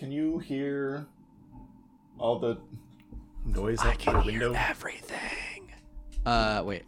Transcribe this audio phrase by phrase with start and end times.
[0.00, 1.06] can you hear
[2.18, 2.56] all the
[3.44, 4.52] noise I out the can window?
[4.54, 5.72] hear everything.
[6.24, 6.84] Uh, wait.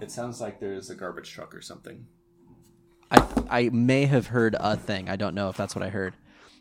[0.00, 2.06] It sounds like there's a garbage truck or something.
[3.10, 5.10] I I may have heard a thing.
[5.10, 6.14] I don't know if that's what I heard.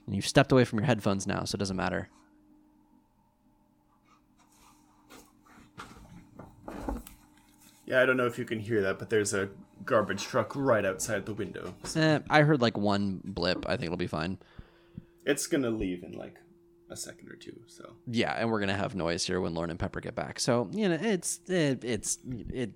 [0.06, 2.10] And you've stepped away from your headphones now, so it doesn't matter.
[7.86, 9.48] Yeah, I don't know if you can hear that, but there's a
[9.86, 11.74] garbage truck right outside the window.
[11.96, 13.66] Eh, I heard like one blip.
[13.70, 14.38] I think it'll be fine.
[15.30, 16.38] It's gonna leave in like
[16.90, 17.56] a second or two.
[17.68, 20.40] So Yeah, and we're gonna have noise here when Lauren and Pepper get back.
[20.40, 22.72] So you know, it's it, it's it.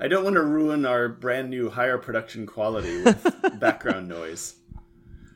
[0.00, 4.56] I don't want to ruin our brand new higher production quality with background noise.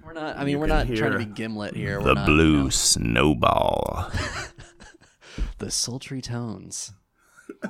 [0.03, 0.39] We're not.
[0.39, 1.99] I mean, You we're not trying to be Gimlet here.
[1.99, 4.11] The we're not, blue you know, snowball.
[5.59, 6.95] the sultry tones.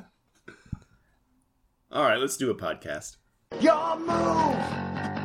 [1.90, 3.16] All right, let's do a podcast.
[3.60, 5.15] Your move!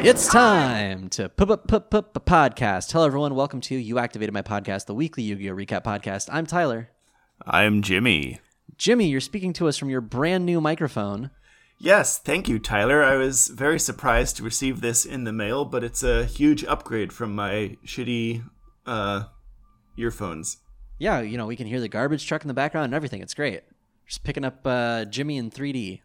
[0.00, 2.92] It's time to up put put podcast.
[2.92, 6.28] Hello everyone, welcome to You Activated My Podcast, the weekly Yu-Gi-Oh recap podcast.
[6.32, 6.90] I'm Tyler.
[7.44, 8.40] I'm Jimmy.
[8.76, 11.30] Jimmy, you're speaking to us from your brand new microphone.
[11.78, 13.02] Yes, thank you, Tyler.
[13.02, 17.12] I was very surprised to receive this in the mail, but it's a huge upgrade
[17.12, 18.44] from my shitty
[18.86, 19.24] uh,
[19.96, 20.58] earphones.
[20.98, 23.20] Yeah, you know, we can hear the garbage truck in the background and everything.
[23.20, 23.62] It's great.
[24.06, 26.00] Just picking up uh, Jimmy in 3D.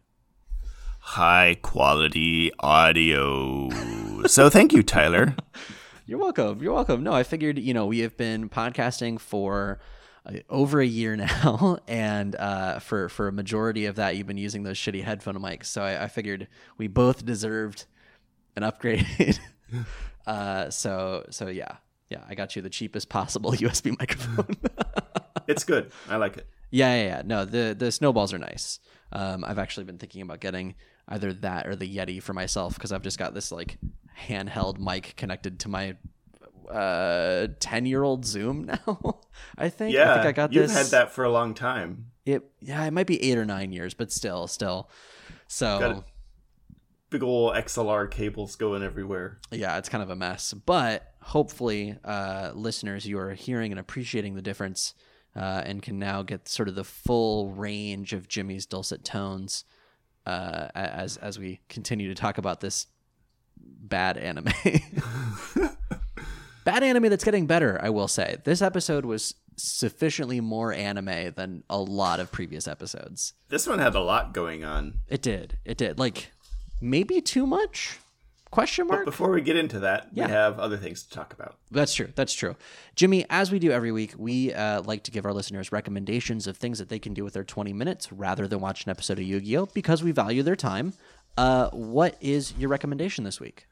[1.06, 3.68] High quality audio.
[4.26, 5.36] so thank you, Tyler.
[6.06, 6.60] You're welcome.
[6.62, 7.04] You're welcome.
[7.04, 9.80] No, I figured, you know, we have been podcasting for
[10.26, 14.38] uh, over a year now, and uh, for for a majority of that, you've been
[14.38, 15.66] using those shitty headphone mics.
[15.66, 17.84] So I, I figured we both deserved
[18.56, 19.38] an upgrade.
[20.26, 21.76] uh, so so yeah,
[22.08, 24.56] yeah, I got you the cheapest possible USB microphone.
[25.46, 25.92] It's good.
[26.08, 26.48] I like it.
[26.70, 27.22] yeah, yeah, yeah.
[27.24, 28.80] No, the the snowballs are nice.
[29.12, 30.74] Um, I've actually been thinking about getting
[31.08, 33.78] either that or the Yeti for myself because I've just got this like
[34.18, 35.96] handheld mic connected to my
[36.70, 39.20] uh 10 year old zoom now
[39.58, 40.56] i think Yeah, i think i got this.
[40.56, 42.06] you've this had that for a long time.
[42.24, 44.88] it yeah it might be eight or nine years but still still
[45.46, 46.04] so
[47.10, 49.38] Big old XLR cables going everywhere.
[49.52, 54.34] yeah it's kind of a mess but hopefully uh listeners you are hearing and appreciating
[54.34, 54.94] the difference
[55.36, 59.64] uh and can now get sort of the full range of jimmy's dulcet tones
[60.26, 62.86] uh as as we continue to talk about this
[63.56, 64.52] bad anime.
[66.64, 68.38] Bad anime that's getting better i will say.
[68.44, 73.34] This episode was sufficiently more anime than a lot of previous episodes.
[73.50, 74.94] This one had a lot going on.
[75.06, 75.58] it did.
[75.66, 75.98] It did.
[75.98, 76.30] Like
[76.80, 77.98] maybe too much
[78.54, 80.26] question But before we get into that, Yeah.
[80.26, 81.56] we have other things to talk about.
[81.70, 82.08] That's true.
[82.14, 82.54] That's true.
[82.96, 86.56] Jimmy, as we do every week, we uh, like to give our listeners recommendations of
[86.56, 89.24] things that they can do with their 20 minutes rather than watch an episode of
[89.24, 89.66] Yu Gi Oh!
[89.74, 90.92] because we value their time.
[91.36, 93.66] Uh, what is your recommendation this week?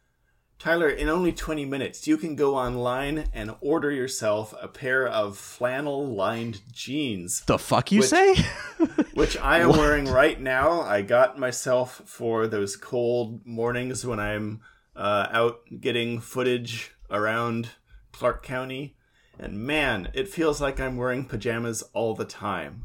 [0.62, 5.36] Tyler, in only 20 minutes, you can go online and order yourself a pair of
[5.36, 8.36] flannel lined jeans, The fuck you Which- say?
[9.14, 10.82] which I am wearing right now.
[10.82, 14.60] I got myself for those cold mornings when I'm
[14.94, 17.70] uh, out getting footage around
[18.12, 18.94] Clark County.
[19.40, 22.84] And man, it feels like I'm wearing pajamas all the time.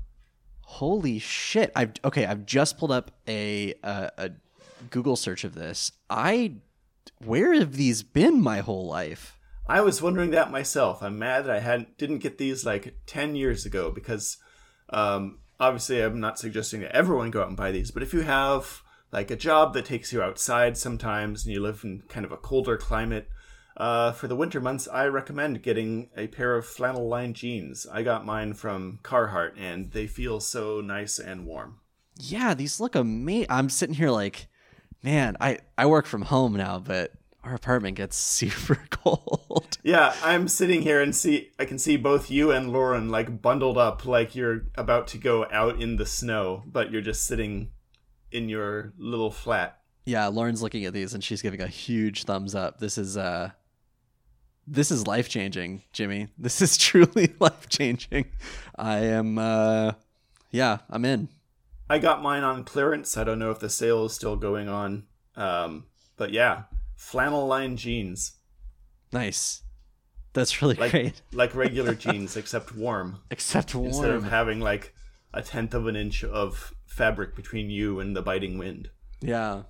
[0.62, 1.72] Holy shit!
[1.76, 2.26] I've okay.
[2.26, 4.32] I've just pulled up a, a a
[4.90, 5.92] Google search of this.
[6.10, 6.54] I
[7.24, 9.40] where have these been my whole life?
[9.68, 11.04] I was wondering that myself.
[11.04, 14.38] I'm mad that I hadn't didn't get these like ten years ago because
[14.90, 18.22] um, obviously I'm not suggesting that everyone go out and buy these, but if you
[18.22, 22.32] have like a job that takes you outside sometimes and you live in kind of
[22.32, 23.30] a colder climate,
[23.78, 27.86] uh, for the winter months, I recommend getting a pair of flannel lined jeans.
[27.92, 31.80] I got mine from Carhartt and they feel so nice and warm.
[32.20, 33.48] Yeah, these look amazing.
[33.50, 34.48] I'm sitting here like,
[35.08, 37.14] man, I I work from home now, but
[37.44, 39.78] our apartment gets super cold.
[39.84, 43.78] Yeah, I'm sitting here and see I can see both you and Lauren like bundled
[43.78, 47.72] up like you're about to go out in the snow, but you're just sitting
[48.32, 49.80] in your little flat.
[50.06, 52.80] Yeah, Lauren's looking at these and she's giving a huge thumbs up.
[52.80, 53.52] This is uh
[54.70, 56.28] this is life changing, Jimmy.
[56.38, 58.26] This is truly life changing.
[58.76, 59.94] I am uh
[60.52, 61.30] yeah, I'm in.
[61.90, 63.16] I got mine on clearance.
[63.18, 65.04] I don't know if the sale is still going on.
[65.36, 65.86] Um,
[66.18, 66.64] but yeah,
[66.96, 68.34] flannel lined jeans.
[69.14, 69.62] Nice.
[70.34, 71.22] That's really Like great.
[71.32, 73.20] like regular jeans except warm.
[73.32, 73.88] Except warm.
[73.88, 74.94] Instead of having like
[75.34, 78.90] a tenth of an inch of fabric between you and the biting wind.
[79.22, 79.64] Yeah.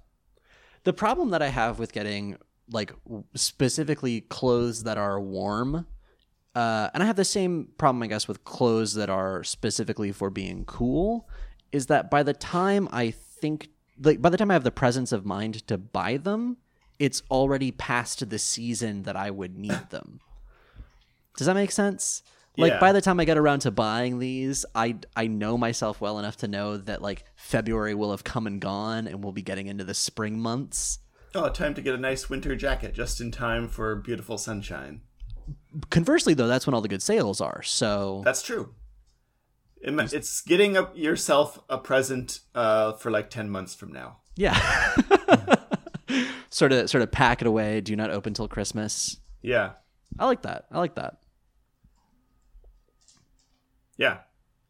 [0.83, 2.37] The problem that I have with getting
[2.71, 2.91] like
[3.35, 5.85] specifically clothes that are warm,
[6.55, 10.29] uh, and I have the same problem, I guess, with clothes that are specifically for
[10.29, 11.29] being cool,
[11.71, 13.69] is that by the time I think
[14.01, 16.57] like by the time I have the presence of mind to buy them,
[16.99, 20.19] it's already past the season that I would need them.
[21.37, 22.23] Does that make sense?
[22.59, 22.79] Like Yeah.
[22.79, 26.37] by the time I get around to buying these, I I know myself well enough
[26.37, 29.83] to know that like February will have come and gone and we'll be getting into
[29.83, 30.99] the spring months.
[31.35, 35.01] Oh, time to get a nice winter jacket just in time for beautiful sunshine.
[35.91, 37.61] Conversely though, that's when all the good sales are.
[37.61, 38.73] So That's true.
[39.81, 44.18] It's getting a, yourself a present uh, for like 10 months from now.
[44.35, 44.57] yeah.
[46.50, 49.18] sort of sort of pack it away, do not open till Christmas.
[49.41, 49.71] Yeah.
[50.18, 50.65] I like that.
[50.71, 51.18] I like that.
[53.97, 54.19] Yeah.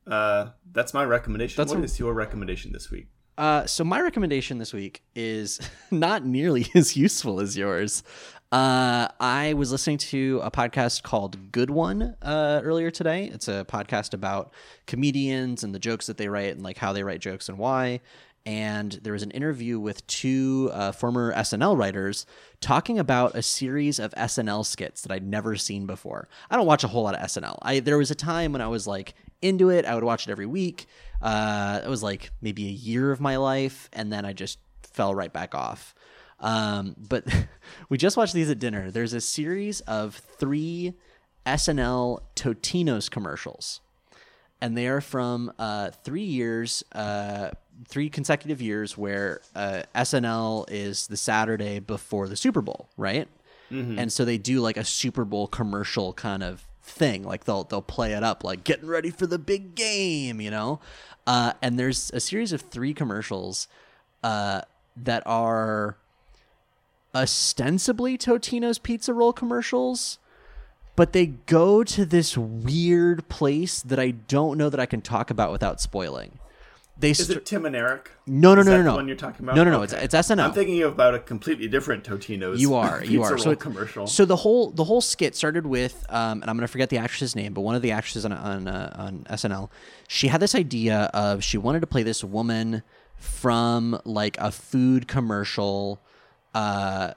[0.06, 1.56] Uh, that's my recommendation.
[1.62, 3.08] That's What a- is your recommendation this week?
[3.38, 5.60] Uh, so my recommendation this week is
[5.92, 8.04] not nearly as useful as yours.
[8.50, 13.26] Uh, I was listening to a podcast called Good One uh, earlier today.
[13.26, 14.54] It's a podcast about
[14.86, 18.00] comedians and the jokes that they write and like how they write jokes and why.
[18.46, 22.26] And there was an interview with two uh, former SNL writers
[22.62, 26.30] talking about a series of SNL skits that I'd never seen before.
[26.50, 27.58] I don't watch a whole lot of SNL.
[27.62, 29.84] I there was a time when I was like into it.
[29.84, 30.86] I would watch it every week.
[31.22, 35.14] Uh, it was like maybe a year of my life, and then I just fell
[35.14, 35.94] right back off.
[36.40, 37.26] Um, but
[37.90, 38.92] we just watched these at dinner.
[38.92, 40.94] There's a series of three
[41.46, 43.82] SNL Totinos commercials,
[44.62, 47.52] and they are from uh, three years, uh,
[47.88, 53.28] three consecutive years where uh, SNL is the Saturday before the Super Bowl, right?
[54.00, 57.24] And so they do like a Super Bowl commercial kind of thing.
[57.24, 60.80] Like they'll they'll play it up like getting ready for the big game, you know.
[61.26, 63.68] Uh, and there's a series of three commercials
[64.24, 64.62] uh,
[64.96, 65.98] that are
[67.22, 70.20] ostensibly Totino's pizza roll commercials,
[70.96, 75.30] but they go to this weird place that I don't know that I can talk
[75.30, 76.40] about without spoiling.
[77.00, 78.10] They Is str- it Tim and Eric?
[78.26, 78.96] No, no, Is no, that no, the no.
[78.96, 79.56] one you're talking about?
[79.56, 79.98] No, no, no, Okay.
[79.98, 80.46] it's- it's SNL.
[80.46, 82.60] I'm thinking about a completely different Totino's.
[82.60, 83.38] You are, you are.
[83.38, 84.08] So commercial.
[84.08, 87.36] So the whole the whole skit started with, um, and I'm gonna forget the actress's
[87.36, 89.70] name, but one of the actresses on on uh, on SNL,
[90.08, 92.82] she had this idea of she wanted to play this woman
[93.16, 96.00] from like a food commercial,
[96.58, 97.14] uh,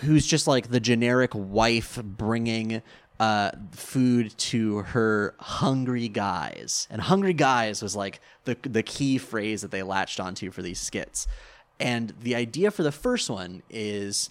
[0.00, 2.80] who's just like the generic wife bringing
[3.20, 6.88] uh, food to her hungry guys.
[6.90, 10.80] And hungry guys was like the the key phrase that they latched onto for these
[10.80, 11.26] skits.
[11.78, 14.30] And the idea for the first one is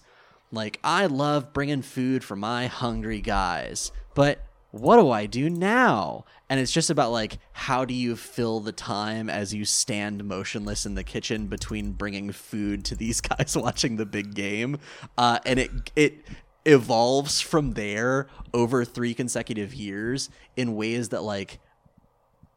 [0.50, 4.40] like I love bringing food for my hungry guys, but
[4.72, 6.24] what do I do now?
[6.48, 10.86] And it's just about like how do you fill the time as you stand motionless
[10.86, 14.78] in the kitchen between bringing food to these guys watching the big game,
[15.16, 16.24] uh, and it it
[16.64, 21.60] evolves from there over three consecutive years in ways that like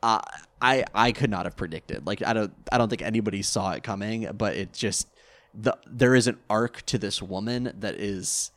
[0.01, 0.21] uh,
[0.61, 2.07] I I could not have predicted.
[2.07, 5.09] Like I don't I don't think anybody saw it coming, but it just
[5.53, 8.51] the there is an arc to this woman that is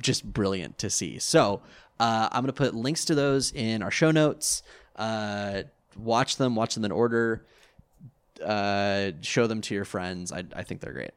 [0.00, 1.18] just brilliant to see.
[1.18, 1.62] So
[2.00, 4.62] uh, I'm gonna put links to those in our show notes.
[4.96, 5.62] Uh,
[5.96, 7.44] watch them, watch them in order.
[8.44, 10.32] Uh, show them to your friends.
[10.32, 11.12] I I think they're great.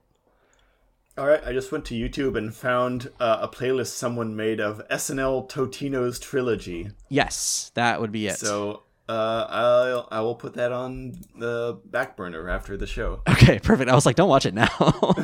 [1.17, 4.87] All right, I just went to YouTube and found uh, a playlist someone made of
[4.87, 6.91] SNL Totino's trilogy.
[7.09, 8.37] Yes, that would be it.
[8.37, 13.21] So uh, I'll I will put that on the back burner after the show.
[13.29, 13.89] okay, perfect.
[13.89, 14.69] I was like, don't watch it now.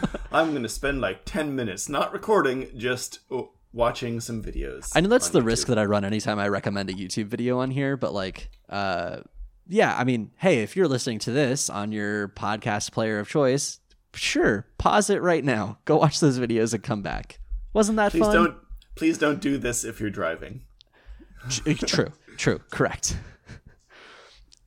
[0.32, 4.90] I'm gonna spend like ten minutes not recording, just uh, watching some videos.
[4.94, 5.46] I know that's the YouTube.
[5.46, 9.18] risk that I run anytime I recommend a YouTube video on here, but like, uh,
[9.68, 13.78] yeah, I mean, hey, if you're listening to this on your podcast player of choice,
[14.14, 15.78] sure, pause it right now.
[15.84, 17.38] Go watch those videos and come back.
[17.72, 18.34] Wasn't that Please fun?
[18.34, 18.56] don't
[18.96, 20.62] please don't do this if you're driving.
[21.48, 23.16] True, true, correct.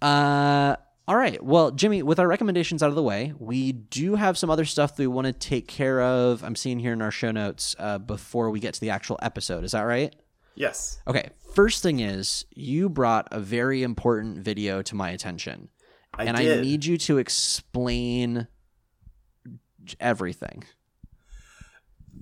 [0.02, 0.76] Uh,
[1.08, 1.44] all right.
[1.44, 4.96] Well, Jimmy, with our recommendations out of the way, we do have some other stuff
[4.96, 6.44] that we want to take care of.
[6.44, 9.66] I'm seeing here in our show notes uh, before we get to the actual episode.
[9.66, 10.16] Is that right?
[10.56, 11.00] Yes.
[11.06, 11.30] Okay.
[11.54, 15.70] First thing is, you brought a very important video to my attention,
[16.14, 16.60] I and did.
[16.60, 18.48] I need you to explain
[20.00, 20.64] everything.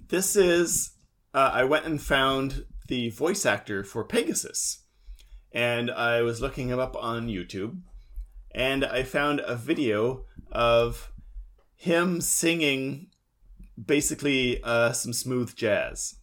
[0.08, 0.92] This is.
[1.34, 4.84] Uh, I went and found the voice actor for Pegasus,
[5.54, 7.80] and I was looking him up on YouTube,
[8.54, 11.12] and I found a video of
[11.76, 13.08] him singing
[13.84, 16.16] basically uh, some smooth jazz,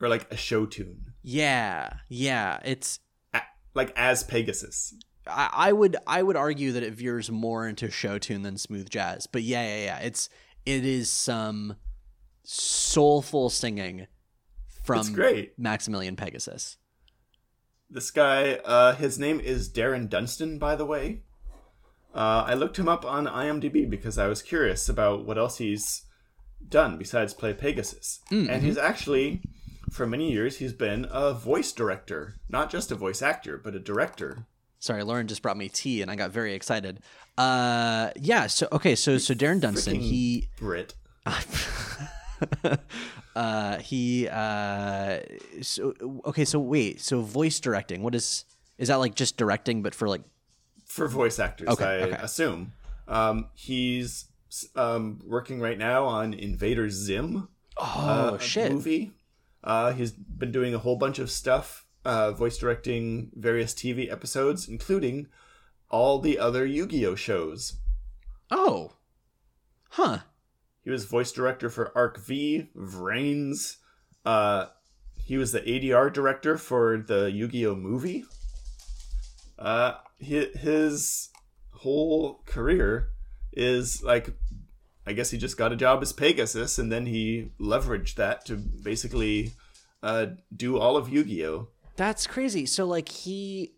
[0.00, 2.58] or like a show tune, Yeah, yeah.
[2.64, 2.98] It's
[3.34, 3.42] A-
[3.74, 4.94] like as Pegasus.
[5.26, 8.90] I, I would I would argue that it veers more into show tune than smooth
[8.90, 9.26] jazz.
[9.28, 9.98] But yeah, yeah, yeah.
[9.98, 10.28] It's
[10.66, 11.76] it is some
[12.42, 14.08] soulful singing
[14.84, 15.56] from It's great.
[15.58, 16.76] Maximilian Pegasus.
[17.88, 21.22] This guy, uh, his name is Darren Dunstan, by the way.
[22.14, 26.02] Uh, I looked him up on IMDb because I was curious about what else he's
[26.68, 28.20] done besides play Pegasus.
[28.50, 29.40] And he's actually,
[29.90, 33.80] for many years, he's been a voice director, not just a voice actor, but a
[33.80, 34.46] director.
[34.78, 37.00] Sorry, Lauren just brought me tea, and I got very excited.
[37.38, 38.46] Uh, yeah.
[38.48, 40.94] So okay, so so Darren Dunstan, Freaking he Brit.
[43.36, 45.20] uh he uh
[45.60, 48.44] so okay so wait so voice directing what is
[48.78, 50.22] is that like just directing but for like
[50.92, 52.18] for voice actors, Okay, I okay.
[52.20, 52.72] assume.
[53.08, 54.26] Um, he's
[54.76, 57.48] um, working right now on Invader Zim.
[57.78, 59.12] oh uh, shit movie.
[59.64, 64.68] Uh, he's been doing a whole bunch of stuff, uh, voice directing various TV episodes,
[64.68, 65.28] including
[65.88, 67.74] all the other Yu-Gi-Oh shows.
[68.50, 68.92] oh
[69.90, 70.18] huh
[70.84, 73.76] He was voice director for Arc V, Vrains.
[74.26, 74.66] Uh,
[75.24, 78.24] he was the ADR director for the Yu-Gi-Oh movie.
[79.58, 81.28] Uh, his
[81.72, 83.08] whole career
[83.52, 84.30] is like,
[85.06, 88.56] I guess he just got a job as Pegasus, and then he leveraged that to
[88.56, 89.52] basically
[90.02, 91.68] uh, do all of Yu-Gi-Oh.
[91.96, 93.72] that's crazy so like he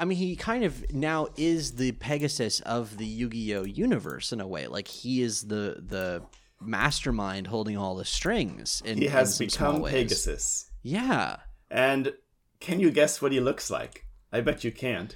[0.00, 4.46] I mean, he kind of now is the Pegasus of the Yu-Gi-Oh universe in a
[4.46, 4.66] way.
[4.66, 6.22] Like he is the the
[6.60, 8.82] mastermind holding all the strings.
[8.84, 9.84] In, He has in become.
[9.84, 10.68] Pegasus.
[10.82, 11.36] Yeah,
[11.70, 12.12] And
[12.60, 14.04] can you guess what he looks like?
[14.32, 15.14] I bet you can't.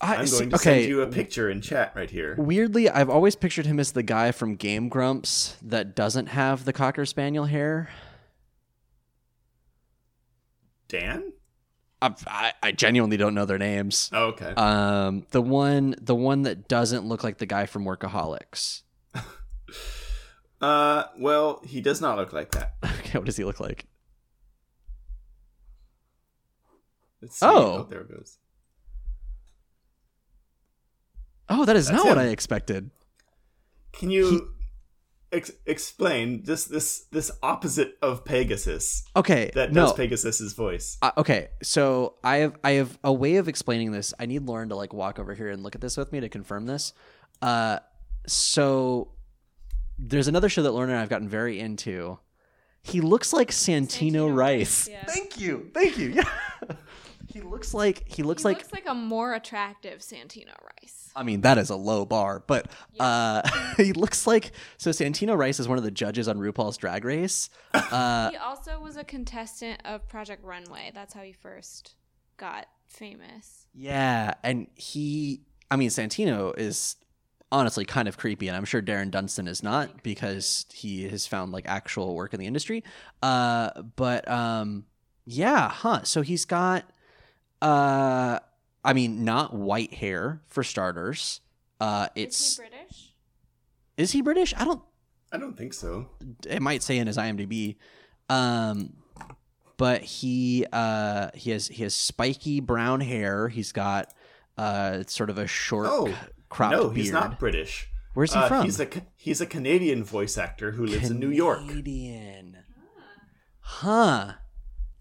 [0.00, 0.80] I, I'm see- going to okay.
[0.80, 2.34] send you a picture in chat right here.
[2.38, 6.72] Weirdly, I've always pictured him as the guy from Game Grumps that doesn't have the
[6.72, 7.88] cocker spaniel hair.
[10.88, 11.32] Dan?
[12.02, 14.10] I, I, I genuinely don't know their names.
[14.12, 14.52] Oh, okay.
[14.56, 18.82] Um, the one, the one that doesn't look like the guy from Workaholics.
[20.60, 22.74] Uh, well, he does not look like that.
[23.00, 23.84] Okay, what does he look like?
[27.20, 27.44] Let's see.
[27.46, 27.86] Oh.
[27.90, 28.38] there it goes.
[31.48, 32.18] Oh, that is That's not what.
[32.18, 32.90] I expected.
[33.92, 34.52] Can you
[35.30, 39.82] ex- explain this this this opposite of Pegasus Okay, that no.
[39.82, 40.96] does Pegasus's voice?
[41.02, 44.14] Uh, okay, so I have I have a way of explaining this.
[44.18, 46.28] I need Lauren to like walk over here and look at this with me to
[46.28, 46.92] confirm this.
[47.42, 47.78] Uh,
[48.26, 49.12] so
[49.98, 52.18] there's another show that Lauren and I have gotten very into.
[52.82, 54.88] He looks like Santino, Santino Rice.
[54.88, 55.04] Rice, yeah.
[55.06, 56.14] Thank you, thank you.
[56.22, 56.76] Yeah,
[57.34, 58.58] he looks like he looks He like.
[58.58, 61.10] looks like a more attractive Santino Rice.
[61.16, 63.42] I mean, that is a low bar, but uh,
[63.76, 64.90] he looks like so.
[64.90, 67.50] Santino Rice is one of the judges on RuPaul's Drag Race.
[67.74, 70.90] Uh, he also was a contestant of Project Runway.
[70.94, 71.94] That's how he first
[72.36, 73.66] got famous.
[73.74, 76.96] Yeah, and he, I mean, Santino is
[77.52, 81.52] honestly kind of creepy, and I'm sure Darren Dunstan is not because he has found
[81.52, 82.82] like actual work in the industry.
[83.22, 84.86] Uh, but um,
[85.26, 86.02] yeah, huh?
[86.02, 86.84] So he's got,
[87.64, 88.38] uh,
[88.84, 91.40] I mean, not white hair for starters.
[91.80, 93.14] Uh, it's Is he British?
[93.96, 94.54] is he British?
[94.56, 94.82] I don't.
[95.32, 96.08] I don't think so.
[96.48, 97.76] It might say in his IMDb.
[98.28, 98.94] Um,
[99.76, 103.48] but he uh he has he has spiky brown hair.
[103.48, 104.12] He's got
[104.56, 106.14] uh sort of a short Oh, c-
[106.48, 106.96] cropped no, beard.
[106.96, 107.88] he's not British.
[108.14, 108.64] Where's he Uh, from?
[108.64, 111.58] He's a he's a Canadian voice actor who lives in New York.
[111.66, 112.58] Canadian.
[113.58, 114.34] Huh.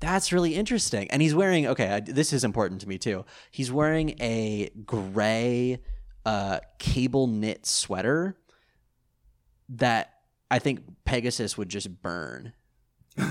[0.03, 1.09] That's really interesting.
[1.11, 3.25] And he's wearing okay, I, this is important to me too.
[3.51, 5.79] He's wearing a gray
[6.25, 8.37] uh cable knit sweater
[9.69, 10.13] that
[10.51, 12.53] I think Pegasus would just burn.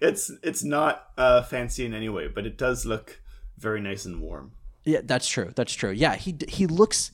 [0.00, 3.20] It's it's not uh, fancy in any way, but it does look
[3.56, 4.50] very nice and warm.
[4.84, 5.52] Yeah, that's true.
[5.54, 5.92] That's true.
[5.92, 7.12] Yeah, he he looks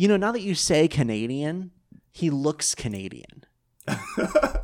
[0.00, 1.72] you know, now that you say Canadian,
[2.10, 3.44] he looks Canadian.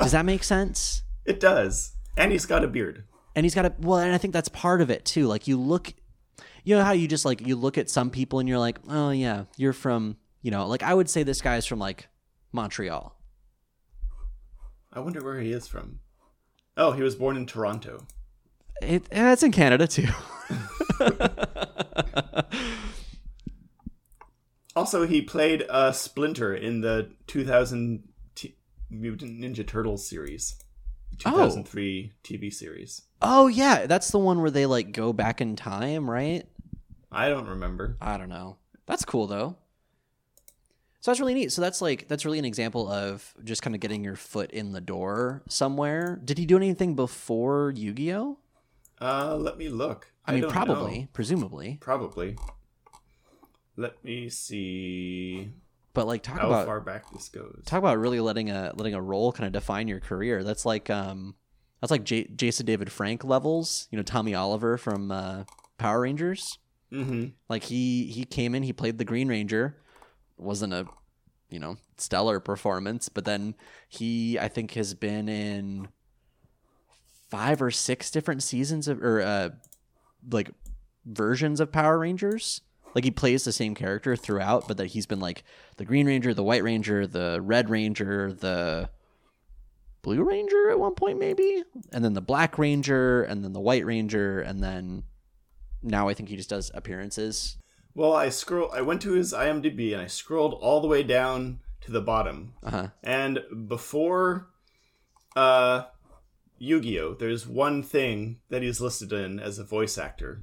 [0.01, 1.03] Does that make sense?
[1.27, 3.05] It does, and he's got a beard.
[3.37, 5.57] And he's got a well and i think that's part of it too like you
[5.57, 5.95] look
[6.65, 9.11] you know how you just like you look at some people and you're like oh
[9.11, 12.09] yeah you're from you know like i would say this guy's from like
[12.53, 13.13] montreal
[14.93, 15.99] I wonder where he is from.
[16.75, 18.07] Oh, he was born in Toronto.
[18.81, 20.07] it, and it's in canada too
[24.75, 28.57] Also, he played uh, Splinter in the 2000 T-
[28.91, 30.57] Mutant Ninja Turtles series,
[31.19, 33.03] 2003 TV series.
[33.23, 36.45] oh yeah that's the one where they like go back in time right
[37.11, 37.97] I don't remember.
[38.01, 38.57] i don't know
[38.87, 39.57] that's cool though
[41.01, 43.81] so that's really neat so that's like that's really an example of just kind of
[43.81, 48.39] getting your foot in the door somewhere did he do anything before yu-gi-oh
[49.01, 50.13] Uh, let me look.
[50.27, 51.09] i mean don't probably know.
[51.13, 52.37] presumably Probably.
[53.79, 55.51] Let me see
[55.97, 57.63] but like talk how about far back this goes.
[57.65, 60.45] talk about really letting a letting a role kind of define your career.
[60.45, 61.35] That's like um
[61.81, 63.89] that's like J- Jason David Frank levels.
[63.91, 65.45] You know, Tommy Oliver from uh,
[65.79, 66.59] Power Rangers.
[66.93, 67.29] Mm-hmm.
[67.49, 69.77] Like he he came in, he played the Green Ranger,
[70.37, 70.87] wasn't a
[71.49, 73.55] you know stellar performance, but then
[73.89, 75.89] he I think has been in
[77.31, 79.49] five or six different seasons of or uh
[80.31, 80.51] like
[81.07, 82.61] versions of Power Rangers.
[82.97, 85.45] Like he plays the same character throughout, but that he's been like
[85.77, 88.89] the Green Ranger, the White Ranger, the Red Ranger, the
[90.01, 91.63] Blue Ranger at one point maybe,
[91.93, 95.03] and then the Black Ranger, and then the White Ranger, and then
[95.83, 97.59] now I think he just does appearances.
[97.95, 98.73] Well, I scroll.
[98.73, 102.55] I went to his IMDb and I scrolled all the way down to the bottom.
[102.63, 102.89] Uh-huh.
[103.03, 104.49] And before
[105.37, 105.85] uh,
[106.57, 110.41] Yu-Gi-Oh, there's one thing that he's listed in as a voice actor.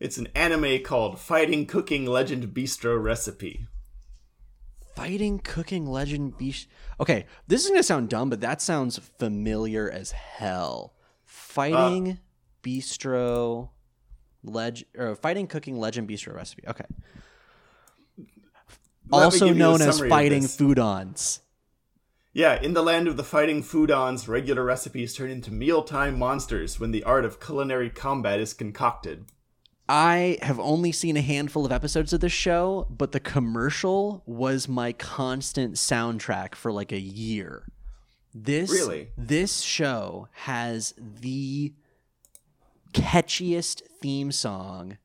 [0.00, 3.66] It's an anime called Fighting Cooking Legend Bistro Recipe.
[4.96, 6.68] Fighting Cooking Legend Beast.
[6.98, 10.94] Okay, this is gonna sound dumb, but that sounds familiar as hell.
[11.26, 12.16] Fighting uh,
[12.62, 13.68] Bistro
[14.42, 16.62] Leg or Fighting Cooking Legend Bistro recipe.
[16.66, 16.86] Okay.
[19.12, 20.44] Also give you a known as Fighting.
[20.44, 21.40] Foodons.
[22.32, 26.92] Yeah, in the land of the fighting foodons, regular recipes turn into mealtime monsters when
[26.92, 29.26] the art of culinary combat is concocted.
[29.92, 34.68] I have only seen a handful of episodes of this show, but the commercial was
[34.68, 37.66] my constant soundtrack for like a year.
[38.32, 39.08] This Really?
[39.18, 41.74] this show has the
[42.92, 44.98] catchiest theme song.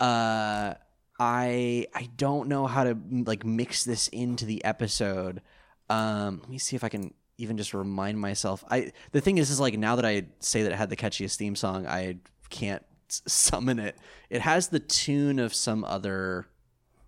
[0.00, 0.72] Uh
[1.20, 2.96] I I don't know how to
[3.26, 5.42] like mix this into the episode.
[5.90, 8.64] Um let me see if I can even just remind myself.
[8.70, 11.36] I the thing is is like now that I say that it had the catchiest
[11.36, 12.82] theme song, I can't
[13.26, 13.96] summon it.
[14.30, 16.46] It has the tune of some other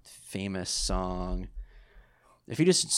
[0.03, 1.49] famous song.
[2.47, 2.91] If you just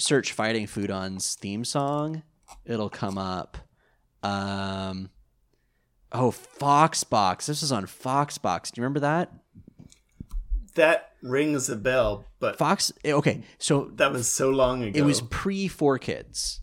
[0.00, 2.22] search Fighting Foodon's theme song,
[2.64, 3.56] it'll come up.
[4.22, 5.10] Um,
[6.10, 7.46] oh, Foxbox.
[7.46, 8.72] This is on Foxbox.
[8.72, 9.32] Do you remember that?
[10.74, 12.92] That rings a bell, but Fox.
[13.04, 14.98] eh, Okay, so that was so long ago.
[14.98, 16.60] it was pre Four Kids.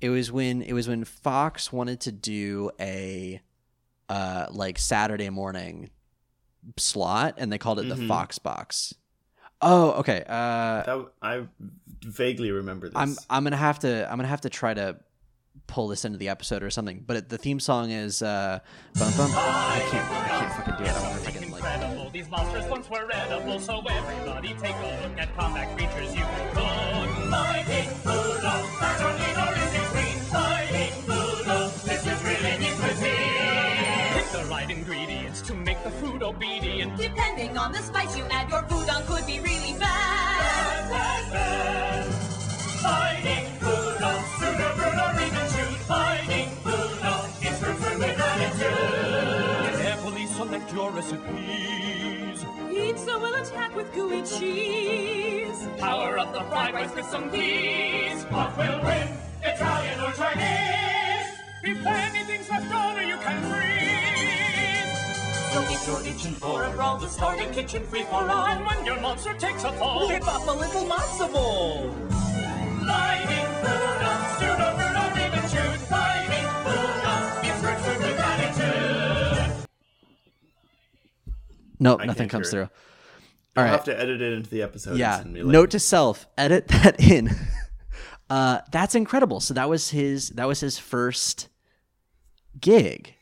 [0.00, 3.40] It was when it was when Fox wanted to do a
[4.10, 5.88] uh like Saturday morning
[6.76, 8.94] slot, and they called it the Fox Box.
[9.62, 10.24] Oh, okay.
[10.26, 11.46] Uh, that, I
[12.02, 12.96] vaguely remember this.
[12.96, 14.96] I'm I'm gonna have to I'm gonna have to try to
[15.66, 17.04] pull this into the episode or something.
[17.06, 18.60] But it, the theme song is uh,
[18.98, 19.30] bum, bum.
[19.34, 20.96] I can't I can't fucking do it.
[20.96, 22.12] I wonder if I can like.
[22.12, 26.54] These monsters once were edible, so everybody take a look at combat creatures you can
[26.54, 28.29] cook.
[37.14, 40.90] Depending on the spice you add, your food on could be really bad.
[42.82, 45.78] Fighting Foodon, super brutal, even shoot.
[45.90, 49.80] Fighting Foodon, it's for food with attitude.
[49.82, 52.44] Carefully select your recipes.
[52.68, 55.66] Pizza will attack with gooey cheese.
[55.78, 58.22] Power up the fried rice with some peas.
[58.24, 59.08] What will win?
[59.42, 61.40] Italian or Chinese?
[61.64, 63.99] If anything's left over, you can freeze.
[65.52, 68.64] So if you're itching for a brawl to start a kitchen free for all, And
[68.64, 71.90] when your monster takes a fall, whip up a little matzo ball.
[72.86, 75.80] Fighting Foodon, pseudo brutal, even shoot.
[75.88, 79.66] Fighting Foodon, it's for food with attitude.
[81.80, 82.70] No, I nothing comes hear through.
[83.56, 83.70] I'll All right.
[83.72, 84.90] have to edit it into the episode.
[84.90, 85.18] and Yeah.
[85.18, 85.42] send me.
[85.42, 87.30] Note to self: edit that in.
[88.30, 89.40] uh, that's incredible.
[89.40, 90.30] So that was his.
[90.30, 91.48] That was his first
[92.60, 93.14] gig.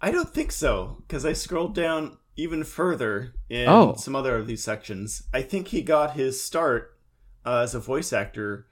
[0.00, 3.94] I don't think so, because I scrolled down even further in Oh.
[3.96, 5.24] some other of these sections.
[5.34, 6.96] I think he got his start
[7.44, 8.66] uh, as a voice actor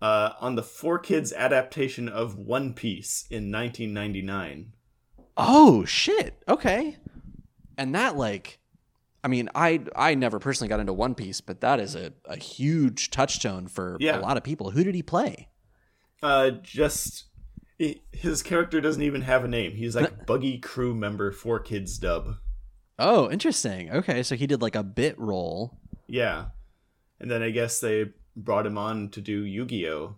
[0.00, 4.72] uh, on the Four Kids adaptation of One Piece in 1999.
[5.36, 6.42] Oh shit.
[6.48, 6.96] Okay.
[7.78, 8.58] And that like
[9.24, 12.36] I mean, I I never personally got into One Piece, but that is a, a
[12.36, 14.18] huge touchstone for Yeah.
[14.18, 14.72] a lot of people.
[14.72, 15.48] Who did he play?
[16.22, 17.24] Uh, just
[17.82, 19.72] he- his character doesn't even have a name.
[19.72, 22.36] He's like buggy crew member Four Kids dub.
[22.98, 23.90] Oh, interesting.
[23.90, 25.78] Okay, so he did like a bit role.
[26.06, 26.46] Yeah,
[27.20, 30.16] and then I guess they brought him on to do Yu-Gi-Oh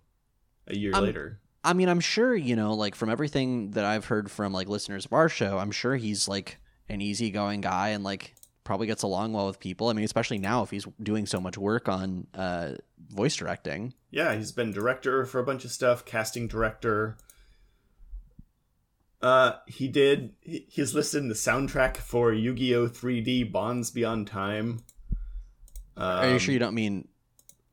[0.68, 1.40] a year Um, later.
[1.62, 5.06] I mean, I'm sure, you know, like from everything that I've heard from like listeners
[5.06, 9.32] of our show, I'm sure he's like an easygoing guy and like probably gets along
[9.32, 9.88] well with people.
[9.88, 12.72] I mean, especially now if he's doing so much work on uh
[13.08, 13.94] voice directing.
[14.10, 17.16] Yeah, he's been director for a bunch of stuff, casting director.
[19.24, 20.34] Uh, he did.
[20.42, 22.88] He's listed in the soundtrack for Yu-Gi-Oh!
[22.88, 24.80] 3D Bonds Beyond Time.
[25.96, 27.08] Um, Are you sure you don't mean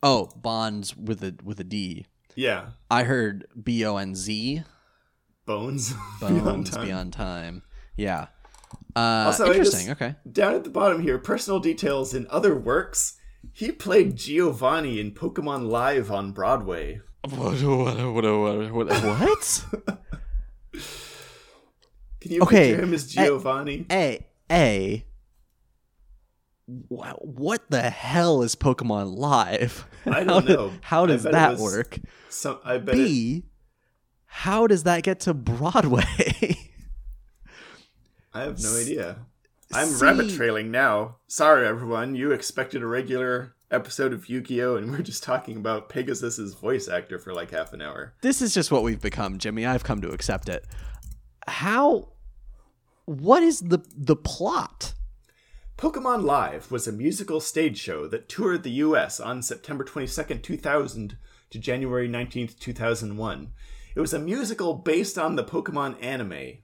[0.01, 2.05] Oh, Bonds with a with a D.
[2.35, 4.63] Yeah, I heard B O N Z
[5.45, 7.43] Bones Bones Beyond Beyond Time.
[7.43, 7.63] Time.
[7.97, 8.27] Yeah.
[8.95, 9.87] Uh, Also, interesting.
[9.87, 10.15] just- okay.
[10.31, 13.17] Down at the bottom here, personal details in other works.
[13.51, 17.01] He played Giovanni in Pokemon Live on Broadway.
[17.29, 17.61] What?
[17.61, 18.71] What?
[18.71, 19.65] What?
[22.21, 23.85] Can you Okay, picture him as eh, Giovanni?
[23.91, 25.05] A A.
[26.87, 29.85] Wow, what the hell is Pokemon Live?
[30.05, 30.71] I don't How know.
[30.81, 31.99] How does that was- work?
[32.29, 33.43] Some, I bet it, B.
[34.25, 36.05] How does that get to Broadway?
[38.33, 39.17] I have no idea.
[39.73, 41.17] I'm see- rabbit trailing now.
[41.27, 42.15] Sorry, everyone.
[42.15, 47.19] You expected a regular episode of Yu-Gi-Oh, and we're just talking about Pegasus's voice actor
[47.19, 48.13] for like half an hour.
[48.21, 49.65] this is just what we've become, Jimmy.
[49.65, 50.65] I've come to accept it.
[51.47, 52.09] How?
[53.05, 54.93] What is the the plot?
[55.77, 61.17] Pokemon Live was a musical stage show that toured the US on September 22nd, 2000
[61.49, 63.51] to January 19th, 2001.
[63.95, 66.59] It was a musical based on the Pokemon anime.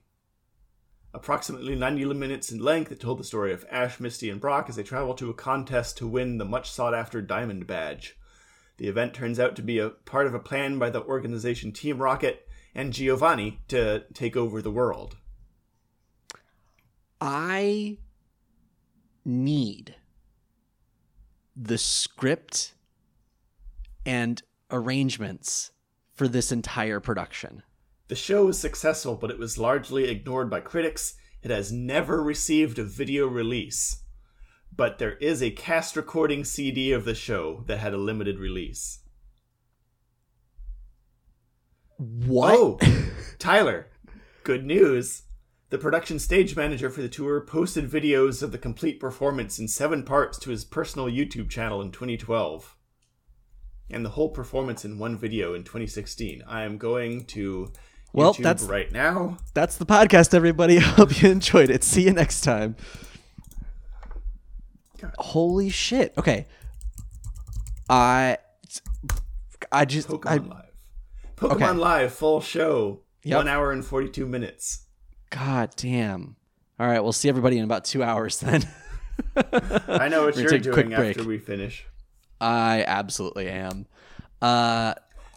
[1.12, 4.76] Approximately 90 minutes in length, it told the story of Ash, Misty, and Brock as
[4.76, 8.16] they travel to a contest to win the much sought after Diamond Badge.
[8.76, 11.98] The event turns out to be a part of a plan by the organization Team
[11.98, 12.47] Rocket
[12.78, 15.16] and Giovanni to take over the world.
[17.20, 17.98] I
[19.24, 19.96] need
[21.56, 22.74] the script
[24.06, 25.72] and arrangements
[26.14, 27.64] for this entire production.
[28.06, 31.14] The show was successful, but it was largely ignored by critics.
[31.42, 34.04] It has never received a video release.
[34.74, 39.00] But there is a cast recording CD of the show that had a limited release.
[41.98, 42.54] What?
[42.56, 42.78] Oh,
[43.38, 43.88] Tyler,
[44.44, 45.22] good news.
[45.70, 50.02] The production stage manager for the tour posted videos of the complete performance in seven
[50.02, 52.74] parts to his personal YouTube channel in 2012.
[53.90, 56.42] And the whole performance in one video in 2016.
[56.46, 57.72] I am going to
[58.12, 59.36] Well, YouTube that's- right now.
[59.54, 60.78] That's the podcast, everybody.
[60.78, 61.84] I hope you enjoyed it.
[61.84, 62.76] See you next time.
[65.00, 65.14] God.
[65.18, 66.14] Holy shit.
[66.16, 66.46] Okay.
[67.90, 68.38] I
[69.72, 70.64] I just Pokemon I, Live.
[71.38, 71.72] Pokemon Okay.
[71.72, 73.00] Live full show.
[73.24, 73.36] Yep.
[73.36, 74.86] One hour and forty two minutes.
[75.30, 76.36] God damn.
[76.80, 78.66] All right, we'll see everybody in about two hours then.
[79.36, 81.16] I know what you're a quick doing break.
[81.16, 81.84] after we finish.
[82.40, 83.86] I absolutely am.
[84.40, 84.94] Uh,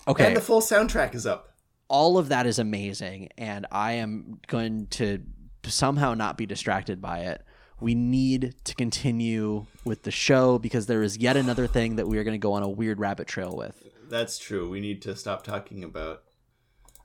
[0.07, 0.27] okay.
[0.27, 1.55] And the full soundtrack is up.
[1.89, 5.19] all of that is amazing and i am going to
[5.65, 7.43] somehow not be distracted by it
[7.81, 12.17] we need to continue with the show because there is yet another thing that we
[12.19, 14.69] are going to go on a weird rabbit trail with That's true.
[14.69, 16.23] We need to stop talking about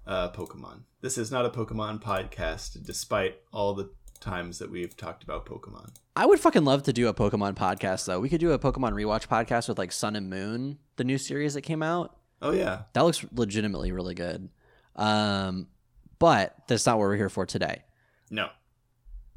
[0.07, 0.81] uh, Pokemon.
[1.01, 3.91] This is not a Pokemon podcast, despite all the
[4.21, 5.91] times that we've talked about Pokemon.
[6.17, 8.93] i would fucking love to do a pokemon podcast though we could do a pokemon
[8.93, 12.83] rewatch podcast with like sun and moon the new series that came out Oh yeah,
[12.95, 14.49] that looks legitimately really good
[14.97, 15.69] um
[16.19, 17.83] but that's not what we're here for today
[18.31, 18.49] no.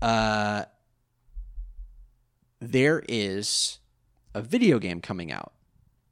[0.02, 0.64] uh,
[2.62, 3.80] there is
[4.34, 5.54] a video game coming out.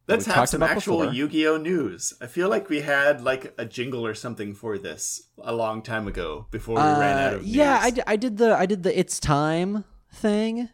[0.07, 1.13] Let's We've some actual before.
[1.13, 2.13] Yu-Gi-Oh news.
[2.21, 6.07] I feel like we had like a jingle or something for this a long time
[6.07, 8.83] ago before we ran out Uh, of yeah, I did, I did the I did
[8.83, 10.69] the it's time thing.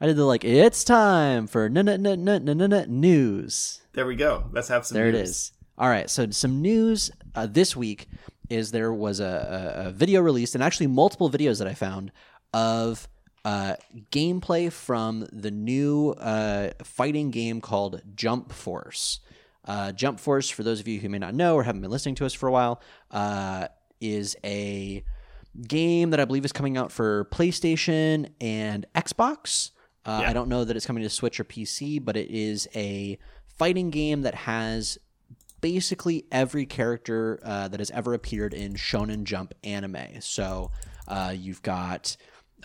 [0.00, 3.80] I did the like it's time for n n n n n n news.
[3.94, 4.44] There we go.
[4.52, 4.94] Let's have some.
[4.94, 5.28] There it news.
[5.30, 5.52] is.
[5.76, 8.06] All right, so some news uh, this week
[8.48, 12.12] is there was a, a, a video released, and actually multiple videos that I found
[12.52, 13.08] of
[13.44, 13.74] uh,
[14.10, 19.20] gameplay from the new uh, fighting game called Jump Force.
[19.64, 22.14] Uh, Jump Force, for those of you who may not know or haven't been listening
[22.16, 23.68] to us for a while, uh,
[24.00, 25.04] is a
[25.66, 29.70] game that I believe is coming out for PlayStation and Xbox.
[30.04, 30.30] Uh, Yeah.
[30.30, 33.18] I don't know that it's coming to Switch or PC, but it is a
[33.58, 34.98] fighting game that has
[35.60, 40.20] basically every character uh, that has ever appeared in Shonen Jump anime.
[40.20, 40.70] So
[41.08, 42.16] uh, you've got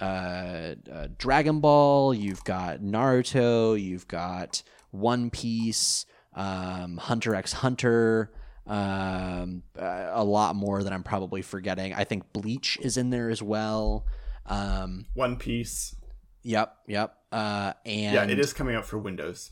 [0.02, 8.32] uh, uh, Dragon Ball, you've got Naruto, you've got One Piece, um, Hunter x Hunter,
[8.66, 11.94] um, uh, a lot more that I'm probably forgetting.
[11.94, 14.06] I think Bleach is in there as well.
[14.46, 15.96] Um, One Piece.
[16.42, 17.16] yep, yep.
[17.32, 19.52] Uh, and Yeah, it is coming out for Windows,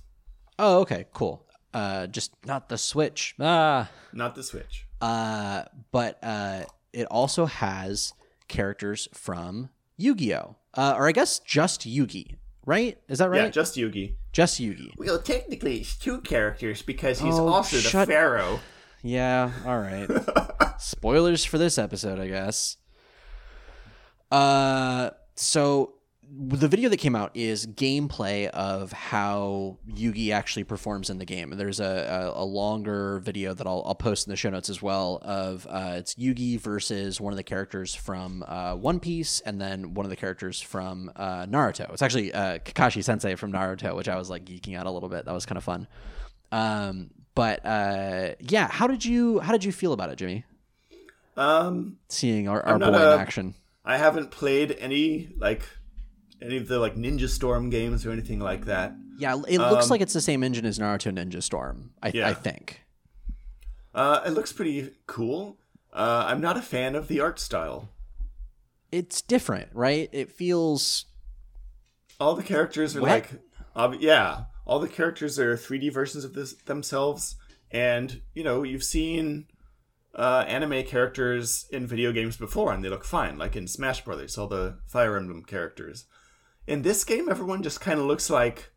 [0.59, 1.47] Oh, okay, cool.
[1.73, 3.33] Uh, just not the Switch.
[3.39, 3.89] Ah.
[4.13, 4.85] not the Switch.
[4.99, 8.13] Uh, but uh, it also has
[8.47, 9.69] characters from
[10.01, 12.35] Yu-Gi-Oh, uh, or I guess just Yugi,
[12.65, 12.97] right?
[13.07, 13.43] Is that right?
[13.43, 14.15] Yeah, just Yugi.
[14.31, 14.89] just Yugi.
[14.97, 18.59] Well, technically, it's two characters because he's Oh, also the shut- Pharaoh.
[19.03, 19.51] Yeah.
[19.65, 20.07] All right.
[20.79, 22.77] Spoilers for this episode, I guess.
[24.31, 25.93] Uh, so
[26.33, 31.49] the video that came out is gameplay of how Yugi actually performs in the game.
[31.49, 34.81] There's a, a, a longer video that I'll, I'll post in the show notes as
[34.81, 39.59] well of uh, it's Yugi versus one of the characters from uh, One Piece and
[39.59, 41.91] then one of the characters from uh, Naruto.
[41.91, 45.09] It's actually uh, Kakashi Sensei from Naruto, which I was like geeking out a little
[45.09, 45.25] bit.
[45.25, 45.87] That was kind of fun.
[46.53, 50.45] Um, but uh, yeah, how did you how did you feel about it, Jimmy?
[51.35, 53.55] Um, Seeing our, our boy not in action.
[53.83, 55.63] I haven't played any like
[56.41, 58.93] any of the like Ninja Storm games or anything like that.
[59.17, 61.91] Yeah, it looks Um, like it's the same engine as Naruto Ninja Storm.
[62.01, 62.27] I, Yeah.
[62.29, 62.81] I think.
[63.93, 65.57] Uh, it looks pretty cool.
[65.93, 67.89] Uh, I'm not a fan of the art style.
[68.91, 70.09] It's different, right?
[70.11, 71.05] It feels
[72.19, 73.11] All the characters are Wet?
[73.31, 73.41] like,
[73.75, 77.35] ob- yeah, all the characters are 3D versions of this themselves,
[77.71, 79.47] and you know you've seen
[80.15, 83.37] uh, anime characters in video games before, and they look fine.
[83.37, 86.05] Like in Smash Brothers, all the Fire Emblem characters.
[86.67, 88.71] In this game, everyone just kind of looks like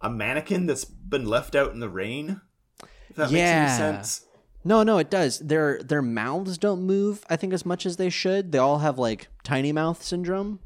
[0.00, 2.40] a mannequin that's been left out in the rain.
[3.10, 4.26] If that makes any sense.
[4.64, 5.38] No, no, it does.
[5.40, 8.52] Their their mouths don't move, I think, as much as they should.
[8.52, 10.60] They all have like tiny mouth syndrome,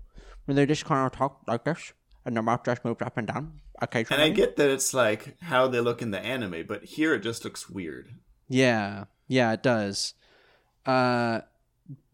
[0.44, 1.92] where they just kind of talk like this,
[2.24, 4.20] and their mouth just moves up and down Okay, And.
[4.20, 7.44] I get that it's like how they look in the anime, but here it just
[7.44, 8.08] looks weird.
[8.48, 10.14] Yeah, yeah, it does.
[10.84, 11.42] Uh,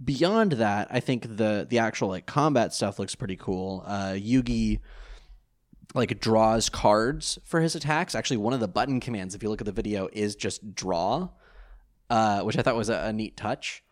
[0.02, 3.82] beyond that, I think the the actual like combat stuff looks pretty cool.
[3.86, 4.80] Uh, Yugi
[5.94, 8.14] like draws cards for his attacks.
[8.14, 11.28] Actually, one of the button commands, if you look at the video, is just draw,
[12.10, 13.82] uh, which I thought was a, a neat touch.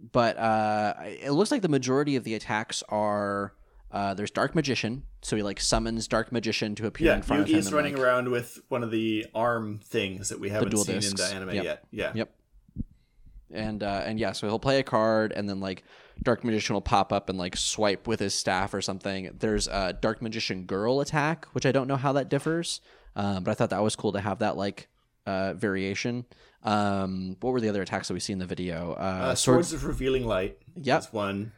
[0.00, 3.54] But uh, it looks like the majority of the attacks are
[3.92, 7.42] uh, there's Dark Magician, so he like summons Dark Magician to appear Yeah, in front
[7.42, 7.56] of him.
[7.56, 11.14] Yugi's running like- around with one of the arm things that we haven't seen in
[11.14, 11.64] the anime Yep.
[11.64, 11.84] yet.
[11.92, 12.12] Yeah.
[12.14, 12.34] Yep.
[13.52, 15.84] And uh, and yeah, so he'll play a card, and then like
[16.22, 19.30] Dark Magician will pop up and like swipe with his staff or something.
[19.38, 22.80] There's a Dark Magician Girl attack, which I don't know how that differs,
[23.16, 24.88] um, but I thought that was cool to have that like
[25.26, 26.24] uh, variation.
[26.64, 28.92] Um, what were the other attacks that we see in the video?
[28.92, 30.58] Uh, Uh, swords, Swords of Revealing Light.
[30.76, 31.00] Yep.
[31.00, 31.52] is one.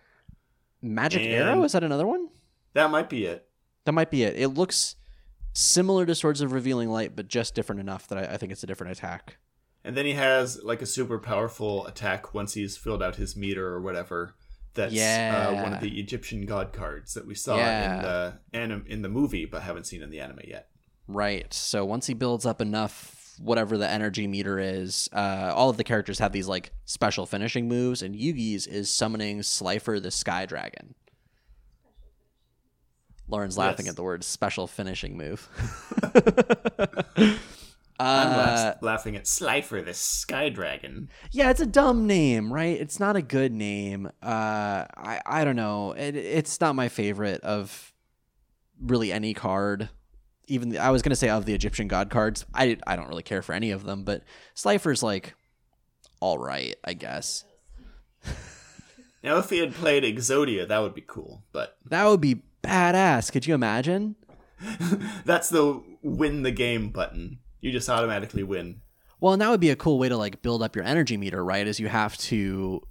[0.82, 2.28] Magic and- Arrow is that another one?
[2.72, 3.46] That might be it.
[3.84, 4.34] That might be it.
[4.36, 4.96] It looks
[5.52, 8.62] similar to Swords of Revealing Light, but just different enough that I, I think it's
[8.62, 9.36] a different attack.
[9.84, 13.66] And then he has like a super powerful attack once he's filled out his meter
[13.68, 14.34] or whatever.
[14.74, 17.94] That's uh, one of the Egyptian god cards that we saw Yeah.
[17.96, 20.68] in the anim- in the movie, but haven't seen in the anime yet.
[21.06, 21.52] Right.
[21.52, 25.84] So once he builds up enough, whatever the energy meter is, uh, all of the
[25.84, 30.94] characters have these like special finishing moves, and Yugi's is summoning Slifer the Sky Dragon.
[33.28, 33.92] Lauren's laughing Yes.
[33.92, 35.48] at the word special finishing move.
[37.98, 41.08] I'm Uh, laugh- laughing at Slifer, the Sky Dragon.
[41.30, 42.80] yeah, it's a dumb name, right?
[42.80, 44.06] It's not a good name.
[44.22, 45.92] Uh, I I don't know.
[45.92, 47.92] It, it's not my favorite of
[48.80, 49.88] really any card.
[50.48, 52.44] Even the, I was gonna say of the Egyptian god cards.
[52.52, 54.22] I I don't really care for any of them, but
[54.54, 55.34] Slifer's like
[56.20, 57.44] all right, I guess.
[59.22, 61.44] Now, if he had played Exodia, that would be cool.
[61.50, 63.32] But That would be badass.
[63.32, 64.16] Could you imagine?
[65.24, 67.38] that's the win the game button.
[67.64, 68.82] You just automatically win.
[69.20, 71.42] Well, and that would be a cool way to like build up your energy meter,
[71.42, 71.66] right?
[71.66, 72.86] Is you have to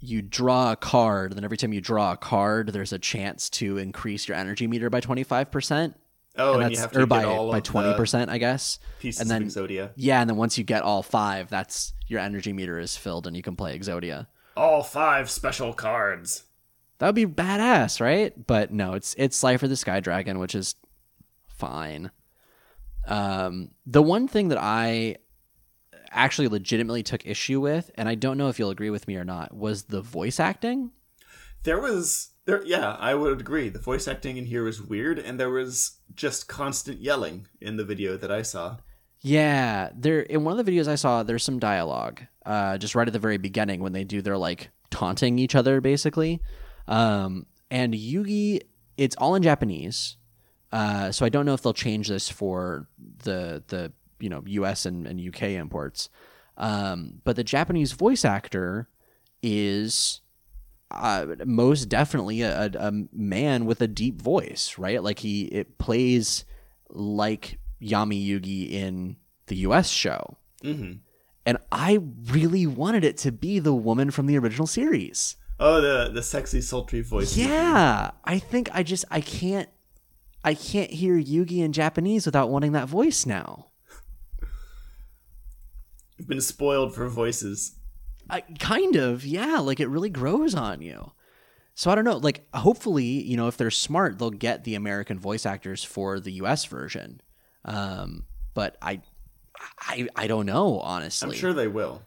[0.00, 3.50] you draw a card, and then every time you draw a card, there's a chance
[3.50, 6.00] to increase your energy meter by twenty five percent.
[6.38, 8.78] Oh, and, and you have to or get by all by twenty percent, I guess.
[9.00, 9.90] pieces and then of Exodia.
[9.96, 13.36] yeah, and then once you get all five, that's your energy meter is filled, and
[13.36, 14.28] you can play Exodia.
[14.56, 16.44] All five special cards.
[17.00, 18.32] That would be badass, right?
[18.46, 20.74] But no, it's it's Slifer the Sky Dragon, which is
[21.48, 22.10] fine.
[23.06, 25.16] Um, the one thing that I
[26.10, 29.24] actually legitimately took issue with, and I don't know if you'll agree with me or
[29.24, 30.90] not, was the voice acting.
[31.62, 33.68] There was there yeah, I would agree.
[33.68, 37.84] The voice acting in here was weird and there was just constant yelling in the
[37.84, 38.78] video that I saw.
[39.20, 43.06] Yeah, there in one of the videos I saw, there's some dialogue, uh, just right
[43.06, 46.40] at the very beginning when they do their like taunting each other, basically.
[46.86, 48.60] Um, and Yugi,
[48.96, 50.16] it's all in Japanese,
[50.76, 52.86] uh, so I don't know if they'll change this for
[53.24, 54.84] the the you know U.S.
[54.84, 55.56] and, and U.K.
[55.56, 56.10] imports.
[56.58, 58.86] Um, but the Japanese voice actor
[59.42, 60.20] is
[60.90, 65.02] uh, most definitely a, a, man with a deep voice, right?
[65.02, 66.44] Like he it plays
[66.90, 70.36] like Yami Yugi in the US show.
[70.62, 70.92] hmm
[71.46, 75.36] And I really wanted it to be the woman from the original series.
[75.58, 77.34] Oh, the the sexy sultry voice.
[77.34, 79.70] Yeah, I think I just I can't
[80.46, 83.66] I can't hear Yugi in Japanese without wanting that voice now.
[86.16, 87.74] You've been spoiled for voices.
[88.30, 89.58] I, kind of, yeah.
[89.58, 91.10] Like it really grows on you.
[91.74, 92.18] So I don't know.
[92.18, 96.32] Like, hopefully, you know, if they're smart, they'll get the American voice actors for the
[96.34, 96.64] U.S.
[96.64, 97.20] version.
[97.64, 99.02] Um, but I,
[99.80, 101.28] I, I don't know honestly.
[101.28, 102.02] I'm sure they will.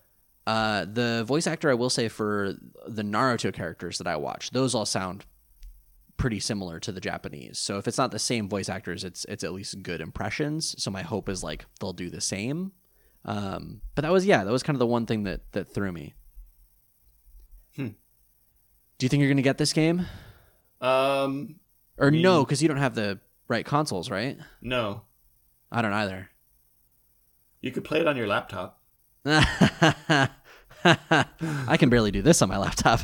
[0.48, 2.56] Uh, the voice actor I will say for
[2.88, 5.26] the Naruto characters that I watch, those all sound
[6.20, 7.58] pretty similar to the Japanese.
[7.58, 10.76] So if it's not the same voice actors, it's it's at least good impressions.
[10.78, 12.74] So my hope is like they'll do the same.
[13.26, 15.92] Um, but that was yeah, that was kind of the one thing that that threw
[15.92, 16.14] me.
[17.76, 17.88] Hmm.
[18.98, 20.06] Do you think you're gonna get this game?
[20.82, 21.56] Um,
[21.98, 24.38] Or no, because you don't have the right consoles, right?
[24.62, 25.02] no.
[25.72, 26.30] I don't either.
[27.62, 28.82] You could play it on your laptop.
[29.26, 30.30] I
[31.78, 33.02] can barely do this on my laptop.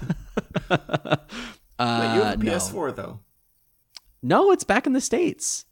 [1.79, 2.51] Wait, uh, you have a no.
[2.51, 3.19] PS4 though.
[4.21, 5.65] no, it's back in the states.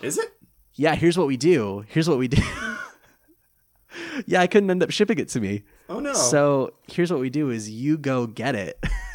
[0.00, 0.32] Is it?
[0.74, 1.84] Yeah, here's what we do.
[1.88, 2.42] Here's what we do.
[4.26, 5.64] yeah, I couldn't end up shipping it to me.
[5.88, 6.12] Oh no.
[6.12, 8.78] So here's what we do: is you go get it,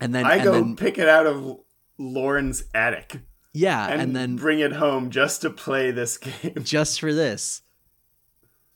[0.00, 1.60] and then I and go then, pick it out of
[1.98, 3.20] Lauren's attic
[3.54, 6.62] yeah, and, and, then bring it home just to play this game.
[6.62, 7.62] just for this.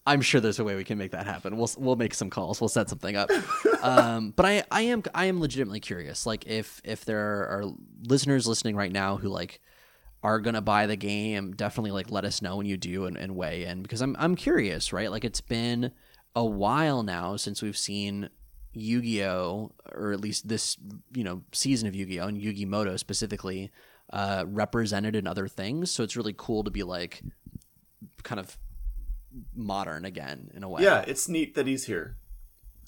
[0.07, 1.57] I'm sure there's a way we can make that happen.
[1.57, 2.61] We'll we'll make some calls.
[2.61, 3.31] We'll set something up.
[3.83, 6.27] um, but I I am I am legitimately curious.
[6.27, 7.65] Like if if there are
[8.07, 9.61] listeners listening right now who like
[10.23, 13.35] are gonna buy the game, definitely like let us know when you do and, and
[13.35, 15.11] weigh in because I'm I'm curious, right?
[15.11, 15.93] Like it's been
[16.35, 18.29] a while now since we've seen
[18.75, 20.77] Yu-Gi-Oh, or at least this
[21.15, 23.73] you know season of Yu-Gi-Oh and Yugi Moto specifically,
[24.13, 25.91] uh, represented in other things.
[25.91, 27.23] So it's really cool to be like
[28.23, 28.57] kind of
[29.55, 30.83] modern again in a way.
[30.83, 32.17] Yeah, it's neat that he's here.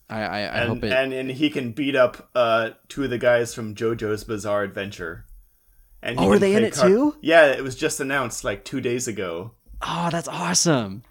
[0.08, 0.92] I I, I and, hope it.
[0.92, 5.26] and and he can beat up uh two of the guys from JoJo's Bizarre Adventure.
[6.02, 7.16] And Oh, are they in it too?
[7.20, 9.52] Yeah, it was just announced like two days ago.
[9.82, 11.02] oh, that's awesome.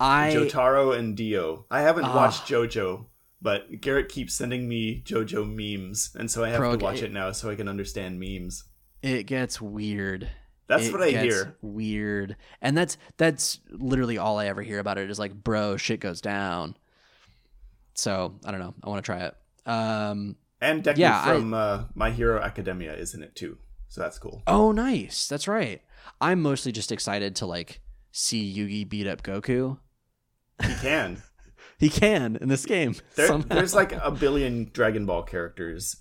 [0.00, 1.66] I Jotaro and Dio.
[1.70, 2.14] I haven't Ah.
[2.14, 3.06] watched JoJo,
[3.40, 7.04] but Garrett keeps sending me JoJo memes, and so I have Bro, to watch it-
[7.06, 8.64] it now so I can understand memes.
[9.02, 10.28] it gets weird.
[10.68, 11.56] That's It what I hear.
[11.62, 15.98] Weird, and that's that's literally all I ever hear about it is like, bro, shit
[15.98, 16.76] goes down.
[17.94, 18.74] So I don't know.
[18.84, 19.34] I want to try it.
[19.66, 20.36] Um.
[20.60, 24.18] And Deku Yeah, I- from uh, My Hero Academia is in it too, so that's
[24.18, 24.42] cool.
[24.46, 25.28] Oh, nice.
[25.28, 25.80] That's right.
[26.20, 27.80] I'm mostly just excited to like
[28.12, 29.78] see Yugi beat up Goku.
[30.64, 31.22] He can.
[31.78, 32.96] He can in this game.
[33.14, 35.94] There, there's like a billion Dragon Ball characters: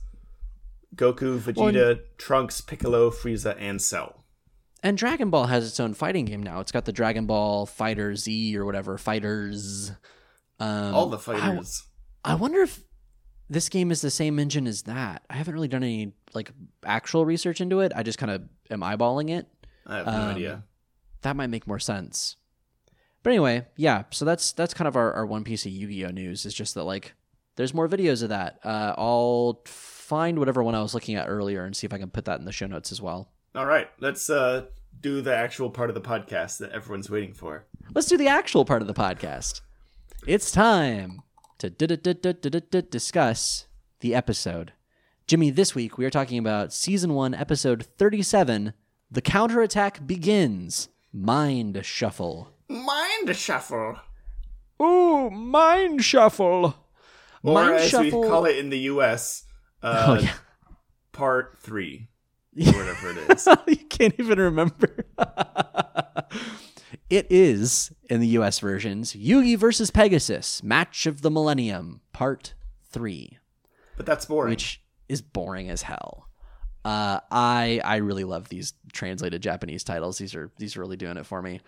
[0.96, 4.24] Goku, Well, Vegeta, Trunks, Piccolo, Frieza, and Cell.
[4.84, 6.60] And Dragon Ball has its own fighting game now.
[6.60, 9.92] It's got the Dragon Ball FighterZ or whatever fighters.
[10.60, 11.84] Um, All the I- fighters.
[12.24, 12.84] I, wonder if
[13.50, 15.24] this game is the same engine as that.
[15.30, 16.52] I haven't really done any like
[16.86, 17.92] actual research into it.
[17.96, 19.48] I just kind of am eyeballing it.
[19.86, 20.64] I have no um, idea.
[21.22, 22.36] That might make more sense.
[23.24, 24.04] But anyway, yeah.
[24.12, 26.46] So that's that's kind of our, our one piece of Yu-Gi-Oh news.
[26.46, 27.14] Is just that like
[27.56, 28.60] there's more videos of that.
[28.64, 32.10] Uh, I'll find whatever one I was looking at earlier and see if I can
[32.10, 33.32] put that in the show notes as well.
[33.58, 34.66] All right, let's uh,
[35.02, 37.66] do the actual part of the podcast that everyone's waiting for.
[37.96, 39.62] let's do the actual part of the podcast.
[40.28, 41.24] It's time
[41.58, 41.70] to
[42.92, 43.66] discuss
[44.02, 44.74] the episode.
[45.26, 48.74] Jimmy, this week we are talking about season one, episode 37
[49.10, 52.54] The Counterattack Begins Mind Shuffle.
[52.70, 53.98] Mind Shuffle,
[54.80, 56.76] Ooh, Mind Shuffle.
[57.42, 58.22] or Mind as Shuffle.
[58.22, 59.46] we call it in the U.S.,
[59.82, 60.34] uh, Oh, yeah.
[61.12, 62.10] Part Three,
[62.58, 63.48] whatever it is.
[63.68, 65.06] you can't even remember.
[67.10, 72.54] it is, in the US versions, Yugi versus Pegasus, Match of the Millennium, Part
[72.90, 73.38] 3.
[73.96, 74.50] But that's boring.
[74.52, 76.28] which is boring as hell.
[76.86, 80.18] Uh, I I really love these translated Japanese titles.
[80.20, 81.60] These are these are really doing it for me.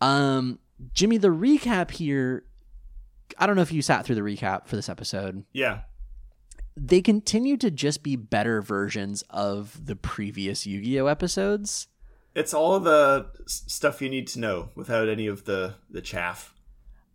[0.00, 0.58] Um,
[0.94, 2.44] Jimmy, the recap here.
[3.38, 5.44] I don't know if you sat through the recap for this episode.
[5.52, 5.80] yeah,
[6.76, 11.88] They continue to just be better versions of the previous Yu-Gi-Oh episodes.
[12.34, 16.52] it's all the stuff you need to know without any of the the chaff.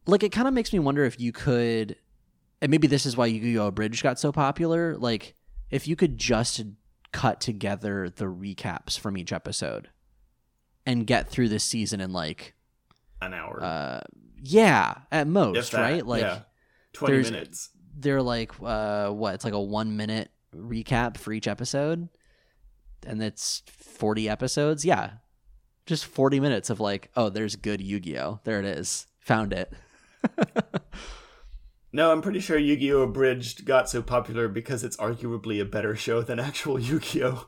[0.08, 1.98] Like it kind of makes me wonder if you could,
[2.62, 4.96] and maybe this is why Yu-Gi-Oh Abridged got so popular.
[4.96, 5.36] Like
[5.70, 6.62] if you could just
[7.12, 9.90] cut together the recaps from each episode
[10.86, 12.54] and get through this season in like
[13.22, 14.02] An hour, uh
[14.42, 16.40] yeah at most right like yeah,
[16.94, 17.72] twenty minutes.
[18.02, 22.08] They're like uh what it's like a one minute recap for each episode
[23.06, 25.12] and it's 40 episodes yeah
[25.86, 29.74] just 40 minutes of like oh there's good yu-gi-oh there it is found it
[31.92, 33.02] No, I'm pretty sure Yu-Gi-Oh!
[33.02, 37.48] Abridged got so popular because it's arguably a better show than actual Yu-Gi-Oh!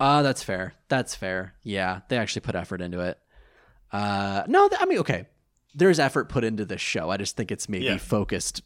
[0.00, 0.72] Ah, that's fair.
[0.88, 1.54] That's fair.
[1.62, 3.18] Yeah, they actually put effort into it.
[3.92, 5.26] Uh, no, th- I mean, okay,
[5.74, 7.10] there's effort put into this show.
[7.10, 7.98] I just think it's maybe Yeah.
[7.98, 8.62] focused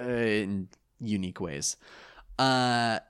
[0.00, 0.68] uh, in
[1.00, 1.76] unique ways.
[2.38, 3.00] Uh,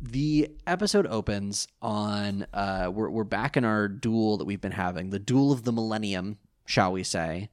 [0.00, 5.10] the episode opens on uh, we're we're back in our duel that we've been having,
[5.10, 7.50] the duel of the millennium, shall we say?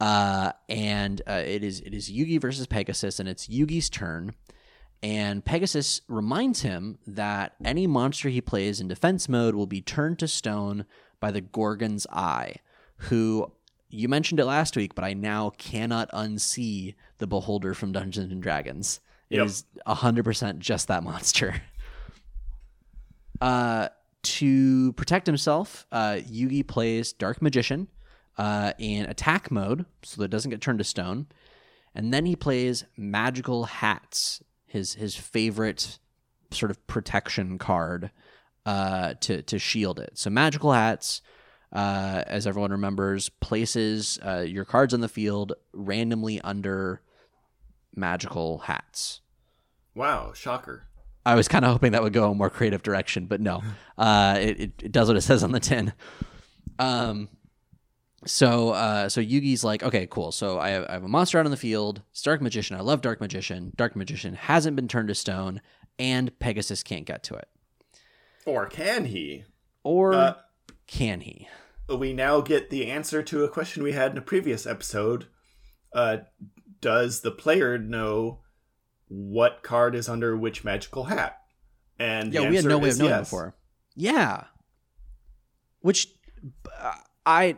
[0.00, 4.34] Uh, and uh, it is it is Yugi versus Pegasus, and it's Yugi's turn.
[5.02, 10.20] And Pegasus reminds him that any monster he plays in defense mode will be turned
[10.20, 10.86] to stone
[11.18, 12.56] by the Gorgon's Eye,
[12.96, 13.50] who
[13.90, 18.42] you mentioned it last week, but I now cannot unsee the Beholder from Dungeons and
[18.42, 19.00] Dragons.
[19.30, 19.46] It Yep.
[19.46, 21.54] is hundred percent just that monster.
[23.40, 23.88] Uh,
[24.22, 27.88] to protect himself, uh, Yugi plays Dark Magician
[28.38, 31.26] uh, in attack mode, so that it doesn't get turned to stone,
[31.94, 35.98] and then he plays Magical Hats, his his favorite
[36.52, 38.12] sort of protection card
[38.64, 40.12] uh, to to shield it.
[40.14, 41.20] So Magical Hats,
[41.72, 47.00] uh, as everyone remembers, places uh, your cards on the field randomly under
[47.94, 49.20] magical hats.
[49.94, 50.86] Wow, shocker.
[51.24, 53.62] I was kind of hoping that would go a more creative direction, but no,
[53.98, 55.92] uh, it, it, does what it says on the tin.
[56.78, 57.28] Um,
[58.26, 60.32] so uh, so Yugi's like, okay, cool.
[60.32, 62.02] So I have, I have a monster out on the field.
[62.10, 62.76] It's Dark Magician.
[62.76, 63.72] I love Dark Magician.
[63.76, 65.60] Dark Magician hasn't been turned to stone,
[65.98, 67.48] and Pegasus can't get to it.
[68.46, 69.44] Or can he?
[69.84, 70.34] Or Uh,
[70.86, 71.48] can he?
[71.88, 75.26] we now get the answer to a question we had in a previous episode.
[75.92, 76.18] Uh,
[76.82, 78.40] does the player know
[79.08, 81.38] what card is under which magical hat?
[81.98, 83.30] And Yeah, we had no way of knowing yes.
[83.30, 83.56] before.
[83.94, 84.44] Yeah.
[85.80, 86.08] Which
[86.78, 86.92] uh,
[87.24, 87.56] I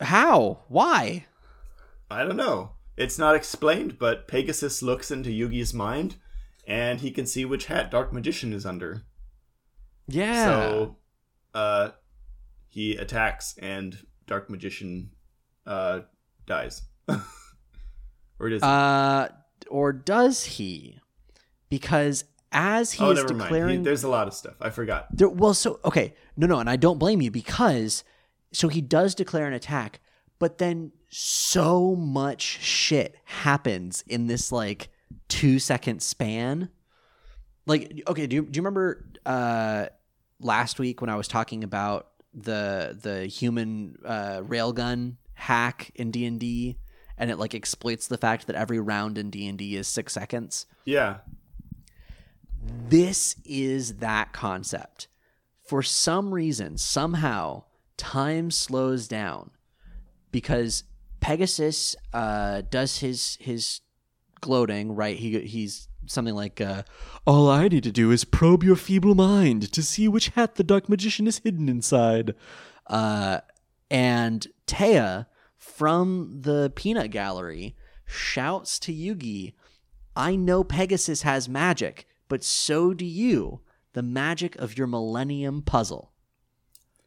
[0.00, 1.24] how why?
[2.10, 2.72] I don't know.
[2.96, 6.16] It's not explained, but Pegasus looks into Yugi's mind,
[6.66, 9.02] and he can see which hat Dark Magician is under.
[10.06, 10.44] Yeah.
[10.44, 10.96] So,
[11.54, 11.90] uh,
[12.68, 15.10] he attacks, and Dark Magician
[15.66, 16.00] uh,
[16.46, 16.82] dies.
[18.38, 18.68] or does he?
[18.68, 19.28] Uh,
[19.68, 20.98] or does he?
[21.68, 24.54] Because as he oh, is declaring, He, there's a lot of stuff.
[24.60, 25.08] I forgot.
[25.16, 28.04] there, well, so okay, no, no, and I don't blame you because
[28.52, 30.00] so he does declare an attack,
[30.38, 34.88] but then so much shit happens in this like
[35.28, 36.68] two second span.
[37.66, 39.86] Like, okay, do you, do you remember uh,
[40.40, 46.24] last week when I was talking about the the human uh, railgun hack in D
[46.24, 46.78] and D,
[47.18, 50.12] and it like exploits the fact that every round in D and D is six
[50.12, 51.18] seconds Yeah.
[52.88, 55.08] this is that concept.
[55.66, 57.64] For some reason, somehow,
[57.96, 59.50] time slows down
[60.30, 60.84] because
[61.20, 63.80] Pegasus uh, does his his
[64.40, 64.94] gloating.
[64.94, 66.82] Right, he he's something like, uh,
[67.26, 70.64] "All I need to do is probe your feeble mind to see which hat the
[70.64, 72.34] dark magician is hidden inside."
[72.86, 73.40] Uh,
[73.90, 75.26] and Taya
[75.74, 79.54] from the peanut gallery shouts to Yugi,
[80.14, 83.60] I know Pegasus has magic, but so do you.
[83.92, 86.12] The magic of your Millennium Puzzle.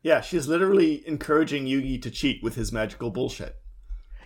[0.03, 3.57] Yeah, she's literally encouraging Yugi to cheat with his magical bullshit.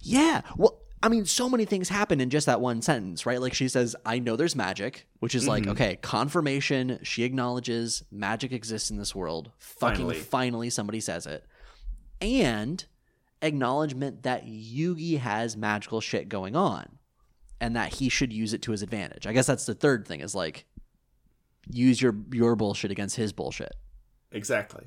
[0.01, 0.41] Yeah.
[0.55, 3.41] Well, I mean, so many things happen in just that one sentence, right?
[3.41, 5.71] Like she says, I know there's magic, which is like, mm-hmm.
[5.71, 6.99] okay, confirmation.
[7.01, 9.51] She acknowledges magic exists in this world.
[9.57, 10.19] Fucking Finally.
[10.19, 11.45] finally, somebody says it.
[12.21, 12.85] And
[13.41, 16.99] acknowledgement that Yugi has magical shit going on
[17.59, 19.25] and that he should use it to his advantage.
[19.27, 20.65] I guess that's the third thing is like,
[21.69, 23.73] use your your bullshit against his bullshit.
[24.31, 24.85] Exactly.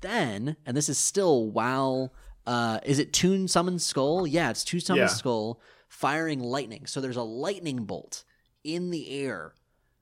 [0.00, 2.12] then, and this is still while
[2.46, 4.26] uh is it Toon Summon Skull?
[4.26, 5.06] Yeah, it's Toon Summon Yeah.
[5.08, 6.86] Skull firing lightning.
[6.86, 8.24] So there's a lightning bolt
[8.64, 9.54] in the air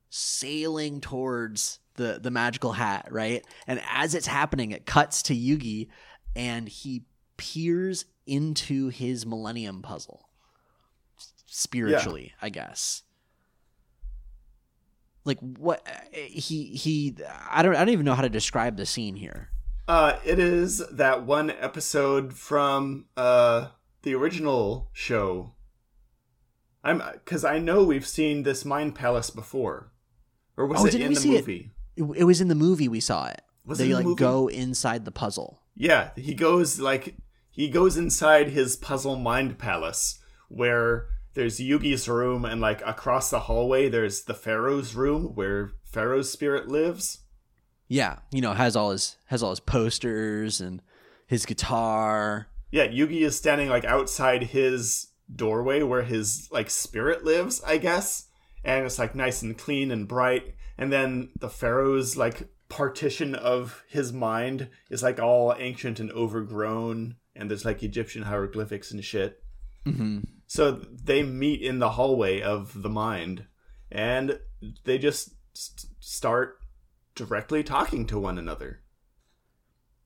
[0.09, 3.45] sailing towards the the magical hat, right?
[3.67, 5.89] And as it's happening, it cuts to Yugi
[6.37, 7.05] and he
[7.37, 10.29] peers into his millennium puzzle.
[11.47, 13.03] Spiritually, I guess.
[15.25, 17.17] Like what he he
[17.51, 19.51] I don't I don't even know how to describe the scene here.
[19.87, 23.69] Uh, it is that one episode from uh
[24.03, 25.55] the original show.
[26.83, 29.93] I'm because I know we've seen this mind palace before,
[30.57, 31.73] or was Oh, it in we the movie?
[31.97, 33.43] It, it was in the movie we saw it.
[33.67, 34.19] Was they it in the like movie?
[34.21, 35.60] go inside the puzzle.
[35.81, 37.17] Yeah, he goes like
[37.51, 40.19] he goes inside his puzzle mind palace
[40.49, 46.31] where there's Yugi's room and like across the hallway there's the Pharaoh's room where Pharaoh's
[46.31, 47.21] spirit lives.
[47.89, 50.83] Yeah, you know, has all his has all his posters and
[51.27, 52.49] his guitar.
[52.71, 58.27] Yeah, Yugi is standing like outside his doorway where his like spirit lives, I guess.
[58.63, 60.57] And it's like nice and clean and bright.
[60.77, 67.17] And then the Pharaoh's like partition of his mind is like all ancient and overgrown.
[67.37, 69.43] And there's like Egyptian hieroglyphics and shit.
[69.87, 70.21] Mm-hmm.
[70.47, 73.47] So they meet in the hallway of the mind,
[73.91, 74.41] and
[74.85, 76.59] they just st- start
[77.15, 78.81] directly talking to one another.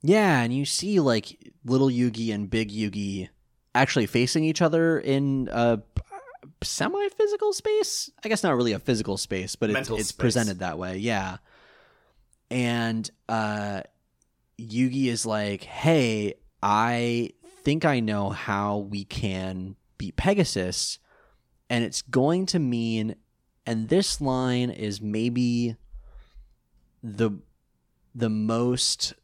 [0.02, 3.30] Yeah, and you see like little Yugi and big Yugi
[3.74, 5.80] actually facing each other in a
[6.62, 8.10] semi-physical space.
[8.22, 10.12] I guess not really a physical space, but it's, it's space.
[10.12, 10.98] presented that way.
[10.98, 11.38] Yeah.
[12.54, 13.82] And uh
[14.58, 17.30] Yugi is like, "Hey, I
[17.62, 20.98] think I know how we can beat Pegasus."
[21.68, 23.16] And it's going to mean
[23.66, 25.76] and this line is maybe
[27.02, 27.30] the
[28.14, 29.14] the most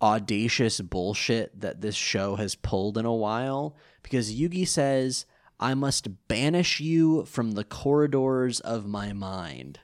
[0.00, 5.26] audacious bullshit that this show has pulled in a while because Yugi says,
[5.60, 9.78] I must banish you from the corridors of my mind.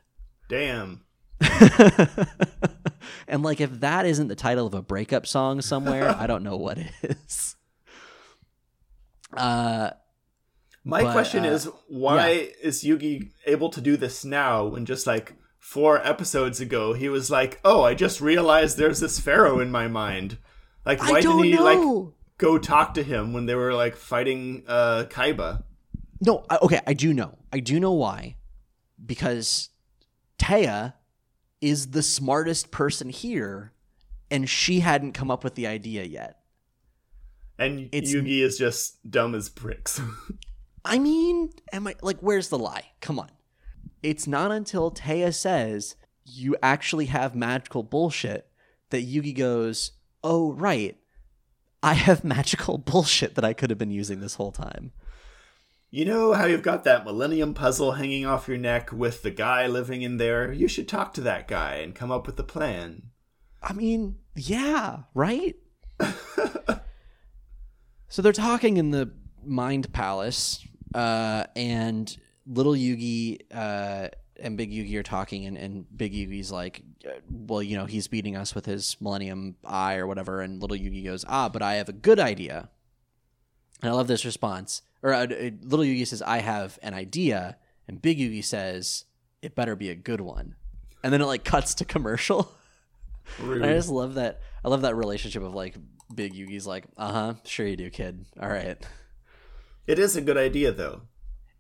[0.49, 1.03] Damn.
[3.27, 6.57] and like if that isn't the title of a breakup song somewhere, I don't know
[6.57, 7.57] what is.
[9.33, 9.91] Uh
[10.85, 15.07] My But, question uh, is, why is Yugi able to do this now when just
[15.07, 19.71] like four episodes ago he was like, "Oh, I just realized there's this pharaoh in
[19.71, 20.39] my mind."
[20.87, 21.79] Like, why didn't he like
[22.39, 25.65] go talk to him when they were like fighting uh Kaiba?
[26.21, 27.39] No, I, okay, I do know.
[27.53, 28.37] I do know why.
[29.05, 29.69] Because
[30.39, 30.95] Taya
[31.61, 33.73] is the smartest person here,
[34.31, 36.41] and she hadn't come up with the idea yet.
[37.59, 40.01] And It's- Yugi is just dumb as bricks.
[40.85, 42.85] I mean, am I like, where's the lie?
[43.01, 43.31] Come on.
[44.03, 48.49] It's not until Taya says you actually have magical bullshit
[48.91, 49.93] that Yugi goes,
[50.23, 50.97] oh, right.
[51.83, 54.93] I have magical bullshit that I could have been using this whole time.
[55.91, 59.67] You know how you've got that Millennium Puzzle hanging off your neck with the guy
[59.67, 60.53] living in there?
[60.53, 63.11] You should talk to that guy and come up with a plan.
[63.63, 65.57] I mean, yeah, right?
[68.09, 69.13] so they're talking in the
[69.45, 72.15] Mind Palace, uh, and
[72.47, 74.09] little Yugi uh,
[74.41, 78.09] and Big Yugi are talking, and, and Big Yugi's like, uh, well, you know, he's
[78.09, 81.75] beating us with his Millennium Eye or whatever, and little Yugi goes, ah, but I
[81.75, 82.69] have a good idea.
[83.83, 84.83] And I love this response.
[85.03, 87.57] Or uh, uh, little Yugi says, I have an idea,
[87.87, 89.05] and Big Yugi says,
[89.43, 90.57] it better be a good one.
[91.03, 92.53] And then it like cuts to commercial.
[93.43, 94.41] I just love that.
[94.65, 95.77] I love that relationship of like
[96.13, 98.25] Big Yugi's like, uh huh, sure you do, kid.
[98.41, 98.85] All right.
[99.87, 101.03] It is a good idea though.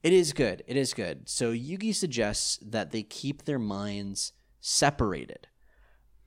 [0.02, 0.62] It is good.
[0.66, 1.28] It is good.
[1.28, 5.48] So Yugi suggests that they keep their minds separated,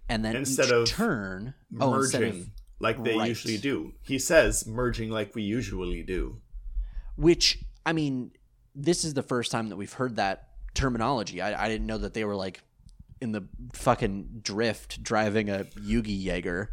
[0.09, 2.49] and then Instead each of turn oh, instead merging of
[2.82, 3.29] like they right.
[3.29, 3.93] usually do.
[4.01, 6.41] He says merging like we usually do.
[7.15, 8.32] which I mean,
[8.75, 11.41] this is the first time that we've heard that terminology.
[11.41, 12.61] I, I didn't know that they were like
[13.19, 16.71] in the fucking drift driving a Yugi Jaeger.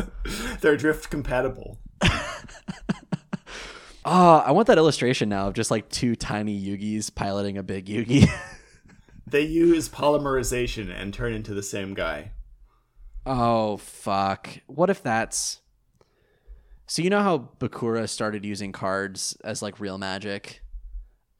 [0.60, 1.78] They're drift compatible.
[2.02, 2.08] Oh,
[4.46, 8.28] I want that illustration now of just like two tiny Yugis piloting a big Yugi.
[9.30, 12.32] They use polymerization and turn into the same guy.
[13.26, 14.48] Oh fuck!
[14.66, 15.60] What if that's?
[16.86, 20.62] So you know how Bakura started using cards as like real magic.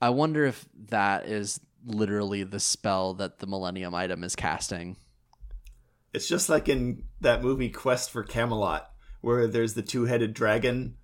[0.00, 4.96] I wonder if that is literally the spell that the Millennium item is casting.
[6.12, 10.96] It's just like in that movie Quest for Camelot, where there's the two-headed dragon,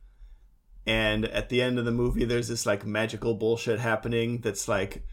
[0.86, 5.04] and at the end of the movie, there's this like magical bullshit happening that's like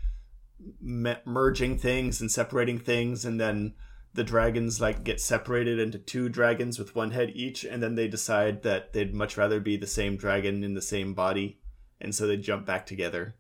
[0.82, 3.74] me- merging things and separating things, and then
[4.14, 8.07] the dragons like get separated into two dragons with one head each, and then they
[8.07, 11.59] decide that they'd much rather be the same dragon in the same body,
[11.99, 13.36] and so they jump back together.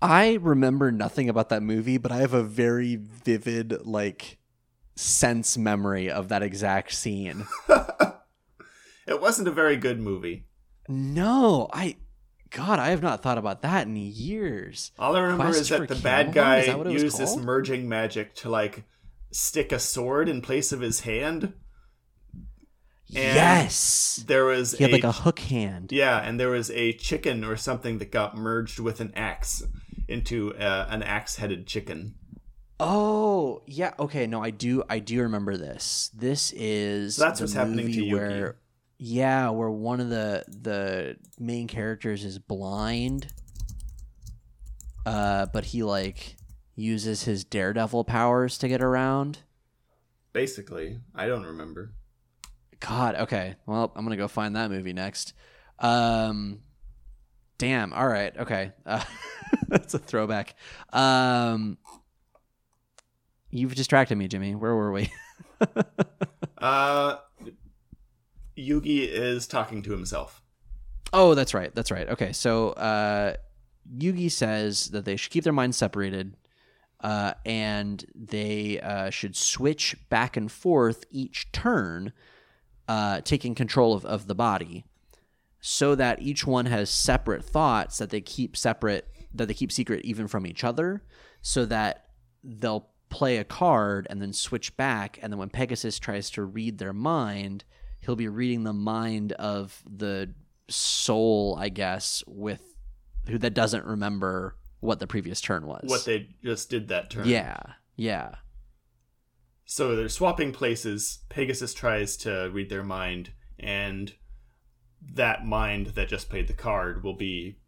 [0.00, 4.38] I remember nothing about that movie, but I have a very vivid like
[4.94, 7.46] sense memory of that exact scene.
[9.08, 10.44] It wasn't a very good movie.
[10.86, 11.96] No, I
[12.50, 14.92] God, I have not thought about that in years.
[14.98, 17.18] All I remember Quest is that the bad guy Is that what it was used
[17.18, 18.84] this merging magic to like
[19.30, 21.54] stick a sword in place of his hand.
[23.14, 24.22] And yes.
[24.26, 25.92] There was He had a, like a hook hand.
[25.92, 29.62] yeah, and there was a chicken or something that got merged with an axe
[30.06, 32.14] into uh, an axe-headed chicken.
[32.80, 33.92] Oh, yeah.
[33.98, 36.10] Okay, no, I do I do remember this.
[36.14, 38.56] This is So that's what's happening to where
[38.98, 43.32] yeah, where one of the the main characters is blind.
[45.06, 46.36] Uh but he like
[46.78, 49.40] uses his daredevil powers to get around.
[50.32, 51.92] Basically, I don't remember.
[52.80, 53.56] God, okay.
[53.66, 55.34] Well, I'm gonna go find that movie next.
[55.78, 56.60] Um,
[57.58, 57.92] damn.
[57.92, 58.36] All right.
[58.36, 58.72] Okay.
[58.86, 59.04] Uh,
[59.68, 60.54] that's a throwback.
[60.92, 61.78] Um,
[63.50, 64.54] you've distracted me, Jimmy.
[64.54, 65.10] Where were we?
[66.60, 67.18] Uh,
[68.56, 70.42] Yugi is talking to himself.
[71.12, 71.74] Oh, that's right.
[71.74, 72.08] That's right.
[72.08, 73.34] Okay, so uh,
[73.96, 76.36] Yugi says that they should keep their minds separated,
[77.00, 82.12] uh, and they uh, should switch back and forth each turn,
[82.88, 84.84] uh, taking control of, of the body,
[85.60, 90.04] so that each one has separate thoughts that they keep separate, that they keep secret
[90.04, 91.02] even from each other,
[91.40, 92.06] so that
[92.42, 96.78] they'll play a card and then switch back, and then when Pegasus tries to read
[96.78, 97.64] their mind,
[98.00, 100.32] he'll be reading the mind of the
[100.68, 102.62] soul, I guess, with
[103.28, 105.84] who that doesn't remember what the previous turn was.
[105.86, 107.26] What they just did that turn.
[107.28, 107.58] Yeah,
[107.96, 108.36] yeah,
[109.64, 111.20] So they're swapping places.
[111.28, 114.14] Pegasus tries to read their mind, and
[115.14, 117.58] that mind that just played the card will be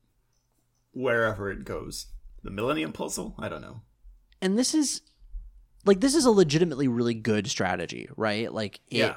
[0.93, 2.07] wherever it goes.
[2.43, 3.35] The Millennium Puzzle?
[3.39, 3.83] I don't know.
[4.43, 5.03] and this is
[5.85, 8.53] like this is a legitimately really good strategy, right?
[8.53, 9.17] Like it, Yeah.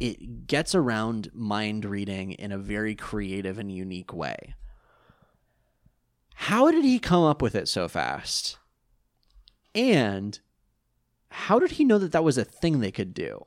[0.00, 4.54] it gets around mind reading in a very creative and unique way.
[6.44, 8.56] How did he come up with it so fast?
[9.74, 10.40] And
[11.28, 13.44] how did he know that that was a thing they could do?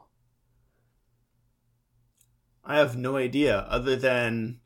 [2.63, 4.59] I have no idea, other than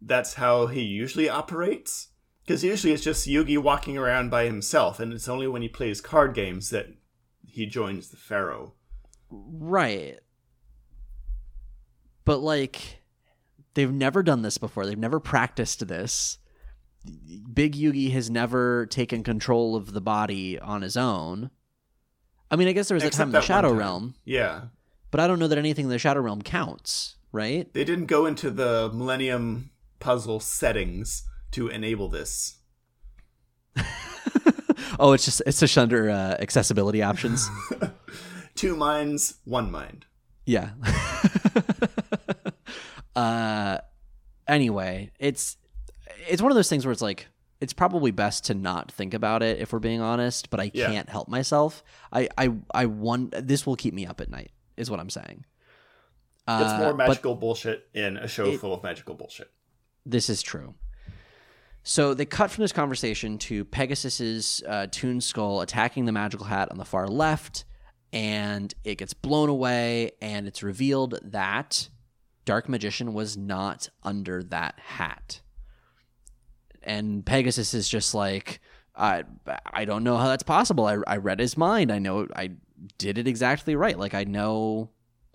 [0.00, 2.10] that's how he usually operates.
[2.46, 6.00] Because usually it's just Yugi walking around by himself, and it's only when he plays
[6.00, 6.86] card games that
[7.44, 8.74] he joins the Pharaoh.
[9.28, 10.20] Right.
[12.24, 13.02] But like
[13.74, 14.86] they've never done this before.
[14.86, 16.38] They've never practiced this.
[17.52, 21.50] Big Yugi has never taken control of the body on his own.
[22.50, 23.72] I mean, I guess there was a Except time in the Shadow.
[23.72, 24.62] Realm, Yeah.
[25.10, 27.72] but I don't know that anything in the Shadow Realm counts, right?
[27.72, 32.58] They didn't go into the Millennium Puzzle settings to enable this.
[34.98, 37.48] oh, it's just it's just under uh, accessibility options.
[38.56, 40.06] Two minds, one mind.
[40.44, 40.70] Yeah.
[43.16, 43.78] uh
[44.46, 45.56] anyway, it's
[46.28, 47.26] it's one of those things where it's like
[47.60, 50.86] it's probably best to not think about it if we're being honest, but I Yeah.
[50.90, 51.82] can't help myself.
[52.12, 55.44] I I I want this will keep me up at night is what I'm saying.
[56.48, 59.50] It's Uh, more but magical bullshit in a show it- full of magical bullshit.
[60.06, 60.74] this is true.
[61.82, 66.70] So they cut from this conversation to Pegasus's uh, Toon Skull attacking the magical hat
[66.70, 67.64] on the far left,
[68.12, 71.88] and it gets blown away, and it's revealed that
[72.44, 75.40] Dark Magician was not under that hat.
[76.82, 78.60] And Pegasus is just like,
[78.96, 79.24] I,
[79.72, 80.86] I don't know how that's possible.
[80.86, 81.92] I, I read his mind.
[81.92, 82.50] I know I
[82.98, 83.98] did it exactly right.
[83.98, 84.90] Like I know,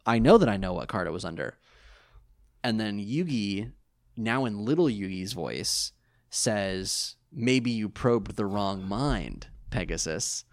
[0.06, 1.58] I know that I know what card it was under.
[2.64, 3.72] And then Yugi,
[4.18, 5.92] now in little Yugi's voice,
[6.30, 10.46] says, Maybe you probed the wrong mind, Pegasus.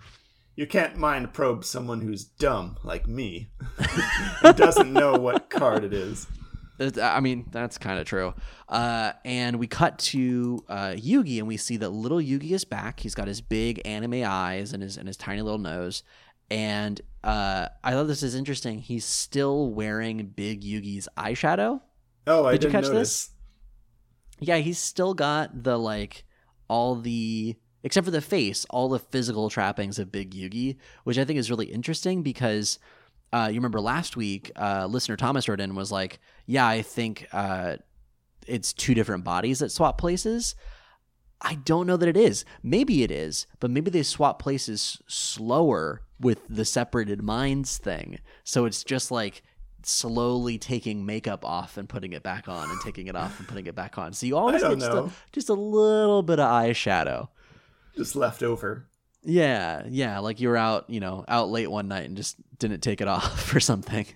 [0.57, 3.49] You can't mind probe someone who's dumb like me,
[4.43, 6.27] who doesn't know what card it is.
[7.01, 8.35] I mean, that's kind of true.
[8.69, 13.01] Uh, and we cut to uh, Yugi, and we see that little Yugi is back.
[13.01, 16.03] He's got his big anime eyes and his and his tiny little nose.
[16.51, 18.79] And uh, I thought this is interesting.
[18.79, 21.81] He's still wearing Big Yugi's eyeshadow.
[22.27, 23.31] Oh, I Did you didn't catch notice.
[24.39, 26.25] Yeah, he's still got the like
[26.69, 31.25] all the except for the face, all the physical trappings of Big Yugi, which I
[31.25, 32.79] think is really interesting because
[33.33, 37.27] uh, you remember last week, uh, listener Thomas wrote in was like, "Yeah, I think
[37.33, 37.77] uh,
[38.47, 40.55] it's two different bodies that swap places."
[41.45, 42.45] I don't know that it is.
[42.63, 48.21] Maybe it is, but maybe they swap places slower with the separated minds thing.
[48.45, 49.43] So it's just like
[49.83, 53.67] slowly taking makeup off and putting it back on and taking it off and putting
[53.67, 54.13] it back on.
[54.13, 57.29] So you always get just a, just a little bit of eyeshadow.
[57.97, 58.87] Just left over.
[59.25, 62.81] Yeah, yeah, like you were out, you know, out late one night and just didn't
[62.81, 64.07] take it off or something.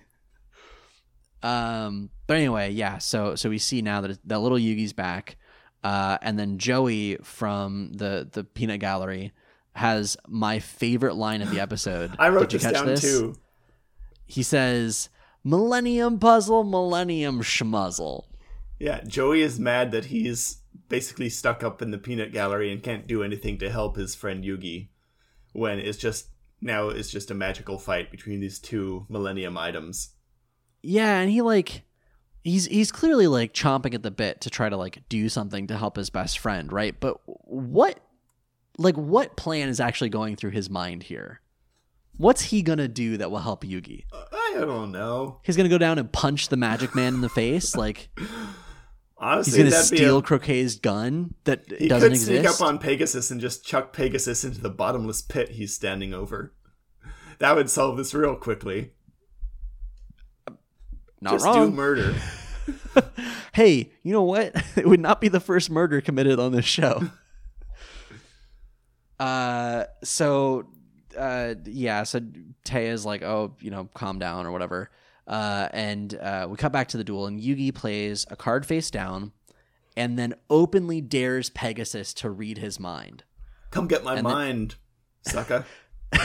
[1.43, 2.97] Um, but anyway, yeah.
[2.97, 5.37] So so we see now that that little Yugi's back,
[5.83, 9.31] uh, and then Joey from the the Peanut Gallery
[9.73, 12.15] has my favorite line of the episode.
[12.19, 13.01] I wrote Did you this catch down this?
[13.01, 13.35] too.
[14.25, 15.09] He says,
[15.43, 18.25] "Millennium puzzle, Millennium schmuzzle."
[18.79, 20.57] Yeah, Joey is mad that he's
[20.89, 24.43] basically stuck up in the peanut gallery and can't do anything to help his friend
[24.43, 24.89] Yugi
[25.57, 26.27] when it's just
[26.61, 30.13] now it's just a magical fight between these two millennium items.
[30.83, 31.81] Yeah, and he like
[32.43, 35.77] he's he's clearly like chomping at the bit to try to like do something to
[35.77, 36.97] help his best friend, right?
[36.99, 37.99] But what
[38.77, 41.41] like what plan is actually going through his mind here?
[42.17, 44.03] What's he gonna do that will help Yugi?
[44.13, 45.39] I don't know.
[45.43, 48.09] He's gonna go down and punch the magic man in the face, like
[49.19, 52.61] Honestly, he's gonna that'd be steal a, Croquet's gun that he doesn't could sneak exist.
[52.61, 56.53] up on Pegasus and just chuck Pegasus into the bottomless pit he's standing over.
[57.39, 58.91] That would solve this real quickly.
[61.19, 61.71] Not just wrong.
[61.71, 62.15] do murder.
[63.53, 64.55] hey, you know what?
[64.77, 67.09] It would not be the first murder committed on this show.
[69.19, 70.67] uh, so,
[71.17, 72.21] uh, yeah, so
[72.63, 74.91] Taya's like, oh, you know, calm down or whatever.
[75.27, 78.89] Uh, and uh, we cut back to the duel, and Yugi plays a card face
[78.89, 79.33] down
[79.97, 83.23] and then openly dares Pegasus to read his mind.
[83.71, 84.75] Come get my And then- mind,
[85.23, 85.65] sucker.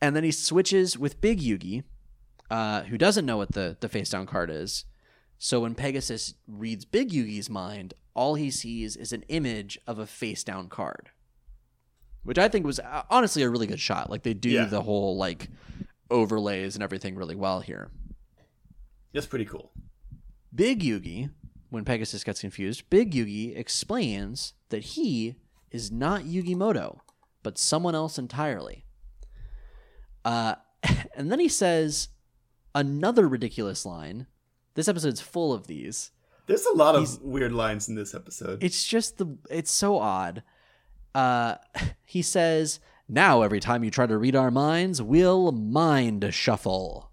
[0.00, 1.84] And then he switches with Big Yugi,
[2.50, 4.84] uh, who doesn't know what the, the face down card is.
[5.38, 10.06] So when Pegasus reads Big Yugi's mind, all he sees is an image of a
[10.06, 11.10] face down card.
[12.24, 14.10] Which I think was uh, honestly a really good shot.
[14.10, 14.64] Like they do Yeah.
[14.64, 15.48] the whole like
[16.12, 17.90] overlays and everything really well here.
[19.12, 19.72] That's pretty cool.
[20.54, 21.30] Big Yugi,
[21.70, 25.36] when Pegasus gets confused, Big Yugi explains that he
[25.70, 27.00] is not Yugi Moto,
[27.42, 28.84] but someone else entirely.
[30.24, 30.54] Uh,
[31.16, 32.08] and then he says
[32.74, 34.26] another ridiculous line.
[34.74, 36.10] This episode's full of these.
[36.46, 38.62] There's a lot He's- of weird lines in this episode.
[38.62, 40.42] It's just the it's so odd.
[41.14, 41.56] Uh,
[42.04, 47.10] he says, "Now every time you try to read our minds, we'll mind shuffle."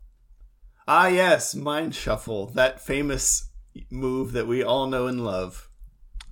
[0.88, 3.50] Ah, yes, Mind Shuffle, that famous
[3.92, 5.70] move that we all know and love.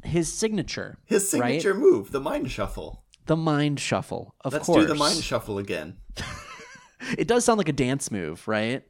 [0.04, 1.62] His signature, His right?
[1.62, 3.04] signature move, the Mind Shuffle.
[3.28, 4.34] the mind shuffle.
[4.42, 5.98] Of Let's course, do the Mind Shuffle again.
[7.18, 8.84] It does sound like a dance move, right?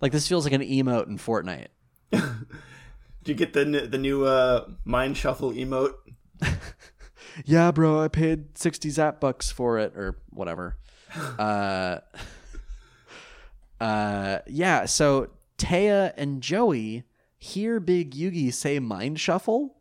[0.00, 1.68] Like this feels like an emote in Fortnite.
[2.10, 2.20] Do
[3.26, 5.92] you get the the new uh, Mind Shuffle emote?
[7.44, 10.76] Yeah, bro, I paid 60 zap bucks for it or whatever.
[11.38, 11.98] uh
[13.80, 17.04] uh yeah, so Taya and Joey
[17.38, 19.76] hear Big Yugi say mind shuffle.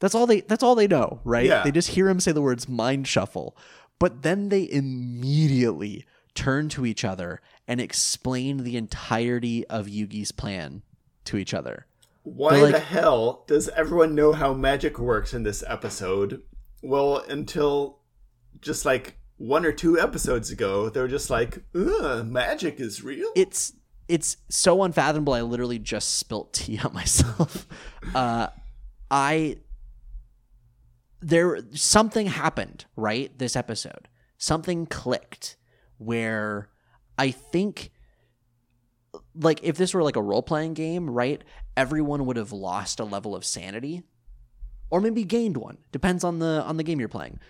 [0.00, 1.46] That's all they that's all they know, right?
[1.46, 1.62] Yeah.
[1.62, 3.56] They just hear him say the words mind shuffle.
[3.98, 10.82] But then they immediately turn to each other and explain the entirety of Yugi's plan
[11.26, 11.86] to each other.
[12.24, 16.42] Why like- the hell does everyone know how magic works in this episode?
[16.84, 17.98] Well, until
[18.60, 23.30] just like one or two episodes ago, they were just like, magic is real?
[23.34, 23.72] it's
[24.06, 27.66] it's so unfathomable i literally just spilt tea on myself.
[28.14, 28.48] Uh
[29.10, 29.56] i
[31.20, 34.08] there something happened right this episode.
[34.36, 35.56] Something clicked
[35.96, 36.68] where
[37.16, 37.92] i think
[39.34, 41.42] like if this were like a role-playing game right
[41.76, 44.02] everyone would have lost a level of sanity
[44.94, 45.78] or maybe gained one.
[45.90, 47.40] Depends on the on the game you're playing.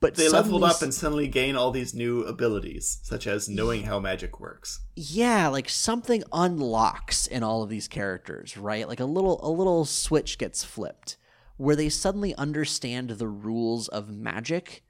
[0.00, 4.00] But they leveled up and suddenly gain all these new abilities, such as knowing how
[4.00, 4.80] magic works.
[4.96, 8.88] yeah like something unlocks in all of these characters right?
[8.88, 11.18] Like a little a little switch gets flipped
[11.58, 14.82] where they suddenly understand the rules of magic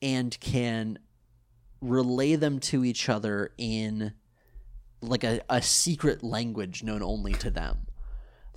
[0.00, 0.98] and can
[1.82, 4.14] relay them to each other in
[5.02, 7.86] like a, a secret language known only to them.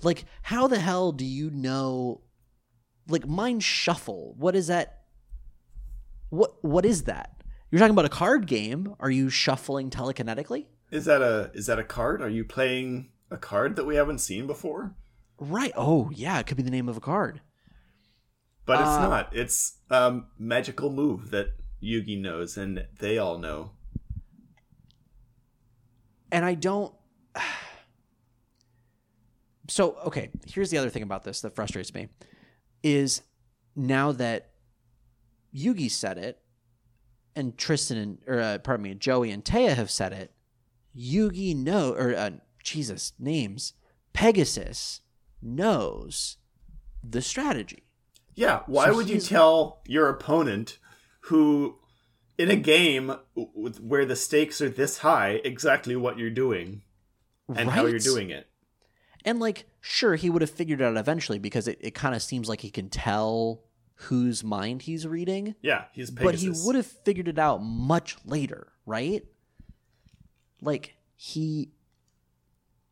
[0.02, 2.22] Like how the hell do you know
[3.10, 5.02] like mind shuffle what is that
[6.30, 11.04] what what is that you're talking about a card game are you shuffling telekinetically Is
[11.04, 12.20] that a is that a card?
[12.22, 14.96] Are you playing a card that we haven't seen before?
[15.38, 15.72] Right.
[15.76, 16.38] Oh, yeah.
[16.40, 17.40] It could be the name of a card.
[18.66, 19.30] But it's Uh, not.
[19.32, 21.46] It's um magical move that
[21.80, 23.70] Yugi knows and they all know.
[26.32, 26.92] And I don't.
[29.68, 30.30] So, okay.
[30.48, 32.08] Here's the other thing about this that frustrates me
[32.82, 33.22] is
[33.76, 34.50] now that
[35.54, 36.40] Yugi said it,
[37.36, 40.32] and Tristan and, or uh, pardon me, Joey and Taya have said it,
[40.96, 42.30] Yugi know, or uh,
[42.62, 43.74] Jesus, names,
[44.12, 45.00] Pegasus
[45.40, 46.36] knows
[47.02, 47.84] the strategy.
[48.34, 50.78] Yeah, why So would you tell your opponent
[51.22, 51.78] who
[52.38, 56.82] in a game where the stakes are this high exactly what you're doing
[57.54, 58.49] and how you're doing it?
[59.24, 62.22] And like, sure, he would have figured it out eventually because it, it kind of
[62.22, 63.62] seems like he can tell
[63.94, 65.54] whose mind he's reading.
[65.60, 69.24] Yeah, he's But he would have figured it out much later, right?
[70.62, 71.70] Like he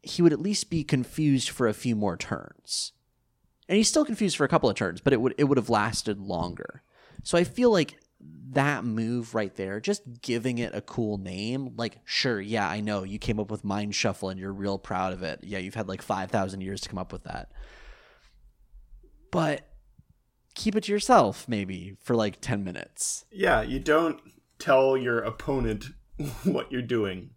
[0.02, 2.92] he would at least be confused for a few more turns.
[3.68, 5.70] And he's still confused for a couple of turns, but it would it would have
[5.70, 6.82] lasted longer.
[7.22, 7.98] So I feel like
[8.52, 13.02] that move right there, just giving it a cool name, like sure, yeah, I know
[13.02, 15.40] you came up with Mind Shuffle and you're real proud of it.
[15.42, 17.50] Yeah, you've had like 5,000 years to come up with that.
[19.30, 19.68] But
[20.54, 23.24] keep it to yourself maybe for like 10 minutes.
[23.30, 24.20] Yeah, you don't
[24.58, 25.86] tell your opponent
[26.44, 27.30] what you're doing.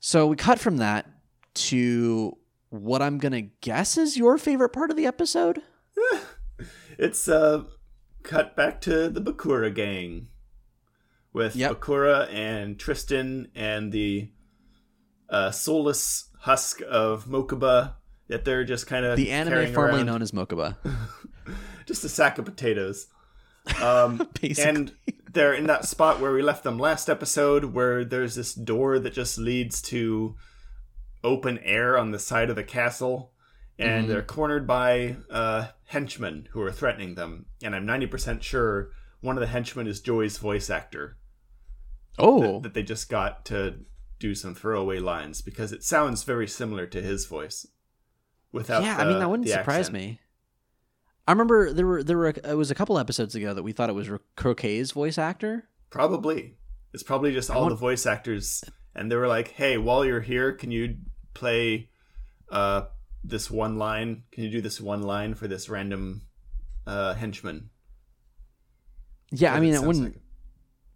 [0.00, 1.08] So we cut from that
[1.54, 2.36] to
[2.70, 5.62] what I'm going to guess is your favorite part of the episode.
[6.98, 7.64] It's uh
[8.22, 10.28] cut back to the Bakura gang
[11.32, 11.80] with Yep.
[11.80, 14.30] Bakura and Tristan and the
[15.28, 17.94] uh, soulless husk of Mokuba
[18.28, 20.76] that they're just kind of The anime formerly known as Mokuba.
[21.86, 23.06] just a sack of potatoes.
[23.80, 24.92] Um, and
[25.32, 29.12] they're in that spot where we left them last episode, where there's this door that
[29.12, 30.36] just leads to
[31.24, 33.31] open air on the side of the castle,
[33.78, 37.46] and they're cornered by uh, henchmen who are threatening them.
[37.62, 41.16] And I'm 90% sure one of the henchmen is Joey's voice actor
[42.18, 43.76] Oh, that they just got to
[44.18, 47.66] do some throwaway lines because it sounds very similar to his voice.
[48.52, 48.98] Without yeah.
[48.98, 49.94] I mean, that wouldn't surprise accent.
[49.94, 50.20] me.
[51.26, 53.88] I remember there were there were it was a couple episodes ago that we thought
[53.88, 55.68] it was Croquet's voice actor.
[55.88, 56.56] Probably.
[56.92, 58.62] It's probably just all want- the voice actors
[58.94, 60.96] and they were like, "Hey, while you're here, can you
[61.32, 61.88] play
[62.50, 62.82] uh
[63.24, 64.24] this one line?
[64.32, 66.22] Can you do this one line for this random
[66.86, 67.70] uh henchman?"
[69.30, 70.22] Yeah, I mean, it wouldn't like.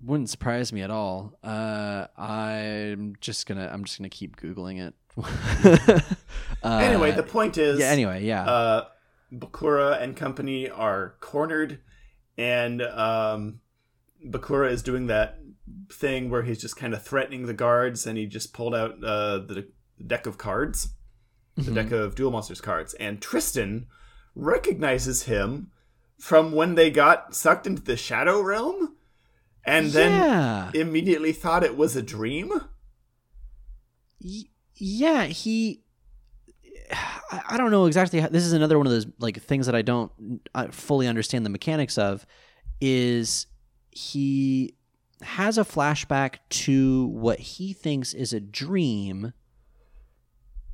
[0.04, 1.32] wouldn't surprise me at all.
[1.42, 4.94] Uh, I'm just gonna I'm just gonna keep googling it.
[6.62, 7.86] uh, Anyway, the point is yeah.
[7.86, 8.44] Anyway, yeah.
[8.44, 8.84] uh
[9.32, 11.80] Bakura and company are cornered
[12.36, 13.60] and um
[14.24, 15.38] Bakura is doing that
[15.90, 19.38] thing where he's just kind of threatening the guards and he just pulled out uh
[19.38, 19.68] the
[20.06, 20.90] deck of cards.
[21.56, 23.86] The deck of Duel Monsters cards, and Tristan
[24.34, 25.70] recognizes him
[26.18, 28.96] from when they got sucked into the Shadow Realm,
[29.64, 30.70] and then yeah.
[30.74, 32.52] immediately thought it was a dream.
[34.20, 34.44] Y-
[34.74, 35.82] yeah, he.
[37.30, 38.20] I I don't know exactly.
[38.20, 40.12] How, this is another one of those like things that I don't
[40.54, 42.26] uh, fully understand the mechanics of.
[42.80, 43.46] Is
[43.90, 44.74] he
[45.22, 49.32] has a flashback to what he thinks is a dream,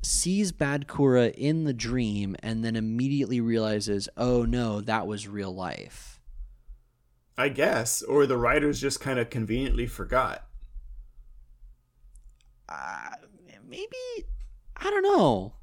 [0.05, 5.53] sees Bad Kura in the dream, and then immediately realizes, "Oh no, that was real
[5.53, 6.19] life."
[7.37, 10.47] I guess, or the writers just kind of conveniently forgot.
[12.69, 13.09] Uh,
[13.67, 13.97] maybe
[14.77, 15.53] I don't know.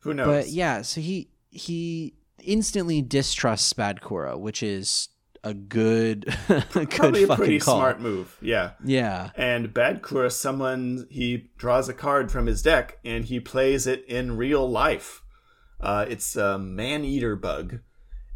[0.00, 0.26] Who knows?
[0.26, 5.08] But yeah, so he he instantly distrusts Bad Kura, which is
[5.46, 7.76] a good, a good probably a pretty call.
[7.78, 8.36] smart move.
[8.40, 8.72] Yeah.
[8.84, 13.86] Yeah, And Bad Kura, someone he draws a card from his deck and he plays
[13.86, 15.22] it in real life.
[15.80, 17.80] Uh, it's a man eater bug,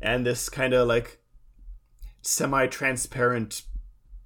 [0.01, 1.21] and this kind of like
[2.23, 3.63] semi-transparent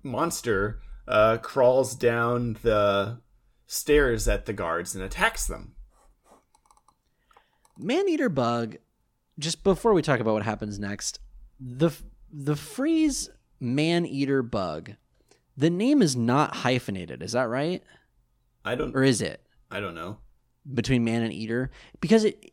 [0.02, 3.20] monster uh, crawls down the
[3.66, 5.74] stairs at the guards and attacks them.
[7.78, 8.76] Man eater bug.
[9.38, 11.18] Just before we talk about what happens next,
[11.58, 11.90] the
[12.36, 13.30] the phrase
[13.60, 14.92] man eater bug,
[15.56, 17.22] the name is not hyphenated.
[17.22, 17.82] Is that right,
[18.64, 18.94] I don't.
[18.96, 19.40] or is it?
[19.70, 20.18] I don't know.
[20.72, 21.70] between man and eater
[22.00, 22.52] because it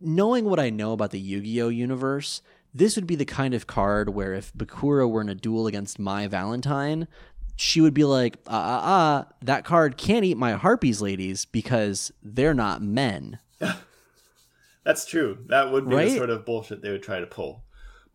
[0.00, 2.40] knowing what I know about the Yu-Gi-Oh universe,
[2.74, 5.98] this would be the kind of card where if Bakura were in a duel against
[5.98, 7.08] Mai Valentine,
[7.56, 12.12] she would be like, "Ah ah ah, that card can't eat my harpies ladies because
[12.22, 13.38] they're not men."
[14.84, 15.38] That's true.
[15.48, 16.08] That would be Right?
[16.10, 17.64] the sort of bullshit they would try to pull.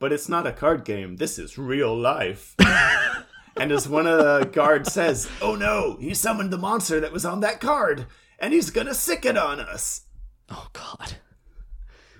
[0.03, 1.15] But it's not a card game.
[1.15, 2.55] This is real life.
[3.55, 7.23] and as one of the guards says, "Oh no, he summoned the monster that was
[7.23, 8.05] on that card,
[8.37, 10.01] and he's gonna sick it on us."
[10.49, 11.13] Oh god.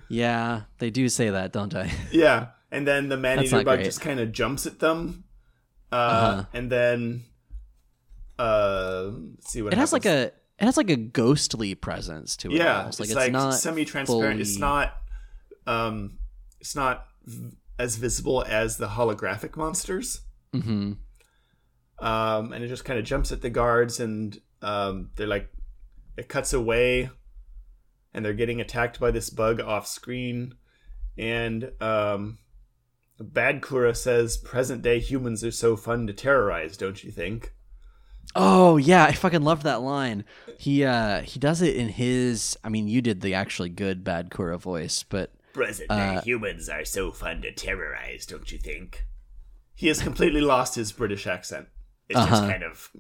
[0.08, 1.92] Yeah, they do say that, don't they?
[2.14, 3.84] Yeah, and then the man eater bug great.
[3.84, 5.26] just kind of jumps at them,
[5.92, 6.46] uh, Uh-huh.
[6.54, 7.24] and then
[8.40, 12.50] uh, let's see what It has like a it has like a ghostly presence to
[12.50, 12.60] it.
[12.60, 13.02] yeah, almost.
[13.02, 14.40] it's like like, not semi-transparent.
[14.40, 14.96] It's not,
[15.68, 16.18] um,
[16.62, 17.08] it's not
[17.80, 20.22] as visible as the holographic monsters.
[20.54, 20.98] Mhm.
[22.00, 25.50] um, and it just kind of jumps at the guards, and um, they're like,
[26.18, 27.10] it cuts away,
[28.14, 30.56] and they're getting attacked by this bug off screen,
[31.18, 32.38] and um,
[33.20, 37.54] Bad Kura says, "Present day humans are so fun to terrorize, don't you think?"
[38.36, 40.24] Oh yeah, I fucking loved that line.
[40.58, 44.32] He uh he does it in his I mean you did the actually good bad
[44.32, 49.06] Kura voice, but Present Uh, day humans are so fun to terrorize, don't you think?
[49.76, 51.68] He has completely lost his British accent.
[52.10, 52.52] It's just Uh-huh.
[52.52, 52.92] kind of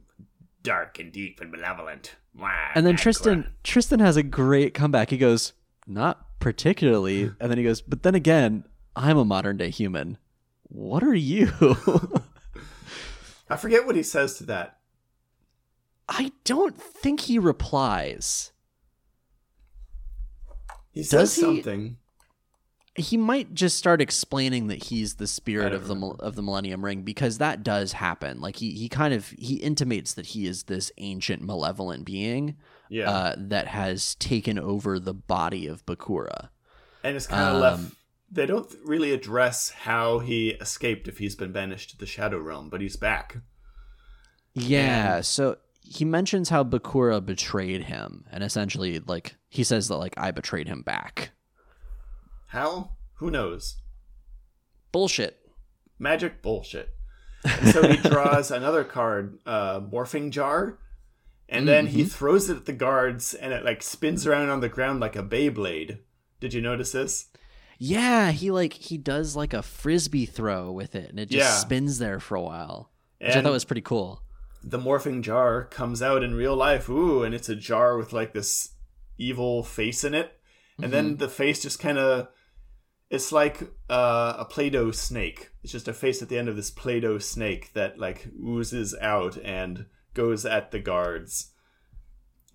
[0.61, 2.15] dark and deep and malevolent.
[2.35, 3.53] Wah, and then Tristan.
[3.63, 5.09] Tristan has a great comeback.
[5.11, 5.53] He goes,
[5.85, 10.17] "Not particularly." And then he goes, "But then again, I'm a modern day human.
[10.63, 11.51] What are you?"
[13.49, 14.79] I forget what he says to that.
[16.09, 18.51] I don't think he replies.
[20.91, 21.41] He Does says he?
[21.41, 21.97] something.
[22.95, 27.01] He might just start explaining that he's the spirit of the of the Millennium Ring
[27.01, 28.39] because that does happen.
[28.39, 32.55] Like he he kind of he intimates that he is this ancient malevolent being
[32.89, 36.49] Yeah, uh, that has taken over the body of Bakura.
[37.03, 37.93] and it's kind of um, left.
[38.31, 42.69] They don't really address how he escaped if he's been banished to the Shadow Realm,
[42.69, 43.37] but he's back.
[44.53, 50.13] Yeah, so he mentions how Bakura betrayed him, and essentially, like he says that like
[50.17, 51.31] I betrayed him back.
[52.53, 52.91] How?
[53.15, 53.77] Who knows?
[54.91, 55.39] Bullshit.
[55.97, 56.89] Magic bullshit.
[57.43, 60.77] And so he draws another card, uh, morphing jar,
[61.49, 64.69] and then he throws it at the guards, and it like spins around on the
[64.69, 65.97] ground like a Beyblade.
[66.39, 67.25] Did you notice this?
[67.79, 71.55] Yeah, he like he does like a frisbee throw with it, and it just Yeah.
[71.57, 74.21] spins there for a while, which I thought was pretty cool.
[74.63, 76.87] the morphing jar comes out in real life.
[76.87, 78.75] Ooh, and it's a jar with like this
[79.17, 80.39] evil face in it.
[80.81, 82.29] And then the face just kind of
[83.13, 83.61] it's like
[83.91, 85.51] uh, a Play-Doh snake.
[85.61, 89.37] It's just a face at the end of this Play-Doh snake that like oozes out
[89.37, 89.85] and
[90.15, 91.51] goes at the guards.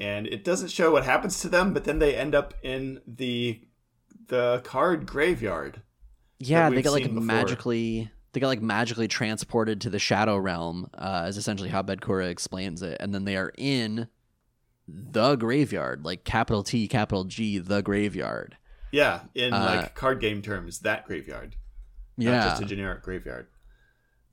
[0.00, 3.60] And it doesn't show what happens to them, but then they end up in the
[4.26, 5.82] the card graveyard.
[6.40, 7.20] Yeah, they we've like before.
[7.20, 12.00] magically they get like magically transported to the shadow realm, uh, is essentially how Bad
[12.00, 14.08] Kura explains it, and then they are in
[14.88, 18.56] the graveyard, like capital T, capital G, the graveyard.
[18.90, 21.56] Yeah, in Uh, like card game terms, that graveyard.
[22.16, 23.48] Yeah, Not just a generic graveyard.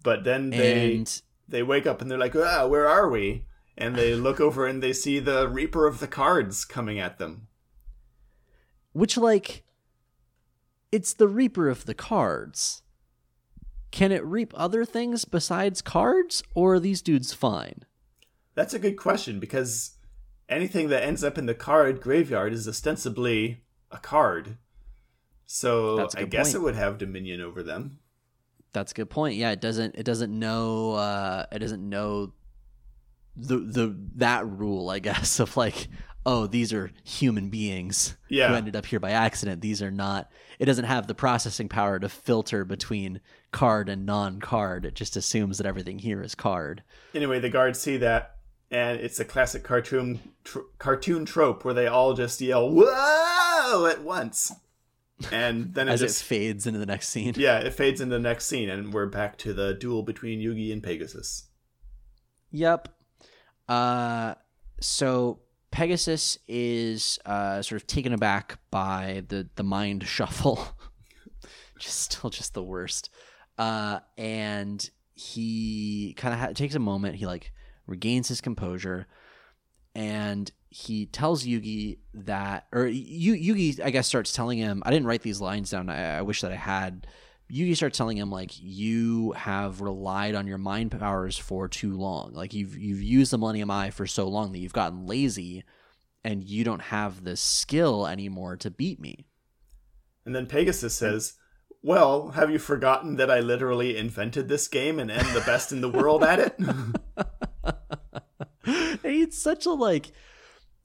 [0.03, 3.45] But then they and they wake up and they're like, ah, where are we?
[3.77, 7.47] And they look over and they see the Reaper of the Cards coming at them.
[8.93, 9.63] which like
[10.91, 12.81] it's the reaper of the cards.
[13.91, 17.83] Can it reap other things besides cards, or are these dudes fine?
[18.53, 19.97] That's a good question because
[20.47, 24.57] anything that ends up in the card graveyard is ostensibly a card.
[25.45, 26.55] So a I guess point.
[26.55, 27.99] it would have dominion over them.
[28.73, 29.35] That's a good point.
[29.35, 32.33] Yeah, it doesn't it doesn't know uh it doesn't know
[33.35, 35.87] the the that rule, I guess, of like,
[36.25, 38.47] oh, these are human beings Yeah.
[38.49, 39.61] who ended up here by accident.
[39.61, 40.29] These are not
[40.59, 43.21] it doesn't have the processing power to filter between
[43.51, 44.85] card and non card.
[44.85, 46.83] It just assumes that everything here is card.
[47.13, 48.37] Anyway, the guards see that,
[48.71, 53.54] and it's a classic cartoon tr- cartoon trope where they all just yell "Whoa!"
[53.91, 54.51] At once,
[55.31, 57.33] and then it As just it fades into the next scene.
[57.37, 60.71] yeah, it fades into the next scene, and we're back to the duel between Yugi
[60.71, 61.47] and Pegasus.
[62.51, 62.89] Yep.
[63.67, 64.35] Uh,
[64.79, 65.39] so
[65.71, 70.67] Pegasus is uh, sort of taken aback by the the mind shuffle,
[71.79, 73.09] just still just the worst.
[73.57, 77.15] Uh, and he kind of ha- takes a moment.
[77.15, 77.51] He like
[77.87, 79.07] regains his composure,
[79.95, 84.83] and he tells Yugi that, or Yu- Yugi, I guess, starts telling him.
[84.85, 85.89] I didn't write these lines down.
[85.89, 87.07] I, I wish that I had.
[87.49, 92.33] Yugi starts telling him like you have relied on your mind powers for too long.
[92.33, 95.63] Like you've you've used the Millennium Eye for so long that you've gotten lazy,
[96.25, 99.27] and you don't have the skill anymore to beat me.
[100.25, 101.35] And then Pegasus says,
[101.81, 105.79] "Well, have you forgotten that I literally invented this game and am the best in
[105.79, 106.55] the world at it?"
[109.05, 110.11] it's such a like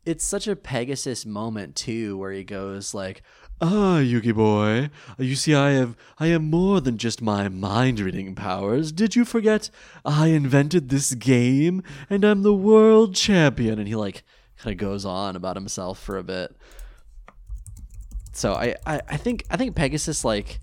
[0.05, 3.23] it's such a pegasus moment too where he goes like
[3.61, 4.89] ah yugi boy
[5.19, 8.93] you see i have i am more than just my mind reading powers.
[8.93, 9.71] Did you forget
[10.05, 13.79] i invented this game and i'm the world champion?
[13.79, 14.23] And he like
[14.59, 16.57] kind of goes on about himself for a bit.
[18.33, 20.61] So I, I i think i think pegasus like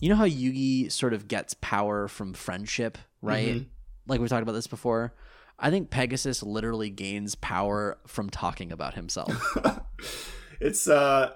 [0.00, 3.66] you know how yugi sort of gets power from friendship right?
[4.06, 5.14] Like we talked about this before
[5.60, 9.56] I think Pegasus literally gains power from talking about himself.
[10.60, 11.32] it's uh,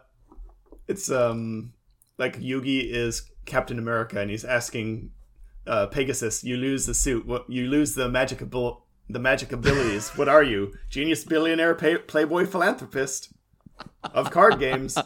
[0.89, 1.75] it's um,
[2.19, 5.11] like Yugi is Captain America, and he's asking
[5.67, 7.27] uh, Pegasus, "You lose the suit.
[7.27, 7.49] What?
[7.51, 10.11] You lose the magic abil- the magic abilities.
[10.17, 10.73] what are you?
[10.89, 13.33] Genius, billionaire, pay- playboy, philanthropist
[14.03, 14.97] of card games."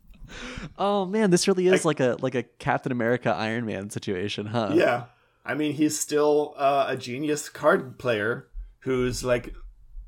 [0.78, 4.72] oh man, this really is like a like a Captain America Iron Man situation, huh?
[4.74, 5.04] Yeah.
[5.48, 8.48] I mean, he's still uh, a genius card player
[8.80, 9.54] who's like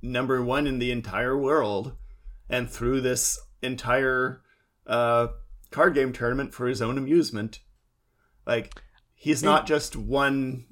[0.02, 1.96] number one in the entire world.
[2.50, 4.42] And through this entire
[4.86, 5.28] uh,
[5.70, 7.60] card game tournament for his own amusement,
[8.46, 8.82] like,
[9.14, 10.66] he's not just one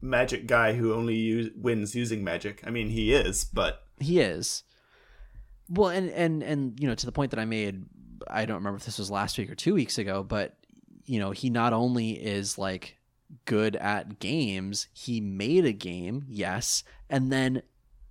[0.00, 2.62] magic guy who only use, wins using magic.
[2.66, 4.64] I mean, he is, but He is.
[5.68, 7.84] Well, and and and you know, to the point that I made,
[8.26, 10.56] I don't remember if this was last week or two weeks ago, but
[11.04, 12.96] you know, he not only is like
[13.44, 17.62] good at games, he made a game, yes, and then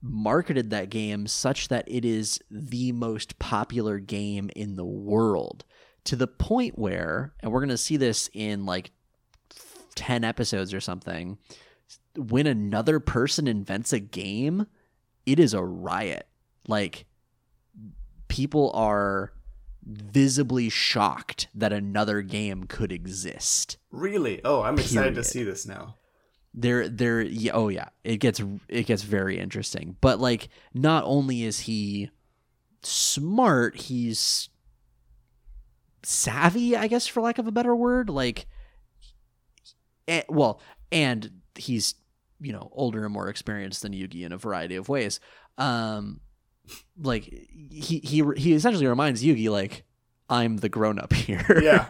[0.02, 5.64] marketed that game such that it is the most popular game in the world
[6.04, 8.92] to the point where, and we're going to see this in like
[9.96, 11.38] 10 episodes or something,
[12.18, 14.68] when another person invents a game,
[15.26, 16.28] it is a riot.
[16.68, 17.06] Like,
[18.28, 19.32] people are
[19.86, 23.78] visibly shocked that another game could exist.
[23.92, 25.96] really, oh, I'm excited to see this now.
[26.54, 27.22] There, there.
[27.22, 29.98] Yeah, oh yeah, it gets it gets very interesting.
[30.02, 32.12] But like, not only is he
[32.84, 34.50] smart, he's
[36.04, 38.10] savvy, I guess, for lack of a better word.
[38.10, 38.46] Like,
[40.08, 40.62] eh, well,
[40.92, 41.96] and he's
[42.40, 45.20] you know older and more experienced than Yugi in a variety of ways.
[45.58, 46.20] Um,
[47.02, 49.84] like he he he essentially reminds Yugi like
[50.30, 51.62] I'm the grown up here.
[51.62, 51.88] Yeah.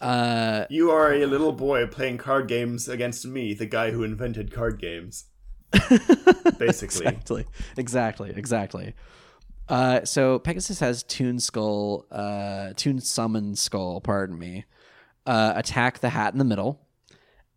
[0.00, 4.52] uh, You are a little boy playing card games against me, the guy who invented
[4.52, 5.26] card games.
[6.58, 7.06] Basically.
[7.06, 7.46] exactly,
[7.76, 8.94] exactly, exactly.
[9.68, 14.64] Uh, so Pegasus has Toon Skull, uh, Toon Summon Skull, pardon me,
[15.26, 16.80] uh, attack the hat in the middle,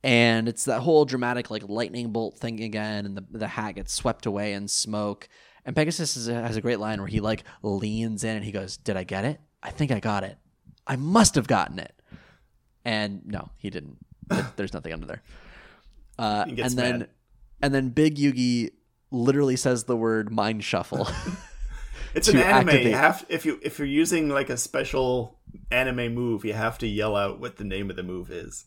[0.04, 3.94] and it's that whole dramatic like lightning bolt thing again, and the the hat gets
[3.94, 5.30] swept away in smoke.
[5.66, 8.78] And Pegasus is, has a great line where he like leans in and he goes,
[8.78, 9.40] "Did I get it?
[9.62, 10.38] I think I got it.
[10.86, 11.94] I must have gotten it."
[12.84, 13.98] And no, he didn't.
[14.58, 15.24] There's nothing under there.
[16.20, 17.10] Uh, and then mad.
[17.62, 18.72] and then Big Yugi
[19.10, 21.08] literally says the word mind shuffle.
[22.16, 22.70] It's an anime.
[22.70, 25.40] activate- You have if you if you're using like a special
[25.72, 28.66] anime move, you have to yell out what the name of the move is.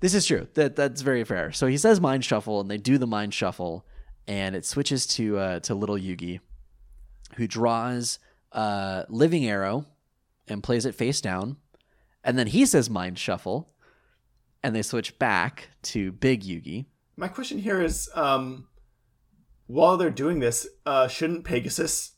[0.00, 0.48] This is true.
[0.54, 1.52] That that's very fair.
[1.52, 3.86] So he says mind shuffle, and they do the mind shuffle,
[4.26, 6.40] and it switches to uh, to little Yugi,
[7.36, 8.18] who draws
[8.52, 9.86] uh, living arrow
[10.48, 11.56] and plays it face down,
[12.24, 13.70] and then he says mind shuffle,
[14.62, 16.86] and they switch back to big Yugi.
[17.16, 18.66] My question here is, um,
[19.66, 22.12] while they're doing this, uh, shouldn't Pegasus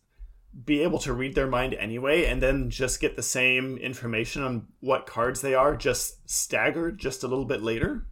[0.64, 4.66] be able to read their mind anyway, and then just get the same information on
[4.80, 8.06] what cards they are, just staggered just a little bit later?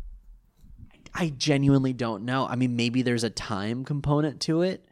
[1.14, 2.46] I genuinely don't know.
[2.46, 4.84] I mean, maybe there's a time component to it.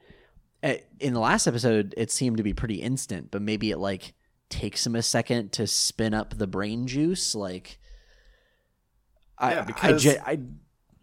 [0.62, 4.14] Uh, In the last episode, it seemed to be pretty instant, but maybe it like
[4.50, 7.34] takes him a second to spin up the brain juice.
[7.34, 7.78] Like,
[9.38, 10.40] I, Yeah, because- ge- I,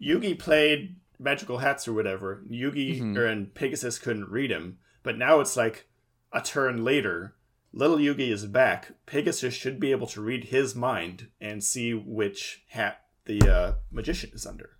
[0.00, 2.44] Yugi played magical hats or whatever.
[2.50, 3.16] Yugi Mhm.
[3.16, 5.88] or and Pegasus couldn't read him, but now it's like
[6.36, 7.34] a turn later.
[7.72, 8.92] Little Yugi is back.
[9.06, 14.30] Pegasus should be able to read his mind and see which hat the uh, magician
[14.32, 14.70] is under.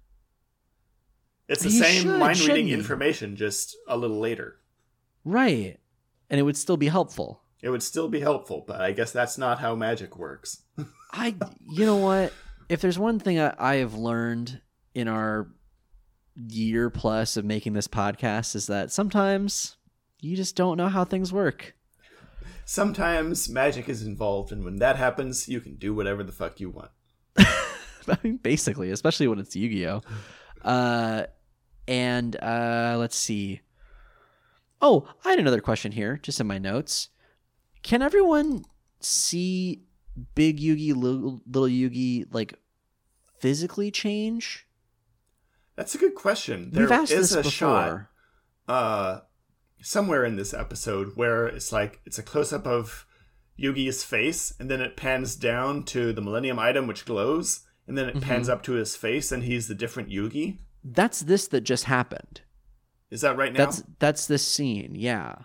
[1.49, 4.57] It's the He same should, mind reading information, just a little later.
[5.25, 5.79] right,
[6.29, 7.43] and it would still be helpful.
[7.63, 10.63] It would still be helpful, but I guess that's not how magic works.
[11.13, 11.35] I,
[11.71, 12.33] you know what?
[12.69, 14.61] If there's one thing I, I have learned
[14.95, 15.49] in our
[16.49, 19.76] year plus of making this podcast is that sometimes
[20.27, 21.75] you just don't know how things work.
[22.65, 26.71] Sometimes magic is involved, and when that happens, you can do whatever the fuck you
[26.71, 26.91] want.
[27.39, 30.03] I mean, basically, especially when it's Yu-Gi-Oh.
[30.63, 31.27] Uh,
[31.87, 33.61] and uh, let's see.
[34.83, 37.09] Oh, I had another question here, just in my notes.
[37.83, 38.65] Can everyone
[39.01, 39.85] see
[40.35, 42.55] Big Yugi, Little, little Yugi, like
[43.39, 44.67] physically change?
[45.77, 46.71] That's a good question.
[46.73, 47.51] There We've asked is this a before.
[47.51, 48.07] shot
[48.69, 49.21] uh,
[49.87, 53.07] somewhere in this episode where it's like it's a close up of
[53.59, 58.09] Yugi's face, and then it pans down to the Millennium item, which glows, and then
[58.09, 58.29] it Mm-hmm.
[58.29, 60.59] pans up to his face, and he's the different Yugi.
[60.85, 62.43] That's this that just happened.
[63.11, 63.65] Is that right now?
[63.65, 65.37] That's that's this scene, yeah.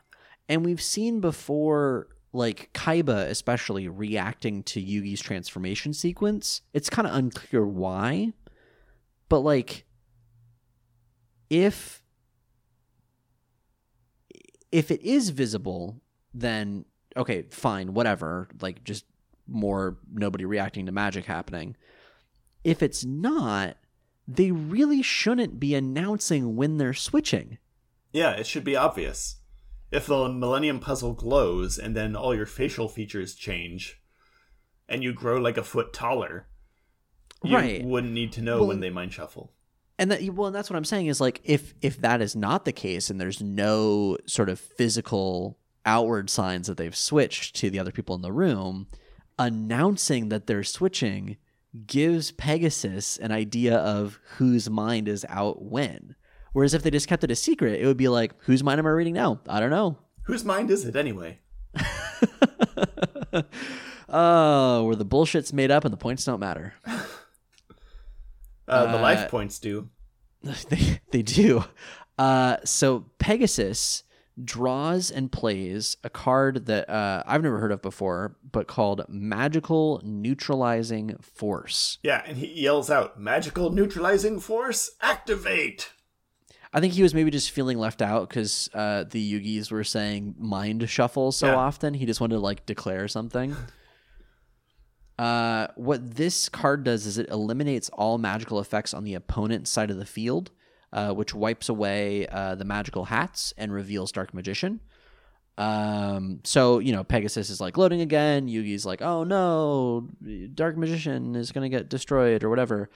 [0.49, 6.61] And we've seen before like Kaiba especially reacting to Yugi's transformation sequence.
[6.73, 8.33] It's kind of unclear why,
[9.29, 9.85] but like
[11.49, 12.00] if
[14.71, 16.01] if it is visible,
[16.33, 16.85] then
[17.17, 18.47] okay, fine, whatever.
[18.61, 19.05] Like just
[19.47, 21.75] more nobody reacting to magic happening.
[22.63, 23.77] If it's not,
[24.27, 27.57] they really shouldn't be announcing when they're switching.
[28.13, 29.37] yeah, it should be obvious.
[29.89, 34.01] If the Millennium Puzzle glows, and then all your facial features change,
[34.87, 36.47] and you grow like a foot taller,
[37.43, 37.83] you Right.
[37.83, 39.53] wouldn't need to know Well- when they mind shuffle.
[40.01, 42.65] And that well, and that's what I'm saying is like if if that is not
[42.65, 47.77] the case and there's no sort of physical outward signs that they've switched to the
[47.77, 48.87] other people in the room,
[49.37, 51.37] announcing that they're switching
[51.85, 56.15] gives Pegasus an idea of whose mind is out when.
[56.51, 58.87] Whereas if they just kept it a secret, it would be like, whose mind am
[58.87, 59.39] I reading now?
[59.47, 59.99] I don't know.
[60.23, 61.39] Whose mind is it anyway?
[64.11, 66.73] Uh, oh, where the bullshit's made up and the points don't matter.
[68.71, 69.89] Uh, the Uh, life points do.
[70.69, 71.63] they they do.
[72.17, 74.03] Uh, so Pegasus
[74.43, 80.01] draws and plays a card that uh, I've never heard of before, but called Magical
[80.03, 81.99] Neutralizing Force.
[82.01, 85.91] Yeah, and he yells out, "Magical neutralizing force, activate!"
[86.73, 90.35] I think he was maybe just feeling left out because uh, the Yugis were saying
[90.39, 91.55] mind shuffle so Yeah.
[91.55, 91.93] often.
[91.93, 93.55] He just wanted to like declare something.
[95.21, 99.91] Uh, what this card does is it eliminates all magical effects on the opponent's side
[99.91, 100.49] of the field,
[100.93, 104.79] uh, which wipes away uh, the magical hats and reveals Dark Magician.
[105.59, 108.47] Um, so you know, Pegasus is like loading again.
[108.47, 110.09] Yugi's like, "Oh no,
[110.55, 112.89] Dark Magician is gonna get destroyed or whatever."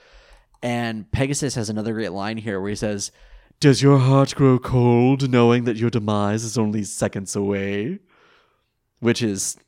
[0.64, 3.12] And Pegasus has another great line here where he says,
[3.60, 8.00] "Does your heart grow cold knowing that your demise is only seconds away?"
[8.98, 9.58] Which is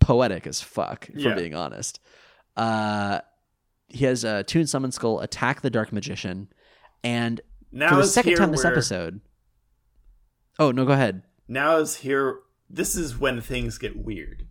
[0.00, 1.34] poetic as fuck, for Yeah.
[1.34, 2.00] being honest.
[2.56, 3.20] Uh,
[3.88, 6.48] he has uh, Toon Summon Skull attack the Dark Magician,
[7.04, 7.40] and
[7.72, 9.20] Now for the second time this where- episode.
[10.58, 11.22] Oh no, go ahead.
[11.48, 12.40] Now is here.
[12.68, 14.46] This is when things get weird.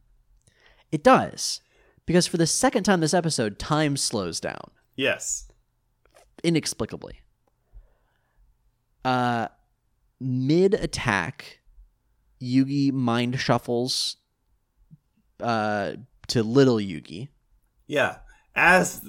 [0.92, 1.62] It does.
[2.06, 5.50] Because for the second time this episode, time slows down Yes.
[6.44, 7.22] inexplicably.
[9.04, 9.48] Uh
[10.20, 11.60] mid attack,
[12.42, 14.18] Yugi mind shuffles
[15.42, 15.94] uh
[16.28, 17.30] to little Yugi.
[17.88, 18.18] Yeah.
[18.56, 19.08] As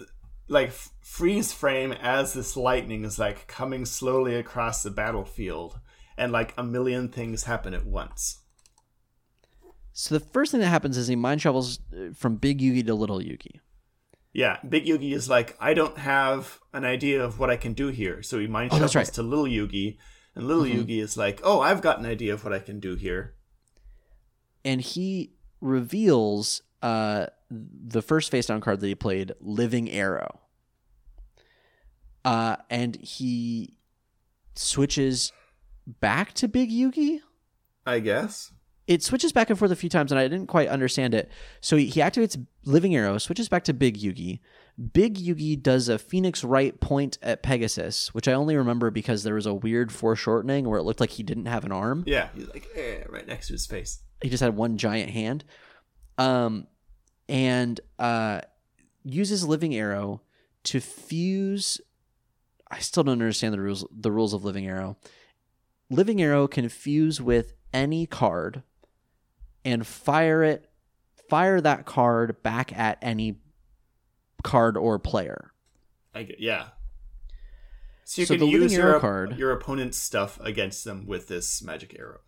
[0.49, 0.71] like
[1.01, 5.81] freeze frame as this lightning is like coming slowly across the battlefield
[6.19, 8.41] and like a million things happen at once.
[9.93, 12.95] So the first thing that happens is he mind shuffles uh, from big Yugi to
[12.95, 13.61] little Yugi.
[14.33, 17.89] Yeah, Big Yugi is like, I don't have an idea of what I can do
[17.89, 18.23] here.
[18.23, 19.07] So he mind Oh, right.
[19.07, 19.97] to Little Yugi,
[20.35, 20.85] and Little Mhm.
[20.85, 23.35] Yugi is like, Oh, I've got an idea of what I can do here.
[24.63, 30.41] and he reveals uh, the first face down card that he played, Living Arrow.
[32.25, 33.77] Uh, and he
[34.55, 35.33] switches
[35.87, 37.21] back to Big Yugi.
[37.87, 38.53] I guess.
[38.87, 41.31] It switches back and forth a few times, and I didn't quite understand it.
[41.61, 44.41] So he, he activates Living Arrow, switches back to Big Yugi.
[44.93, 49.35] Big Yugi does a Phoenix Wright point at Pegasus, which I only remember because there
[49.35, 52.05] was a weird foreshortening where it looked like he didn't have an arm.
[52.07, 54.03] Yeah, he's like, eh, right next to his face.
[54.23, 55.45] he just had one giant hand.
[56.19, 56.67] Um
[57.29, 58.41] and uh
[59.03, 60.23] uses living arrow
[60.65, 61.81] to fuse
[62.71, 64.97] i still don't understand the rules the rules of living arrow.
[65.91, 68.63] Living arrow can fuse with any card
[69.65, 70.69] and fire it
[71.29, 73.39] fire that card back at any
[74.43, 75.53] card or player
[76.15, 76.69] I get, yeah.
[78.05, 81.95] So you So can use your, card- your opponent's stuff against them with this magic
[81.99, 82.21] arrow.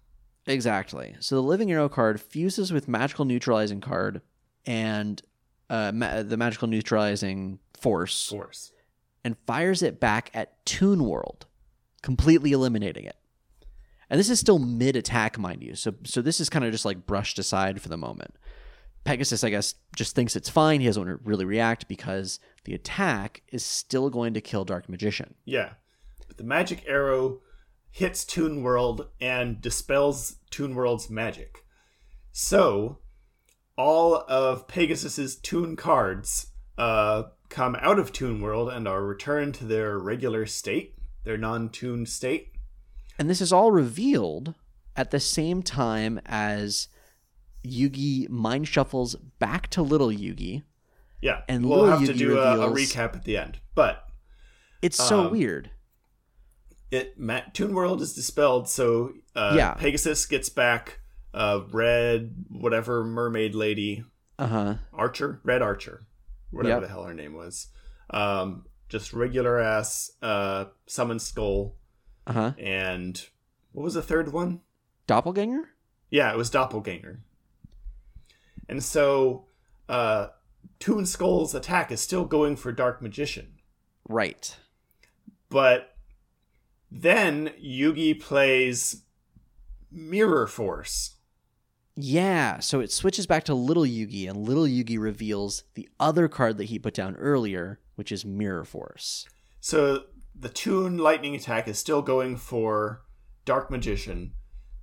[0.47, 1.15] Exactly.
[1.21, 4.21] So the Living Arrow card fuses with Magical Neutralizing card
[4.67, 5.23] and
[5.71, 8.73] uh, ma- the Magical Neutralizing Force Force.
[9.25, 11.47] and fires it back at Toon World,
[12.03, 13.17] completely eliminating it.
[14.11, 15.75] And this is still mid attack, mind you.
[15.75, 18.35] So so this is kind of just like brushed aside for the moment.
[19.09, 20.81] Pegasus, I guess, just thinks it's fine.
[20.81, 25.35] He doesn't really react because the attack is still going to kill Dark Magician.
[25.47, 25.71] Yeah.
[26.27, 27.41] But the magic arrow
[27.91, 31.65] hits Toon World and dispels Toon World's magic.
[32.33, 32.99] So,
[33.79, 39.65] all of Pegasus's Toon cards uh, come out of Toon World and are returned to
[39.65, 42.53] their regular state, their non Toon state.
[43.19, 44.55] And this is all revealed
[44.97, 46.89] at the same time as
[47.65, 50.63] Yugi mind shuffles back to little Yugi.
[51.21, 53.59] Yeah, And we'll Little have to Yugi do a, a recap at the end.
[53.75, 54.07] But
[54.83, 55.71] It's so Um, weird.
[56.91, 59.75] it Ma- Toon World is dispelled, so uh, Yeah.
[59.75, 61.01] Pegasus gets back
[61.35, 64.05] uh, red, whatever mermaid lady,
[64.39, 64.75] Uh huh.
[64.93, 66.07] Archer, Red Archer,
[66.51, 66.83] whatever Yep.
[66.83, 67.67] the hell her name was.
[68.11, 71.75] Um, just regular ass uh, summon skull,
[72.27, 72.53] Uh huh.
[72.59, 73.21] and
[73.73, 74.61] what was the third one?
[75.07, 75.71] Doppelganger?
[76.11, 77.21] Yeah, it was Doppelganger.
[78.69, 79.47] And so,
[79.89, 80.29] uh,
[80.79, 83.55] Toon Skull's attack is still going for Dark Magician.
[84.09, 84.57] Right.
[85.49, 85.97] But
[86.91, 89.03] then Yugi plays
[89.91, 91.17] Mirror Force.
[92.01, 96.57] Yeah, so it switches back to Little Yugi, and Little Yugi reveals the other card
[96.59, 99.27] that he put down earlier, which is Mirror Force.
[99.61, 103.03] So the Toon Lightning attack is still going for
[103.45, 104.33] Dark Magician,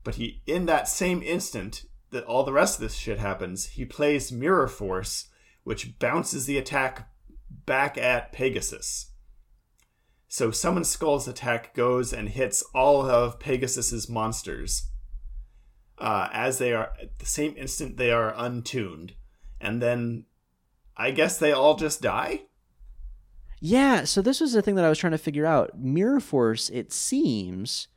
[0.04, 1.86] but he in that same instant
[2.16, 5.28] that all the rest of this shit happens, he plays Mirror Force,
[5.64, 7.10] which bounces the attack
[7.50, 9.12] back at Pegasus.
[10.28, 14.90] So Summon Skull's attack goes and hits all of Pegasus's monsters.
[15.98, 19.14] Uh, as they are at the same instant they are untuned.
[19.62, 20.26] And then
[20.98, 22.44] I guess they all just die?
[23.62, 25.78] Yeah, so this was the thing that I was trying to figure out.
[25.78, 27.88] Mirror Force, it seems,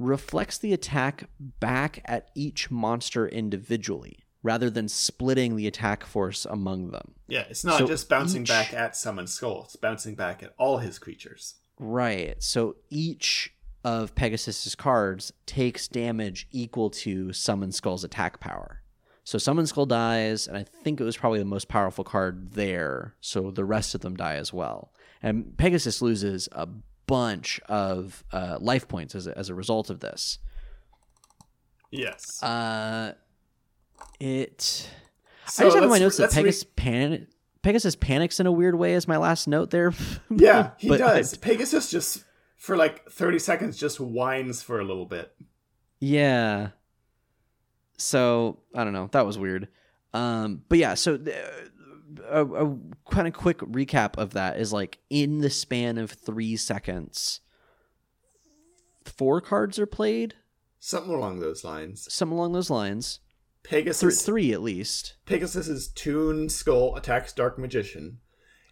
[0.00, 6.90] reflects the attack back at each monster individually, rather than splitting the attack force among
[6.90, 7.14] them.
[7.28, 10.54] Yeah, it's not So just bouncing each- back at Summon Skull, it's bouncing back at
[10.58, 11.56] all his creatures.
[11.78, 12.42] Right.
[12.42, 13.54] So each
[13.84, 18.82] of Pegasus's cards takes damage equal to Summon Skull's attack power.
[19.24, 23.14] So Summon Skull dies, and I think it was probably the most powerful card there.
[23.20, 24.92] So the rest of them die as well.
[25.22, 26.66] And Pegasus loses a
[27.10, 30.38] bunch of uh, life points as a, as a result of this.
[31.90, 32.42] Yes.
[32.42, 33.14] Uh,
[34.20, 34.88] it.
[35.46, 37.26] So I just have in my notes that let's re- Pegasus pan-
[37.62, 38.94] Pegasus panics in a weird way.
[38.94, 39.92] Is my last note there?
[40.30, 41.36] yeah, he But- does.
[41.36, 42.24] Pegasus just
[42.56, 45.32] for like thirty seconds just whines for a little bit.
[45.98, 46.68] Yeah.
[47.98, 49.08] So I don't know.
[49.12, 49.68] That was weird.
[50.14, 50.94] Um, but yeah.
[50.94, 51.36] So th-
[52.28, 52.76] a, a
[53.10, 57.40] kind of quick recap of that is like in the span of three seconds,
[59.04, 60.34] four cards are played,
[60.78, 62.12] Something along those lines.
[62.12, 63.20] some along those lines.
[63.64, 65.16] Th- Pegasus three at least.
[65.26, 68.18] Pegasus's Toon Skull attacks Dark Magician,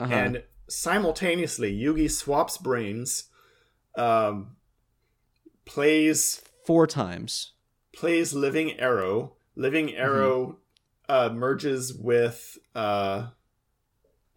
[0.00, 0.12] Uh-huh.
[0.14, 3.24] and simultaneously Yugi swaps brains,
[3.96, 4.56] um,
[5.66, 7.52] plays four times.
[7.92, 9.34] plays Living Arrow.
[9.56, 10.00] Living Mm-hmm.
[10.00, 10.58] Arrow
[11.08, 13.28] uh, merges with uh,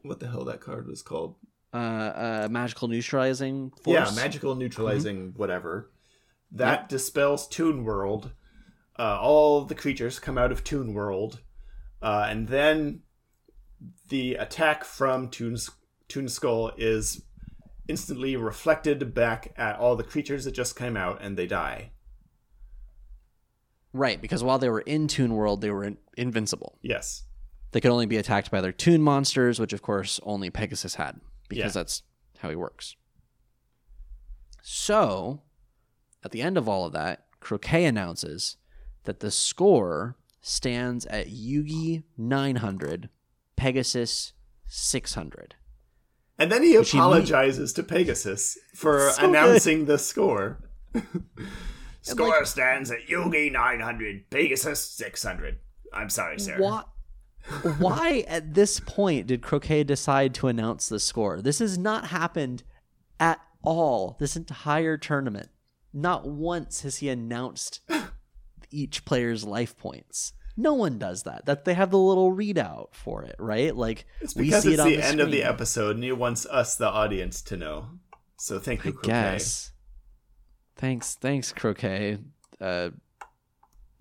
[0.03, 1.35] what the hell that card was called?
[1.73, 4.09] Uh, uh, magical neutralizing force.
[4.09, 5.91] Yeah, magical neutralizing whatever.
[6.51, 8.31] That dispels Toon World.
[8.99, 11.39] Uh, all the creatures come out of Toon World,
[12.01, 13.01] uh, and then
[14.09, 15.57] the attack from Toon
[16.09, 17.23] Toon Skull is
[17.87, 21.91] instantly reflected back at all the creatures that just came out, and they die.
[23.93, 26.77] Right, because while they were in Toon World, they were in- invincible.
[26.81, 27.23] Yes.
[27.71, 31.19] They could only be attacked by their Toon monsters, which of course only Pegasus had,
[31.49, 31.81] because Yeah.
[31.81, 32.03] that's
[32.39, 32.95] how he works.
[34.61, 35.41] So,
[36.23, 38.57] at the end of all of that, Croquet announces
[39.03, 43.09] that the score stands at Yugi 900,
[43.55, 44.33] Pegasus
[44.67, 45.55] 600.
[46.37, 49.29] And then he Which he apologizes to Pegasus for So good.
[49.29, 50.69] announcing the score.
[52.01, 55.57] Score stands at Yugi 900, Pegasus 600.
[55.93, 56.57] I'm sorry, sir.
[56.57, 56.83] Why,
[57.77, 61.41] why at this point did Croquet decide to announce the score?
[61.41, 62.63] This has not happened
[63.19, 65.49] at all this entire tournament.
[65.93, 67.81] Not once has he announced
[68.71, 70.33] each player's life points.
[70.57, 71.45] No one does that.
[71.45, 73.75] That they have the little readout for it, right?
[73.75, 76.11] Like It's we see it's it on the, the end of the episode, and he
[76.11, 77.87] wants us, the audience, to know.
[78.37, 79.07] So thank you, I Croquet.
[79.07, 79.70] guess.
[80.81, 82.17] Thanks, thanks, Croquet.
[82.59, 82.89] Uh,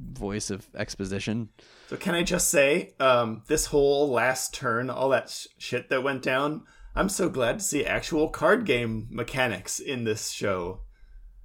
[0.01, 1.51] voice of exposition.
[1.91, 6.03] So can I just say, um, this whole last turn, all that sh- shit that
[6.03, 6.63] went down,
[6.95, 10.81] I'm so glad to see actual card game mechanics in this show.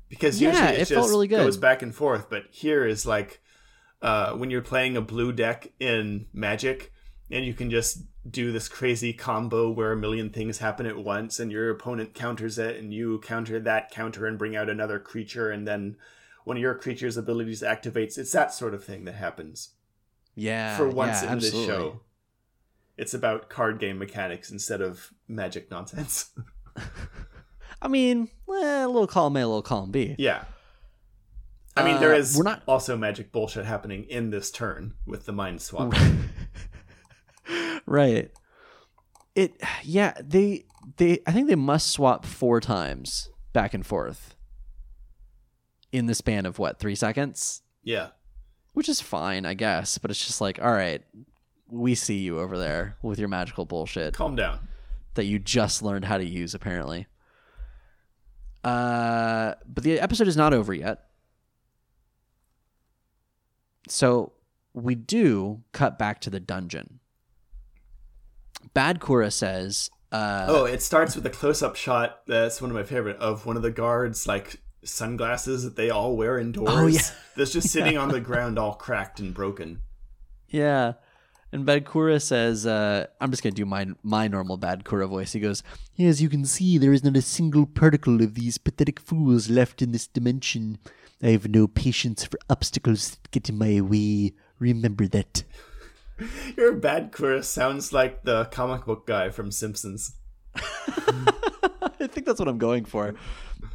[0.07, 1.43] Because Yeah, usually it, it just felt really good.
[1.43, 3.41] goes back and forth, but here is like
[4.01, 6.93] uh, when you're playing a blue deck in Magic,
[7.35, 7.99] and you can just
[8.29, 12.57] do this crazy combo where a million things happen at once, and your opponent counters
[12.57, 15.97] it, and you counter that counter and bring out another creature, and then
[16.45, 18.17] one of your creature's abilities activates.
[18.17, 19.71] It's that sort of thing that happens
[20.35, 22.01] Yeah, for once yeah, in this show.
[22.97, 26.31] It's about card game mechanics instead of magic nonsense.
[27.81, 30.15] I mean, eh, a little column A, a little column B.
[30.17, 30.45] yeah.
[31.77, 35.25] I mean, there Uh, is we're not- also magic bullshit happening in this turn with
[35.25, 35.93] the mind swap.
[37.85, 38.31] right.
[39.35, 40.65] It yeah, they
[40.97, 44.35] they I think they must swap four times back and forth
[45.91, 47.61] in the span of what, 3 seconds?
[47.83, 48.09] yeah.
[48.73, 51.01] Which is fine, I guess, but it's just like, all right,
[51.69, 54.67] we see you over there with your magical bullshit Calm down.
[55.13, 57.07] that you just learned how to use apparently.
[58.63, 61.05] Uh but the episode is not over yet.
[63.87, 64.33] So
[64.73, 66.99] we do cut back to the dungeon.
[68.76, 72.19] Bad Kura says, uh, oh, it starts with a close up shot.
[72.27, 76.15] That's one of my favorite of one of the guards, like sunglasses that they all
[76.15, 76.69] wear indoors.
[76.72, 77.02] Oh, yeah.
[77.38, 79.81] That's just sitting on the ground, all cracked and broken.
[80.49, 80.93] Yeah.
[81.53, 85.07] And Bad Kura says, uh, I'm just going to do my, my normal Bad Kura
[85.07, 85.31] voice.
[85.31, 85.64] He goes,
[85.97, 89.81] As you can see, there is not a single particle of these pathetic fools left
[89.81, 90.80] in this dimension.
[91.23, 94.34] I have no patience for obstacles that get in my way.
[94.60, 95.43] Remember that.
[96.57, 100.15] Your bad Kura sounds like the comic book guy from Simpsons.
[100.55, 103.15] I think that's what I'm going for.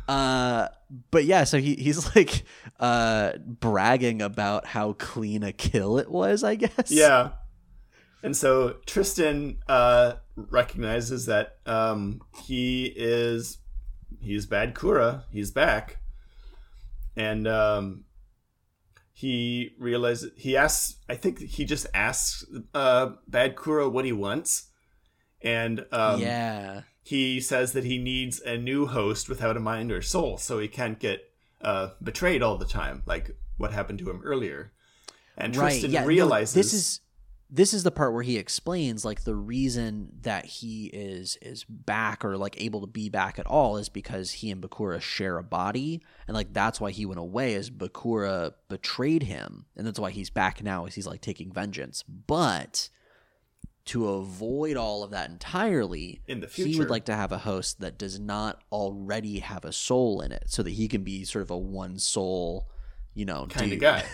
[0.09, 0.69] Uh,
[1.11, 2.45] but yeah, so he, he's like
[2.79, 6.91] uh, bragging about how clean a kill it was, I guess.
[6.91, 7.31] Yeah.
[8.23, 13.59] And so Tristan uh, recognizes that um, he is
[14.21, 15.25] he's bad Kura.
[15.33, 15.99] He's back,
[17.17, 18.05] and um,
[19.21, 20.97] he realizes he asks.
[21.07, 22.43] I think he just asks
[22.73, 24.71] uh, bad Kura what he wants,
[25.43, 26.83] and um, yeah.
[27.03, 30.69] he says that he needs a new host without a mind or soul, so he
[30.69, 31.21] can't get
[31.61, 34.73] uh, betrayed all the time, like what happened to him earlier.
[35.37, 37.01] and Tristan yeah, no, realizes this is
[37.53, 42.25] this is the part where he explains like the reason that he is is back
[42.25, 45.43] or like able to be back at all is because he and Bakura share a
[45.43, 46.01] body.
[46.29, 49.67] And like that's why he went away is Bakura betrayed him.
[49.77, 52.05] And that's why he's back now is he's like taking vengeance.
[52.05, 52.89] But
[53.87, 57.39] to avoid all of that entirely In the future he would like to have a
[57.39, 61.25] host that does not already have a soul in it so that he can be
[61.25, 62.69] sort of a one soul
[63.15, 64.05] you know kind of guy.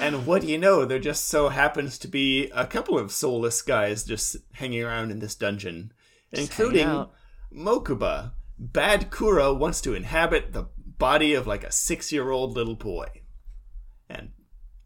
[0.00, 0.84] and what do you know?
[0.84, 5.18] There just so happens to be a couple of soulless guys just hanging around in
[5.18, 5.92] this dungeon,
[6.32, 7.06] including.
[7.54, 8.32] Mokuba.
[8.58, 13.06] Bad Kura wants to inhabit the body of like a six year old little boy.
[14.08, 14.30] And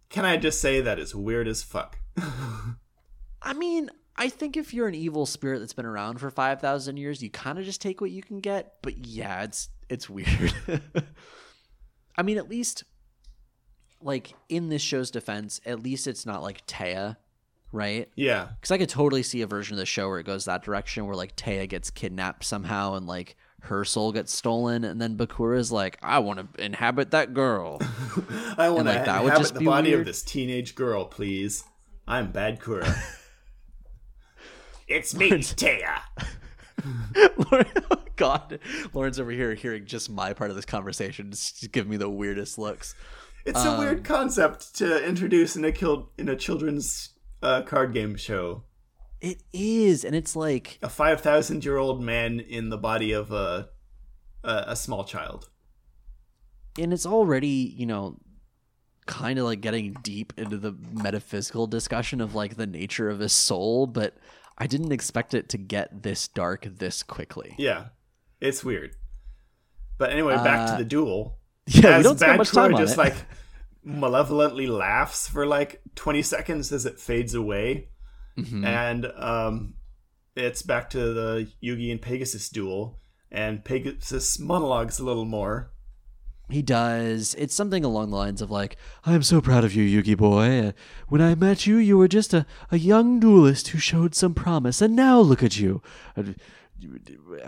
[0.09, 1.99] can I just say that is weird as fuck?
[3.43, 7.23] I mean, I think if you're an evil spirit that's been around for 5,000 years,
[7.23, 10.53] you kind of just take what you can get, but yeah, it's it's weird.
[12.17, 12.85] I mean, at least
[14.01, 17.17] like in this show's defense, at least it's not like Téa,
[17.73, 18.09] right?
[18.17, 18.49] yeah.
[18.63, 21.07] Cuz I could totally see a version of the show where it goes that direction
[21.07, 25.71] where like Téa gets kidnapped somehow and like her soul gets stolen and then Bakura's
[25.71, 27.79] like, "I want to inhabit that girl."
[28.57, 30.01] I want to like, would inhabit the body weird.
[30.01, 31.65] of this teenage girl, please.
[32.09, 32.95] I'm Bad Kura.
[34.91, 36.01] It's me, Téa.
[37.51, 38.59] Lauren, oh God,
[38.93, 42.59] Lauren's over here hearing just my part of this conversation, just giving me the weirdest
[42.59, 42.95] looks.
[43.47, 47.11] It's Um, a weird concept to introduce in a kil- in a children's
[47.43, 48.65] uh, card game show.
[49.21, 53.31] It is, and it's like, A five thousand year old man in the body of
[53.33, 53.69] a,
[54.45, 55.49] a a small child.
[56.79, 58.17] and it's already, you know,
[59.07, 63.33] kind of like getting deep into the metaphysical discussion of like the nature of his
[63.33, 64.17] soul, but
[64.61, 67.55] I didn't expect it to get this dark this quickly.
[67.59, 67.87] Yeah,
[68.41, 68.95] it's weird.
[69.99, 71.39] But anyway, back Uh, to the duel.
[71.67, 73.15] Yeah, we don't spend much time on just like
[73.85, 77.89] malevolently laughs for like twenty seconds as it fades away,
[78.37, 78.65] Mhm.
[78.67, 79.75] and um,
[80.37, 82.99] it's back to the Yugi and Pegasus duel,
[83.31, 85.71] and Pegasus monologues a little more.
[86.51, 87.35] He does.
[87.39, 90.69] It's something along the lines of like, "I am so proud of you, Yugi boy.
[90.69, 90.73] Uh,
[91.09, 94.83] when I met you, you were just a, a young duelist who showed some promise,
[94.83, 95.83] and now look at you."
[96.17, 96.23] Uh,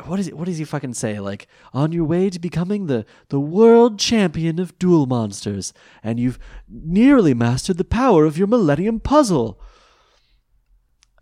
[0.04, 0.36] What is it?
[0.36, 1.18] What does he fucking say?
[1.18, 5.72] Like, on your way to becoming the the world champion of duel monsters,
[6.02, 6.38] and you've
[6.68, 9.58] nearly mastered the power of your Millennium Puzzle.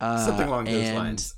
[0.01, 1.35] Uh, Something along those and- lines.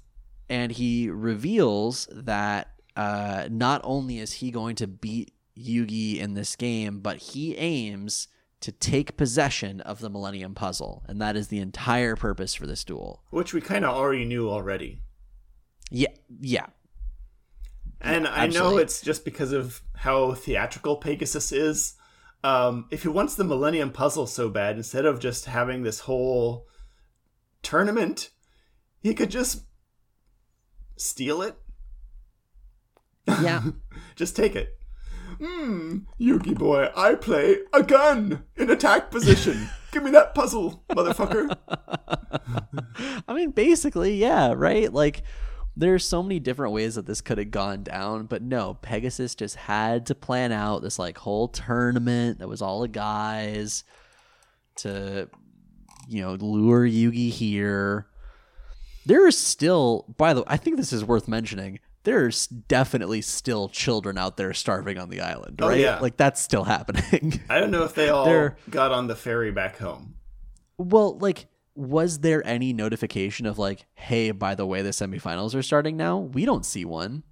[0.49, 6.57] and he reveals that uh, not only is he going to beat Yugi in this
[6.57, 8.29] game, but he aims
[8.61, 12.85] to take possession of the Millennium Puzzle, and that is the entire purpose for this
[12.85, 13.23] duel.
[13.31, 15.03] which we kind of already knew already.
[15.91, 16.09] Yeah,
[16.41, 16.67] yeah,
[18.01, 21.95] And I know it's just because of how theatrical Pegasus is.
[22.43, 26.67] Um, if he wants the Millennium Puzzle so bad, instead of just having this whole
[27.63, 28.31] tournament,
[29.01, 29.65] he could just
[30.97, 31.57] steal it.
[33.27, 33.63] yeah.
[34.17, 34.79] Just take it.
[35.45, 39.69] Hmm, Yugi boy, I play a gun in attack position.
[39.91, 41.57] Give me that puzzle, motherfucker.
[43.27, 44.93] I mean, basically, yeah, right?
[44.93, 45.25] Like,
[45.77, 49.57] there's so many different ways that this could have gone down, but no, Pegasus just
[49.57, 53.83] had to plan out this like whole tournament that was all the guys
[54.77, 55.29] to,
[56.07, 58.07] you know, lure Yugi here.
[59.07, 61.81] There is still, by the way, I think this is worth mentioning.
[62.05, 65.79] There's definitely still children out there starving on the island, Oh, right?
[65.81, 65.99] yeah.
[66.01, 67.41] Like that's still happening.
[67.49, 70.15] I don't know if they all They're- got on the ferry back home.
[70.79, 71.47] Well, like,
[71.77, 76.19] was there any notification of like, hey, by the way, the semifinals are starting now?
[76.19, 77.23] We don't see one.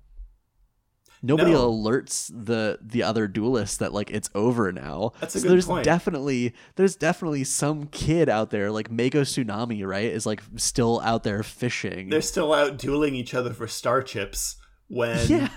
[1.22, 1.70] Nobody No.
[1.70, 5.12] alerts the the other duelists that like it's over now.
[5.20, 5.84] That's a so good there's point.
[5.84, 10.06] definitely there's definitely some kid out there like Mako Tsunami, right?
[10.06, 12.08] Is like still out there fishing.
[12.08, 14.56] They're still out dueling each other for star chips
[14.90, 15.48] when yeah.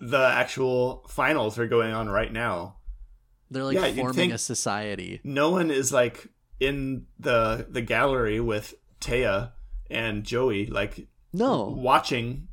[0.00, 2.76] the actual finals are going on right now.
[3.50, 5.20] They're like Yeah, forming a society.
[5.24, 6.28] No one is like
[6.60, 9.52] in the the gallery with Téa
[9.90, 11.64] and Joey, like No.
[11.64, 12.48] watching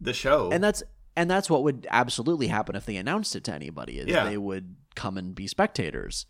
[0.00, 0.50] the show.
[0.50, 0.82] and that's
[1.16, 4.24] and that's what would absolutely happen if they announced it to anybody is Yeah.
[4.24, 6.26] they would come and be spectators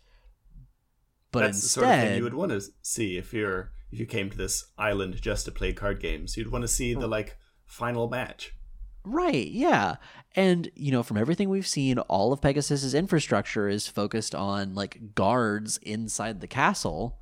[1.31, 3.99] but that's instead the sort of thing you would want to see if you're if
[3.99, 6.37] you came to this island just to play card games.
[6.37, 7.11] You'd want to see the hmm.
[7.11, 8.53] like final match.
[9.05, 9.95] Right yeah
[10.35, 15.15] and you know from everything we've seen all of pegasus's infrastructure is focused on like
[15.15, 17.17] guards inside the castle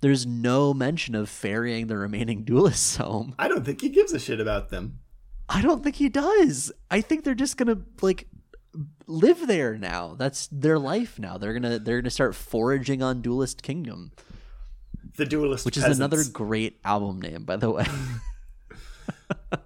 [0.00, 4.18] there's no mention of ferrying the remaining duelists home I don't think he gives a
[4.18, 5.00] shit about them.
[5.48, 6.72] I don't think he does.
[6.90, 8.26] I think they're just gonna like
[9.06, 10.14] live there now.
[10.18, 11.38] That's their life now.
[11.38, 14.10] They're gonna they're gonna start foraging on Duelist Kingdom,
[15.16, 17.86] The duelist, which is another great album name, by the way.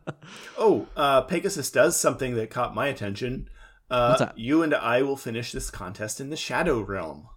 [0.58, 3.48] Oh, uh, Pegasus does something that caught my attention.
[3.90, 4.28] Uh?
[4.36, 7.28] You and I will finish this contest in the Shadow Realm.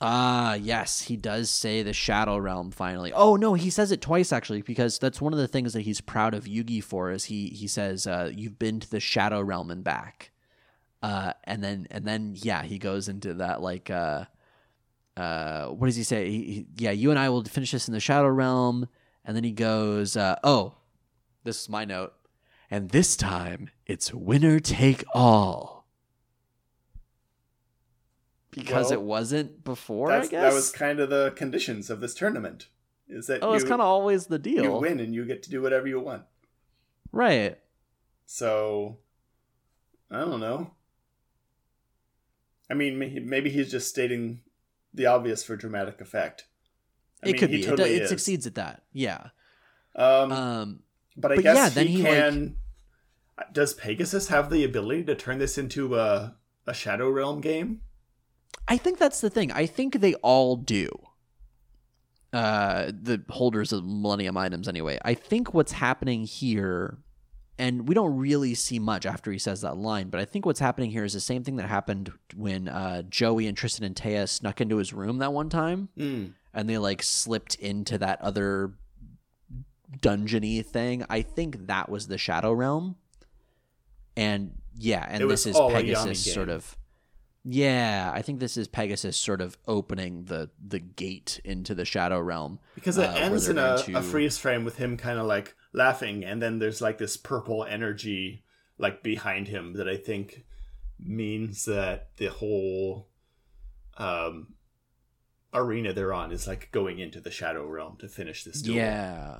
[0.00, 3.12] Ah, yes, he does say the Shadow Realm finally.
[3.12, 6.00] Oh no, he says it twice actually because that's one of the things that he's
[6.00, 7.10] proud of Yugi for.
[7.10, 10.30] Is he he says uh, you've been to the Shadow Realm and back,
[11.02, 14.24] uh, and then and then yeah, he goes into that like uh,
[15.18, 16.30] uh, what does he say?
[16.30, 18.88] He, he, yeah, you and I will finish this in the Shadow Realm,
[19.24, 20.76] and then he goes, uh, oh,
[21.44, 22.12] this is my note,
[22.70, 25.86] and this time it's winner take all.
[28.50, 30.30] Because Well, it wasn't before, I guess.
[30.30, 32.68] that was kind of the conditions of this tournament.
[33.08, 34.62] Is that Oh, you, it's kind of always the deal.
[34.64, 36.24] you win and you get to do whatever you want.
[37.12, 37.58] Right.
[38.26, 38.98] So,
[40.10, 40.72] I don't know.
[42.68, 42.98] I mean,
[43.28, 44.42] maybe he's just stating
[44.94, 46.46] the obvious for dramatic effect.
[47.22, 47.62] I it mean, could be.
[47.64, 48.82] totally it, it succeeds at that.
[48.92, 49.28] Yeah.
[49.96, 50.80] Um, Um,
[51.16, 52.56] but I but guess yeah, then he, he, like- can.
[53.52, 57.80] Does Pegasus have the ability to turn this into a a Shadow Realm game?
[58.68, 59.50] I think that's the thing.
[59.50, 60.88] I think they all do.
[62.32, 64.98] Uh, the holders of Millennium items, anyway.
[65.04, 66.98] I think what's happening here,
[67.58, 70.60] and we don't really see much after he says that line, but I think what's
[70.60, 74.28] happening here is the same thing that happened when uh, Joey and Tristan and Téa
[74.28, 75.88] snuck into his room that one time.
[75.98, 76.34] Mm.
[76.54, 78.74] and they like slipped into that other
[79.98, 81.04] dungeony thing.
[81.08, 82.96] I think that was the Shadow Realm.
[84.16, 86.76] And yeah, and this is Pegasus sort of
[87.44, 92.20] Yeah, I think this is Pegasus sort of opening the the gate into the Shadow
[92.20, 92.58] Realm.
[92.74, 96.24] Because it uh, ends in a, a freeze frame with him kind of like laughing,
[96.24, 98.44] and then there's like this purple energy
[98.78, 100.44] like behind him that I think
[100.98, 103.08] means that the whole
[103.96, 104.54] um,
[105.54, 108.76] arena they're on is like going into the Shadow Realm to finish this duel.
[108.76, 109.36] Yeah.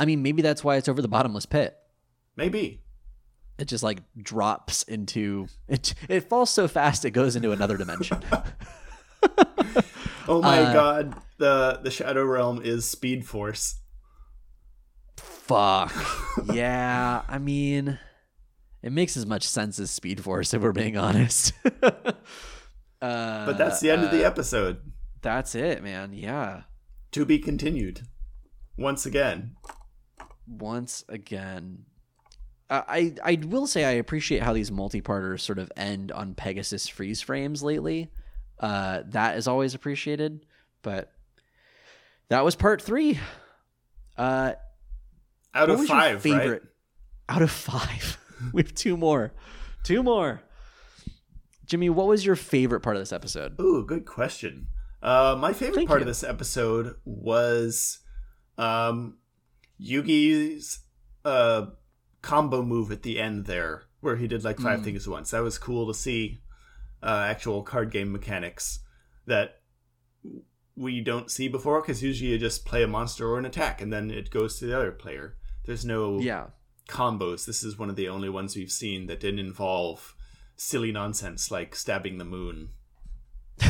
[0.00, 1.76] I mean, maybe that's why it's over the bottomless pit.
[2.36, 2.80] Maybe.
[3.58, 5.94] It just like drops into it.
[6.08, 8.20] It falls so fast it goes into another dimension.
[10.28, 13.80] Oh my Uh, god, the the Shadow Realm is Speed Force.
[15.16, 15.92] Fuck.
[16.52, 17.98] yeah, I mean,
[18.82, 21.52] it makes as much sense as Speed Force if we're being honest.
[21.82, 22.12] uh,
[23.00, 24.92] But that's the end of the uh, episode.
[25.22, 26.12] That's it, man.
[26.12, 26.62] Yeah.
[27.12, 28.02] To be continued.
[28.78, 29.56] Once again.
[30.50, 31.84] Once again.
[32.72, 37.20] I, I will say I appreciate how these multi-parters sort of end on Pegasus freeze
[37.20, 38.10] frames lately.
[38.60, 40.46] Uh, that is always appreciated.
[40.82, 41.12] But
[42.28, 43.18] that was part three.
[44.16, 44.52] Uh,
[45.54, 46.62] Out of five, favorite- right?
[47.28, 48.18] out of five.
[48.52, 49.32] we have two more.
[49.82, 50.42] Two more.
[51.64, 53.58] Jimmy, what was your favorite part of this episode?
[53.60, 54.66] Ooh, good question.
[55.02, 56.02] Uh, my favorite Thank part you.
[56.02, 58.00] of this episode was
[58.58, 59.16] um,
[59.80, 60.80] Yugi's
[61.24, 61.66] uh,
[62.22, 65.30] combo move at the end there, where he did like five things at once.
[65.30, 66.42] That was cool to see
[67.02, 68.80] uh, actual card game mechanics
[69.26, 69.60] that
[70.76, 73.92] we don't see before, because usually you just play a monster or an attack, and
[73.92, 75.36] then it goes to the other player.
[75.66, 76.46] There's no Yeah.
[76.88, 77.46] combos.
[77.46, 80.14] This is one of the only ones we've seen that didn't involve
[80.56, 82.70] silly nonsense like stabbing the moon.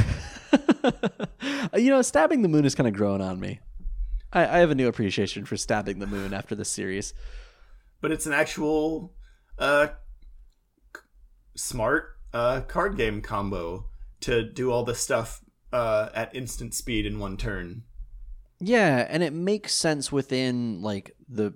[1.77, 3.61] you know, stabbing the moon is kind of growing on me.
[4.32, 7.15] I, I have a new appreciation for stabbing the moon after this series.
[8.01, 9.12] but it's an actual
[9.59, 9.89] uh
[11.57, 13.86] smart uh card game combo
[14.20, 15.40] to do all this stuff
[15.73, 17.82] uh at instant speed in one turn
[18.61, 21.55] Yeah, and it makes sense within like the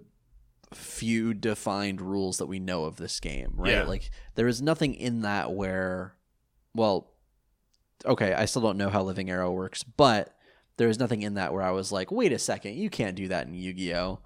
[0.72, 3.72] few defined rules that we know of this game, right?
[3.72, 3.84] Yeah.
[3.84, 6.16] Like there is nothing in that where
[6.74, 7.12] well
[8.04, 10.33] okay, I still don't know how Living Arrow works, but
[10.76, 13.28] there is nothing in that where I was like, "Wait a second, you can't do
[13.28, 14.20] that in Yu-Gi-Oh."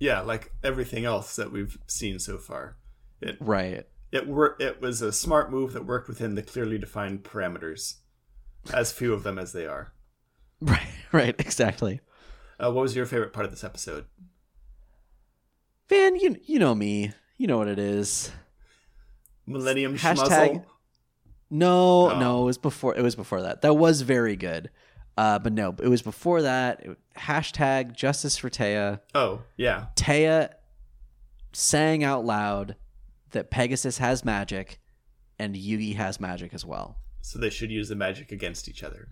[0.00, 2.76] yeah like everything else that we've seen so far
[3.20, 3.86] it Right.
[4.10, 7.98] it wor- it was a smart move that worked within the clearly defined parameters
[8.72, 9.92] as few of them as they are
[10.60, 12.00] Right, right, exactly.
[12.58, 14.06] uh, what was your favorite part of this episode
[15.88, 17.12] Van, you you know me.
[17.36, 18.30] You know what it is.
[19.46, 20.64] millennium Hashtag- schmuzzle
[21.50, 22.18] No, Oh.
[22.18, 22.96] no, it was before.
[22.96, 23.62] It was before that.
[23.62, 24.70] That was very good,
[25.16, 26.80] uh, but no, it was before that.
[26.84, 29.00] It- hashtag Justice for Téa.
[29.14, 30.50] oh yeah Téa
[31.52, 32.74] saying out loud
[33.30, 34.80] that Pegasus has magic,
[35.38, 36.98] and Yugi has magic as well.
[37.20, 39.08] so they should use the magic against each other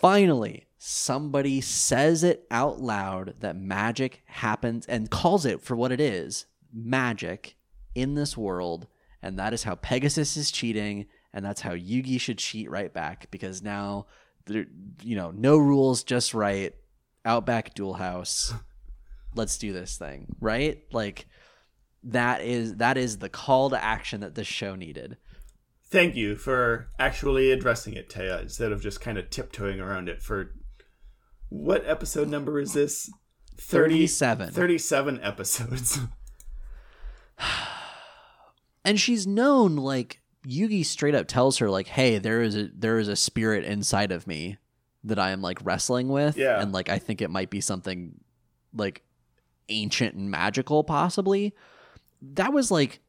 [0.00, 6.00] Finally, somebody says it out loud that magic happens and calls it for what it
[6.00, 7.54] is magic
[7.94, 8.88] in this world,
[9.22, 13.30] and that is how Pegasus is cheating, and that's how Yugi should cheat right back
[13.30, 14.06] because now,
[14.46, 14.66] there,
[15.02, 16.74] you know, no rules, just right.
[17.24, 18.52] Outback Duel House.
[19.34, 20.82] Let's do this thing, right?
[20.92, 21.26] Like
[22.04, 25.16] that is that is the call to action that this show needed.
[25.84, 30.22] Thank you for actually addressing it, Téa, instead of just kind of tiptoeing around it.
[30.22, 30.54] For
[31.50, 33.10] what episode number is this?
[33.58, 34.50] 30 37.
[34.52, 35.98] 37 episodes.
[38.84, 42.98] and she's known like Yugi straight up tells her like, "Hey, there is a there
[42.98, 44.58] is a spirit inside of me
[45.04, 46.60] that I am like wrestling with, Yeah.
[46.60, 48.20] and like I think it might be something
[48.74, 49.02] like
[49.68, 51.54] ancient and magical, possibly."
[52.20, 53.00] That was like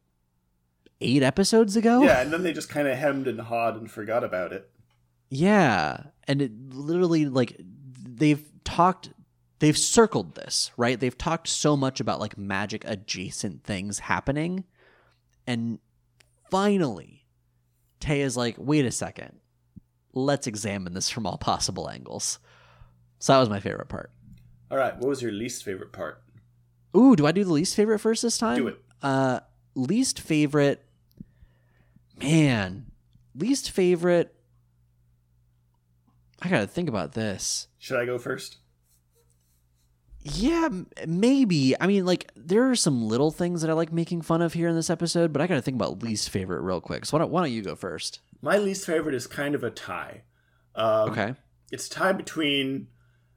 [1.00, 2.02] eight episodes ago.
[2.02, 4.70] yeah, and then they just kind of hemmed and hawed and forgot about it.
[5.30, 9.10] Yeah, and it literally like they've talked
[9.58, 10.98] they've circled this, right?
[11.00, 14.64] They've talked so much about like magic adjacent things happening
[15.46, 15.78] and
[16.50, 17.23] finally
[18.04, 19.38] Téa's like, "Wait a second.
[20.12, 22.38] Let's examine this from all possible angles."
[23.18, 24.12] So that was my favorite part.
[24.70, 26.22] All right, what was your least favorite part?
[26.96, 28.58] Ooh, do I do the least favorite first this time?
[28.58, 28.80] Do it.
[29.02, 29.40] Uh
[29.74, 30.84] least favorite
[32.20, 32.86] Man,
[33.34, 34.34] least favorite
[36.42, 37.68] I got to think about this.
[37.78, 38.58] Should I go first?
[40.24, 40.68] Yeah,
[41.06, 41.78] maybe.
[41.80, 44.68] I mean, like there are some little things that I like making fun of here
[44.68, 47.04] in this episode, but I got to think about least favorite real quick.
[47.04, 48.20] So why don't, why don't you go first?
[48.40, 50.22] My least favorite is kind of a tie.
[50.74, 51.34] Um, Okay.
[51.70, 52.88] It's a tie between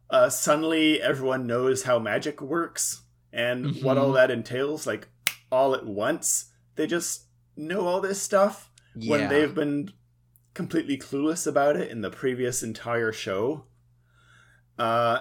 [0.09, 3.01] uh, suddenly everyone knows how magic works
[3.33, 5.07] and what all that entails, like
[5.51, 6.51] all at once.
[6.75, 7.23] They just
[7.55, 8.69] know all this stuff
[9.09, 9.91] when they've been
[10.53, 13.65] completely clueless about it in the previous entire show.
[14.77, 15.19] Uh,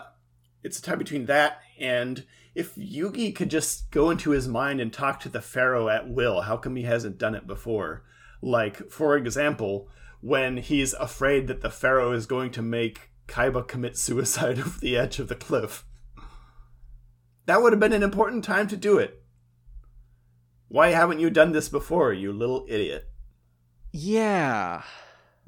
[0.67, 2.25] it's a tie between that and
[2.57, 6.41] if Yugi could just go into his mind and talk to the Pharaoh at will,
[6.41, 8.03] how come he hasn't done it before?
[8.41, 9.91] Like, for example,
[10.23, 14.97] when he's afraid that the Pharaoh is going to make Kaiba commit suicide off the
[14.97, 15.85] edge of the cliff.
[17.45, 19.23] That would have been an important time to do it.
[20.69, 23.09] Why haven't you done this before, you little idiot?
[23.93, 24.83] Yeah.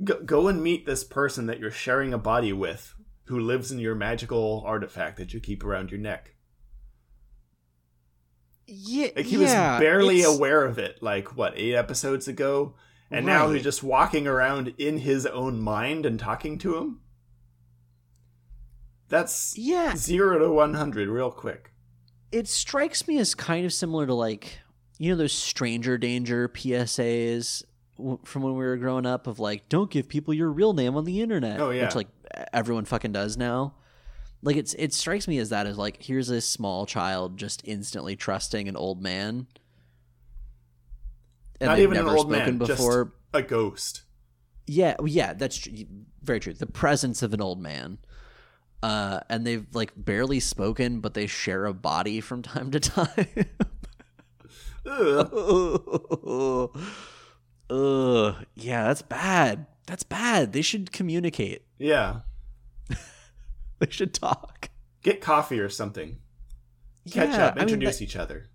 [0.04, 2.94] Go, go and meet this person that you're sharing a body with
[3.28, 6.34] who lives in your magical artifact that you keep around your neck.
[8.66, 9.08] Yeah.
[9.16, 12.74] Like he yeah, was barely it's- aware of it, like what eight episodes ago,
[13.10, 17.00] and now he's just walking around in his own mind and talking to him.
[19.08, 19.94] That's Yeah.
[19.96, 21.72] zero to one hundred real quick.
[22.30, 24.58] it strikes me as kind of similar to like
[24.98, 27.62] you know those stranger danger PSAs
[28.24, 31.06] from when we were growing up of like don't give people your real name on
[31.06, 31.58] the internet.
[31.58, 31.84] Oh, yeah.
[31.86, 32.08] which like
[32.52, 33.74] everyone fucking does now.
[34.42, 38.14] Like it's it strikes me as that as like here's a small child just instantly
[38.16, 39.46] trusting an old man.
[41.60, 43.04] And Not even an old spoken man, before.
[43.06, 44.02] just a ghost.
[44.66, 45.70] Yeah, yeah, that's tr-
[46.22, 46.52] very true.
[46.52, 47.98] The presence of an old man.
[48.80, 53.26] Uh, and they've like barely spoken, but they share a body from time to time.
[54.86, 56.70] Ugh.
[57.70, 58.34] Ugh.
[58.54, 59.66] Yeah, that's bad.
[59.88, 60.52] That's bad.
[60.52, 61.62] They should communicate.
[61.80, 62.20] Yeah,
[63.78, 64.70] They should talk.
[65.02, 66.18] get coffee or something.
[67.10, 68.50] Catch Yeah, up, I mean, introduce that- each other.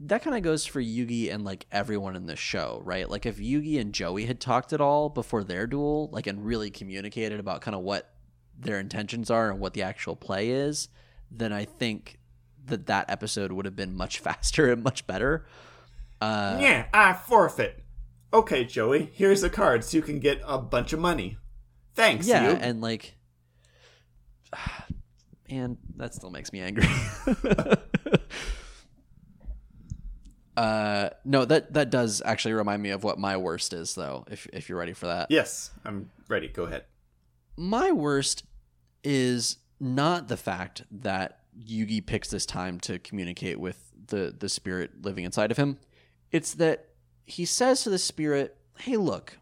[0.00, 3.08] that kind of goes for Yugi and like everyone in this show, right?
[3.08, 6.70] Like if Yugi and Joey had talked at all before their duel, like and really
[6.70, 8.12] communicated about kind of what
[8.58, 10.88] their intentions are and what the actual play is,
[11.30, 12.18] then I think
[12.66, 15.46] that that episode would have been much faster and much better.
[16.20, 17.82] Uh, yeah, I forfeit.
[18.36, 21.38] Okay, Joey, here's a card so you can get a bunch of money.
[21.94, 22.56] Thanks, yeah, you.
[22.56, 23.14] and like,
[25.50, 26.86] man, that still makes me angry.
[30.58, 34.26] uh, no, that that does actually remind me of what my worst is, though.
[34.30, 35.30] If if you're ready for that.
[35.30, 36.48] yes, I'm ready.
[36.48, 36.84] Go ahead.
[37.56, 38.44] my worst
[39.02, 44.90] is not the fact that Yugi picks this time to communicate with the the spirit
[45.00, 45.78] living inside of him.
[46.30, 46.90] It's that
[47.26, 49.38] he says to the spirit, "Hey, look,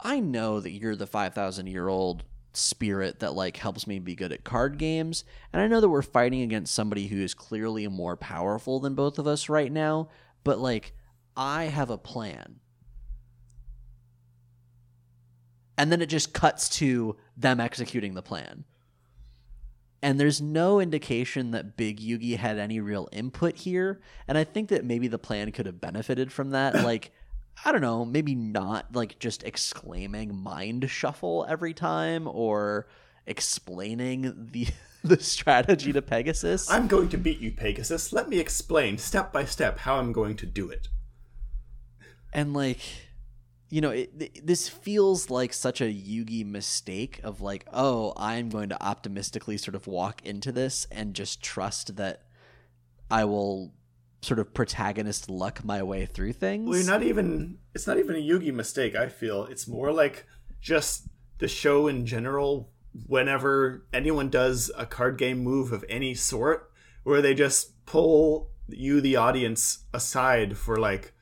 [0.00, 4.32] I know that you're the 5000 year old spirit that like helps me be good
[4.32, 8.16] at card games, and I know that we're fighting against somebody who is clearly more
[8.16, 10.08] powerful than both of us right now,
[10.44, 10.94] but like
[11.36, 12.60] I have a plan."
[15.80, 18.64] and then it just cuts to them executing the plan.
[20.02, 24.70] And there's no indication that Big Yugi had any real input here, and I think
[24.70, 26.74] that maybe the plan could have benefited from that.
[26.84, 27.12] like,
[27.64, 32.86] I don't know, maybe not like just exclaiming mind shuffle every time or
[33.26, 34.68] explaining the
[35.04, 36.70] the strategy to Pegasus.
[36.70, 38.12] I'm going to beat you, Pegasus.
[38.12, 40.88] Let me explain step by step how I'm going to do it.
[42.32, 42.80] and like
[43.70, 48.48] you know it, th- this feels like such a yugi mistake of like oh i'm
[48.48, 52.24] going to optimistically sort of walk into this and just trust that
[53.10, 53.72] i will
[54.22, 57.58] sort of protagonist luck my way through things Well, you're not even.
[57.74, 58.94] It's not even a Yugi mistake.
[58.94, 60.26] I feel it's more like
[60.60, 62.70] just the show in general.
[63.06, 66.70] Whenever anyone does a card game move of any sort,
[67.04, 71.12] where they just pull you, the audience, aside for like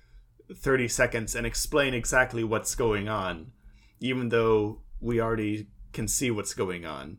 [0.57, 3.53] thirty seconds and explain exactly what's going on,
[4.01, 7.19] even though we already can see what's going on.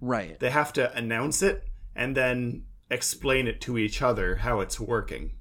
[0.00, 4.78] right They have to announce it and then explain it to each other how it's
[4.80, 5.32] working.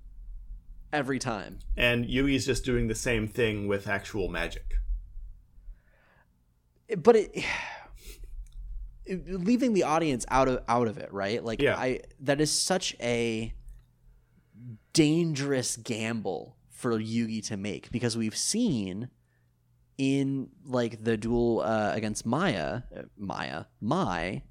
[0.91, 4.75] every time And Yugi's just doing the same thing with actual magic.
[6.97, 7.31] but it,
[9.05, 11.77] it- leaving the audience out of out of it right like Yeah.
[11.77, 13.53] i that is such a
[14.93, 19.09] dangerous gamble for yugi to make because we've seen
[19.97, 24.41] in like the duel uh, against maya uh, maya mai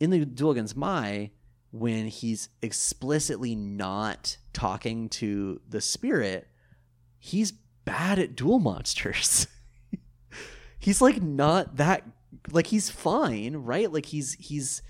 [0.00, 1.30] in the duel against mai
[1.70, 6.48] when he's explicitly not talking to the spirit
[7.18, 7.52] he's
[7.84, 9.46] bad at duel monsters.
[10.78, 12.04] He's like not that
[12.50, 13.92] like he's fine right?
[13.92, 14.80] Like he's he's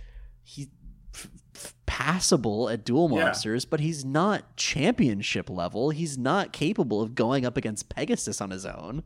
[1.15, 1.29] f-
[1.87, 3.25] passable at duel Yeah.
[3.25, 5.91] monsters but he's not championship level.
[5.91, 9.03] He's not capable of going up against pegasus on his own.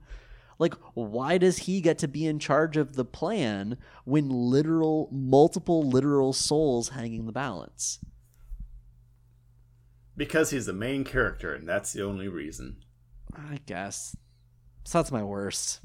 [0.59, 5.83] Like why does he get to be in charge of the plan when literal multiple
[5.89, 7.99] literal souls hanging the balance?
[10.17, 12.77] Because he's the main character, and that's the only reason.
[13.35, 14.17] i guess.
[14.85, 15.81] So that's my worst.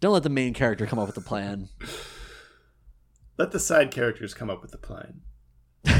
[0.00, 1.68] Don't let the main character come up with the plan
[3.38, 5.20] Let the side characters come up with the plan.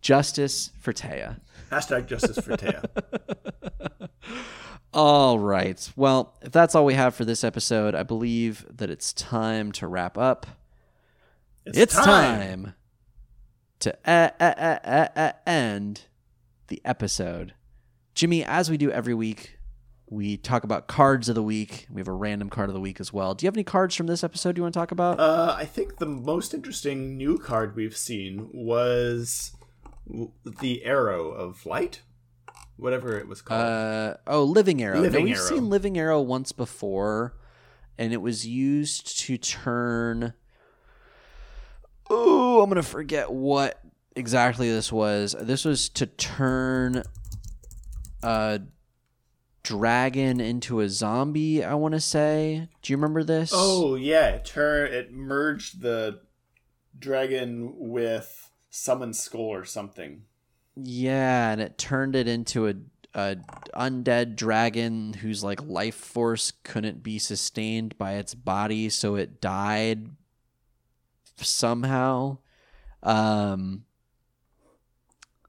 [0.00, 1.40] justice for téa
[1.70, 4.08] Hashtag justice for Téa.
[4.94, 5.92] All right.
[5.96, 9.86] Well, if that's all we have for this episode, I believe that it's time to
[9.86, 10.46] wrap up.
[11.66, 12.74] It's, time.
[13.80, 16.02] to uh, uh, uh, uh, uh, end
[16.68, 17.54] the episode.
[18.14, 19.55] Jimmy, as we do every week,
[20.08, 21.86] we talk about cards of the week.
[21.90, 23.34] We have a random card of the week as well.
[23.34, 25.18] Do you have any cards from this episode you want to talk about?
[25.18, 29.56] Uh, I think the most interesting new card we've seen was
[30.60, 32.02] the Arrow of Light,
[32.76, 33.62] whatever it was called.
[33.62, 35.00] Uh, oh, Living Arrow.
[35.00, 35.46] Living we've Arrow.
[35.46, 37.34] seen Living Arrow once before,
[37.98, 40.34] and it was used to turn.
[42.08, 43.80] Oh, I'm gonna forget what
[44.14, 45.34] exactly this was.
[45.40, 47.02] This was to turn
[48.22, 48.60] a
[49.66, 51.64] dragon into a zombie.
[51.64, 52.68] I want to say.
[52.82, 53.50] Do you remember this?
[53.52, 56.20] oh yeah, it turn it merged the
[56.98, 60.22] dragon with Summon Skull or something.
[60.76, 62.74] Yeah, and it turned it into a
[63.14, 63.36] a
[63.74, 70.10] undead dragon whose like life force couldn't be sustained by its body, so it died
[71.36, 72.38] somehow.
[73.02, 73.84] Um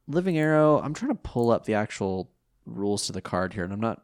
[0.08, 2.32] Living Arrow, I'm trying to pull up the actual
[2.66, 4.04] rules to the card here and I'm not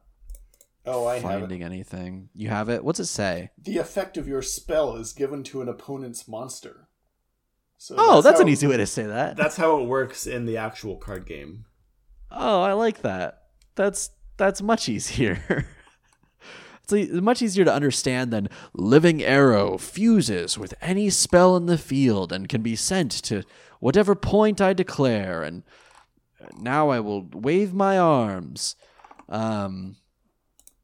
[0.86, 2.30] Oh, I have finding anything.
[2.36, 2.84] You have it?
[2.84, 3.52] What's it say?
[3.58, 6.90] The effect of your spell is given to an opponent's monster.
[7.78, 9.38] So Oh, that's an how- easy way to say that.
[9.38, 11.66] That's how it works in the actual card game.
[12.32, 13.44] Oh, I like that.
[13.76, 15.66] That's that's much easier.
[16.92, 22.32] it's much easier to understand than living arrow fuses with any spell in the field
[22.34, 23.44] and can be sent to
[23.80, 25.64] whatever point I declare and
[26.60, 28.76] now I will wave my arms.
[29.30, 29.96] Um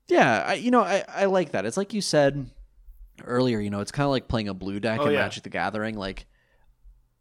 [0.09, 1.65] yeah, I, you know, I, I like that.
[1.65, 2.49] It's like you said
[3.23, 5.19] earlier, you know, it's kind of like playing a blue deck Oh, in yeah.
[5.21, 5.95] Magic the Gathering.
[5.97, 6.25] Like,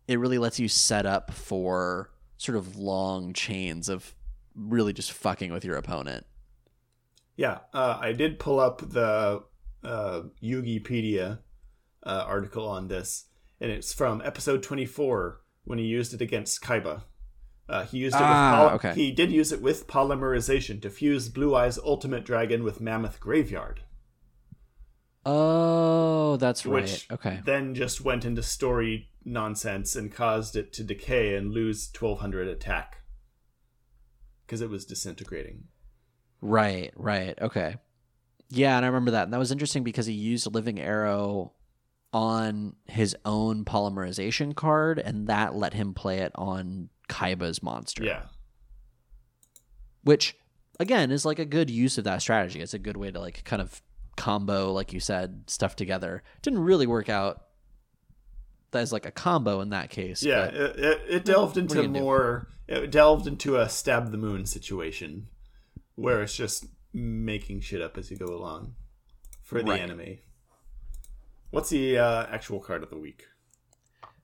[0.06, 4.14] it really lets you set up for sort of long chains of
[4.54, 6.24] really just fucking with your opponent.
[7.36, 9.44] Yeah, uh, I did pull up the
[9.84, 11.38] uh, Yugipedia
[12.04, 13.26] uh, article on this,
[13.60, 17.02] and it's from episode 24 when he used it against Kaiba.
[17.68, 19.00] Uh, he used it Ah, with poly- okay.
[19.00, 23.82] he did use it with polymerization to fuse Blue Eyes Ultimate Dragon with Mammoth Graveyard,
[25.26, 26.82] Oh, that's right.
[26.82, 27.40] which okay.
[27.44, 33.02] then just went into story nonsense and caused it to decay and lose 1200 attack
[34.46, 35.64] because it was disintegrating.
[36.40, 37.38] Right, right.
[37.40, 37.76] Okay.
[38.48, 39.24] Yeah, and I remember that.
[39.24, 41.52] And that was interesting because he used living arrow
[42.14, 48.04] on his own polymerization card, and that let him play it on Kaiba's monster.
[48.04, 48.22] Yeah.
[50.04, 50.36] Which
[50.80, 52.60] again is like a good use of that strategy.
[52.60, 53.82] It's a good way to like kind of
[54.16, 56.22] combo, like you said, stuff together.
[56.42, 57.44] Didn't really work out
[58.72, 60.22] as like a combo in that case.
[60.22, 62.00] Yeah, it, it, it delved What are you into gonna do?
[62.04, 62.48] more.
[62.66, 65.28] It delved into a stab the moon situation,
[65.94, 68.74] where it's just making shit up as you go along
[69.42, 69.80] for the Right.
[69.80, 70.18] anime.
[71.50, 73.24] What's the uh, actual card of the week?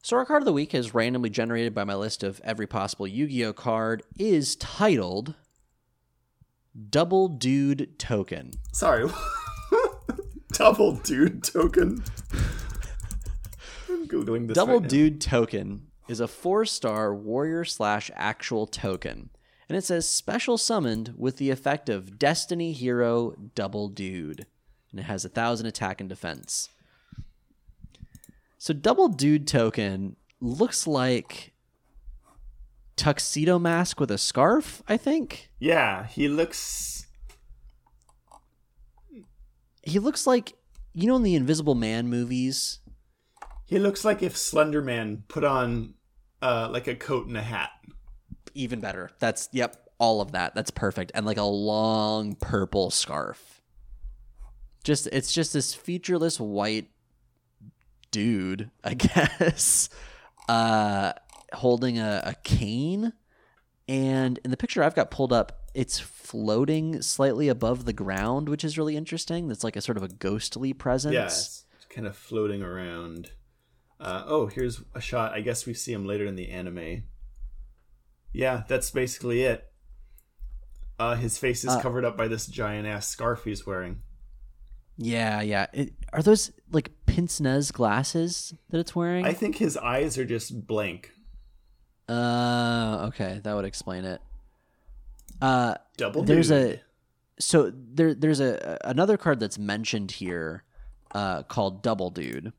[0.05, 3.07] So our card of the week is randomly generated by my list of every possible
[3.07, 5.35] Yu-Gi-Oh card is titled
[6.91, 8.51] Double Dude Token.
[8.71, 9.09] Sorry.
[10.53, 12.05] Double dude token.
[13.89, 14.57] I'm googling this.
[14.57, 14.89] Double right.
[14.91, 19.31] Dude Token is a four-star warrior slash actual token.
[19.71, 24.45] And it says special summoned with the effect of Destiny Hero Double Dude.
[24.91, 26.69] And it has a thousand attack and defense.
[28.65, 31.53] So Double Dude Token looks like
[32.97, 35.51] tuxedo mask with a scarf, I think.
[35.59, 37.07] Yeah, he looks.
[39.83, 40.55] He looks like
[40.95, 42.79] you know in the Invisible Man movies.
[43.67, 45.93] He looks like if Slender Man put on
[46.41, 47.69] uh, like a coat and a hat.
[48.55, 49.11] Even better.
[49.19, 50.55] That's yep, all of that.
[50.55, 51.13] That's perfect.
[51.15, 53.61] And like a long purple scarf.
[54.85, 56.89] Just it's just this featureless white
[58.15, 59.89] dude, I guess,
[60.49, 61.13] uh
[61.53, 63.13] holding a, a cane.
[63.87, 68.65] And in the picture I've got pulled up, it's floating slightly above the ground, which
[68.65, 69.49] is really interesting.
[69.49, 71.13] That's like a sort of a ghostly presence.
[71.15, 73.33] Yeah, it's kind of floating around.
[74.01, 75.33] Uh, oh, here's a shot.
[75.33, 77.05] I guess we see him later in the anime.
[78.33, 79.65] Yeah, that's basically it.
[80.99, 84.03] Uh, his face is Uh, covered up by this giant ass scarf he's wearing.
[84.97, 85.67] Yeah, yeah.
[85.73, 89.25] It, are those like pince nez glasses that it's wearing?
[89.25, 91.11] I think his eyes are just blank.
[92.09, 94.21] Uh, okay, that would explain it.
[95.41, 96.81] Uh, Double there's dude.
[97.39, 100.65] a so there there's a another card that's mentioned here,
[101.15, 102.53] uh, called Double Dude.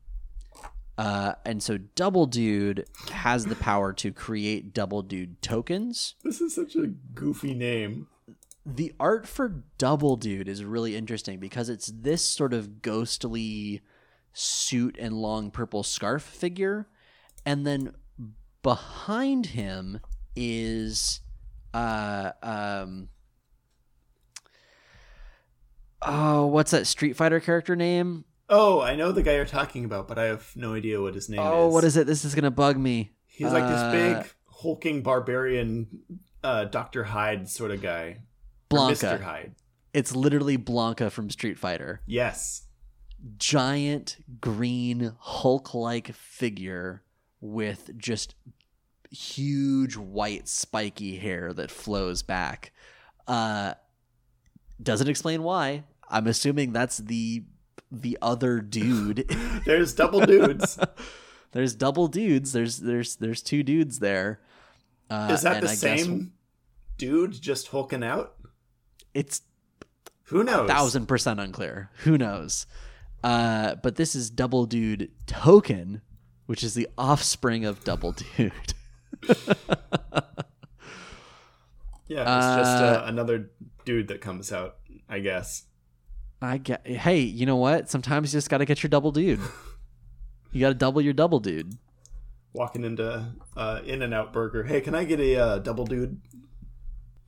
[0.98, 6.14] Uh, and so Double Dude has the power to create Double Dude tokens.
[6.24, 8.08] This is such a goofy name.
[8.68, 13.80] The art for Double Dude is really interesting because it's this sort of ghostly
[14.32, 16.88] suit and long purple scarf figure,
[17.44, 17.94] and then
[18.62, 20.00] behind him
[20.34, 21.20] is
[21.72, 23.08] uh um
[26.02, 28.24] oh what's that Street Fighter character name?
[28.48, 31.28] Oh, I know the guy you're talking about, but I have no idea what his
[31.28, 31.74] name Oh, is.
[31.74, 32.06] what is it?
[32.08, 33.12] This is gonna bug me.
[33.26, 33.92] He's like Uh, this
[34.24, 35.86] big hulking barbarian,
[36.42, 38.22] uh, Doctor Hyde sort of guy.
[38.70, 39.18] Or Blanka.
[39.18, 39.22] Mr.
[39.22, 39.54] Hyde.
[39.94, 42.00] It's literally Blanka from Street Fighter.
[42.06, 42.62] Yes.
[43.38, 47.02] giant green Hulk like figure
[47.40, 48.34] with just
[49.10, 52.72] huge white spiky hair that flows back.
[53.26, 53.74] Uh
[54.82, 55.84] doesn't explain why.
[56.10, 57.44] I'm assuming that's the
[57.90, 59.28] the other dude.
[59.64, 60.78] There's double dudes.
[61.52, 62.52] there's double dudes.
[62.52, 64.40] There's there's there's two dudes there.
[65.08, 66.32] Uh, Is that the I guess same
[66.98, 68.34] dude just hulking out?
[69.16, 69.40] It's
[70.24, 70.68] Who knows?
[70.68, 71.90] thousand percent unclear.
[72.04, 72.66] Who knows?
[73.24, 76.02] Uh, but this is Double Dude Token,
[76.44, 78.52] which is the offspring of Double Dude.
[82.08, 83.50] Yeah, it's just Uh, uh, another
[83.84, 84.76] dude that comes out,
[85.08, 85.64] I guess.
[86.40, 86.86] I get.
[86.86, 87.90] Hey, you know what?
[87.90, 89.40] Sometimes you just got to get your Double Dude.
[90.52, 91.74] You got to double your Double Dude.
[92.54, 93.26] Walking into
[93.56, 94.62] uh, In and Out Burger.
[94.64, 96.18] Hey, can I get a uh, double dude?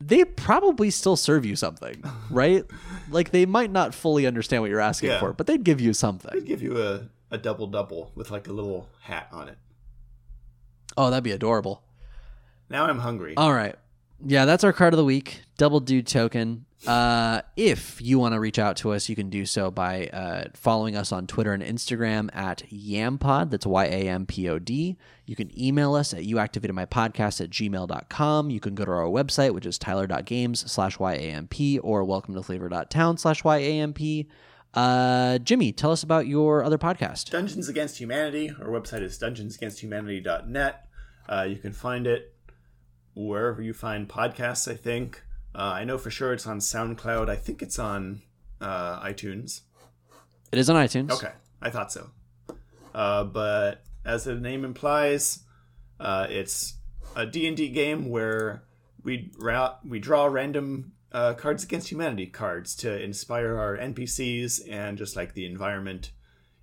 [0.01, 2.65] They probably still serve you something, right?
[3.11, 5.19] like they might not fully understand what you're asking Yeah.
[5.19, 6.43] for, but they'd give you something.
[6.45, 9.57] give you a, a double double with like a little hat on it.
[10.95, 11.83] Oh, that'd be adorable.
[12.69, 13.33] Now I'm hungry.
[13.35, 13.75] All right.
[14.25, 15.41] Yeah, that's our card of the week.
[15.57, 16.65] Double dude token.
[16.87, 20.45] Uh, if you want to reach out to us, you can do so by uh,
[20.53, 23.51] following us on Twitter and Instagram at Yampod.
[23.51, 24.97] That's Y A M P O D.
[25.25, 28.49] You can email us at youactivatedmypodcast at gmail.com.
[28.49, 33.17] You can go to our website, which is tyler.games slash YAMP or welcome to flavor.town
[33.17, 34.27] slash YAMP.
[34.73, 37.31] Uh, Jimmy, tell us about your other podcast.
[37.31, 38.51] Dungeons Against Humanity.
[38.59, 40.87] Our website is dungeonsagainsthumanity.net.
[41.27, 42.33] Uh, you can find it
[43.15, 45.23] wherever you find podcasts, I think.
[45.53, 47.29] Uh, I know for sure it's on SoundCloud.
[47.29, 48.21] I think it's on
[48.61, 49.61] uh, iTunes.
[50.51, 51.11] It is on iTunes.
[51.11, 51.31] Okay,
[51.61, 52.09] I thought so.
[52.93, 55.43] Uh, but as the name implies,
[55.99, 56.75] uh, it's
[57.15, 58.63] a D&D game where
[59.03, 64.97] we ra- we draw random uh, Cards Against Humanity cards to inspire our NPCs and
[64.97, 66.11] just like the environment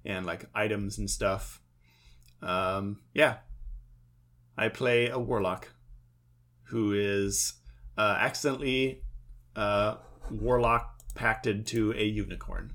[0.05, 1.61] and like items and stuff.
[2.43, 3.39] Um, yeah,
[4.57, 5.69] I play a warlock
[6.65, 7.55] who is
[7.99, 9.03] uh, accidentally
[9.55, 9.97] uh,
[10.31, 12.73] warlock pacted to a unicorn.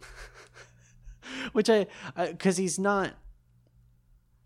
[1.52, 1.86] which I
[2.16, 3.12] because he's not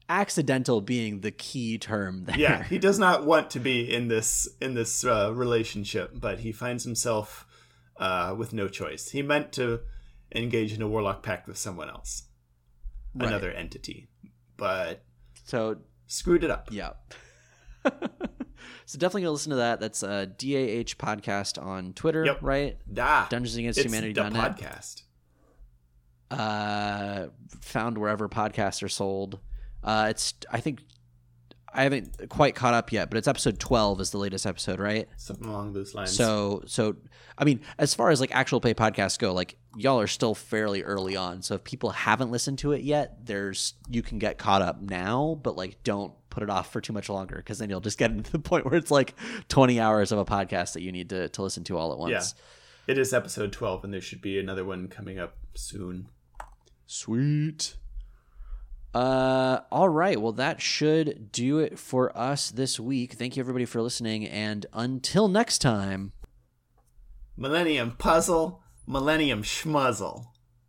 [0.08, 2.36] accidental being the key term there.
[2.38, 6.52] yeah he does not want to be in this in this uh, relationship but he
[6.52, 7.46] finds himself
[7.98, 9.10] uh, with no choice.
[9.10, 9.80] He meant to
[10.34, 12.24] engage in a warlock pact with someone else,
[13.14, 13.28] Right.
[13.28, 14.08] another entity,
[14.56, 15.04] but
[15.44, 15.76] So
[16.06, 16.68] screwed it up.
[16.72, 16.92] Yeah.
[18.86, 19.80] so definitely go listen to that.
[19.80, 22.38] That's uh, DAH podcast on Twitter, Yep.
[22.42, 22.76] right?
[22.98, 25.02] Ah, Dungeons Against it's Humanity the podcast.
[26.30, 27.26] Uh,
[27.60, 29.38] found wherever podcasts are sold.
[29.84, 30.80] Uh, it's I think
[31.74, 35.08] I haven't quite caught up yet, but it's episode twelve is the latest episode, right?
[35.16, 36.14] Something along those lines.
[36.14, 36.96] So so
[37.38, 40.82] I mean, as far as like actual play podcasts go, like y'all are still fairly
[40.82, 41.42] early on.
[41.42, 45.38] So if people haven't listened to it yet, there's you can get caught up now,
[45.42, 48.10] but like don't put it off for too much longer because then you'll just get
[48.12, 49.14] into the point where it's like
[49.48, 52.34] 20 hours of a podcast that you need to, to listen to all at once.
[52.86, 56.08] yeah, it is episode twelve, and there should be another one coming up soon.
[56.86, 57.76] Sweet.
[58.94, 60.20] Uh, all right.
[60.20, 63.14] Well, that should do it for us this week.
[63.14, 66.12] Thank you everybody for listening, and until next time.
[67.36, 70.26] Millennium puzzle, Millennium schmuzzle.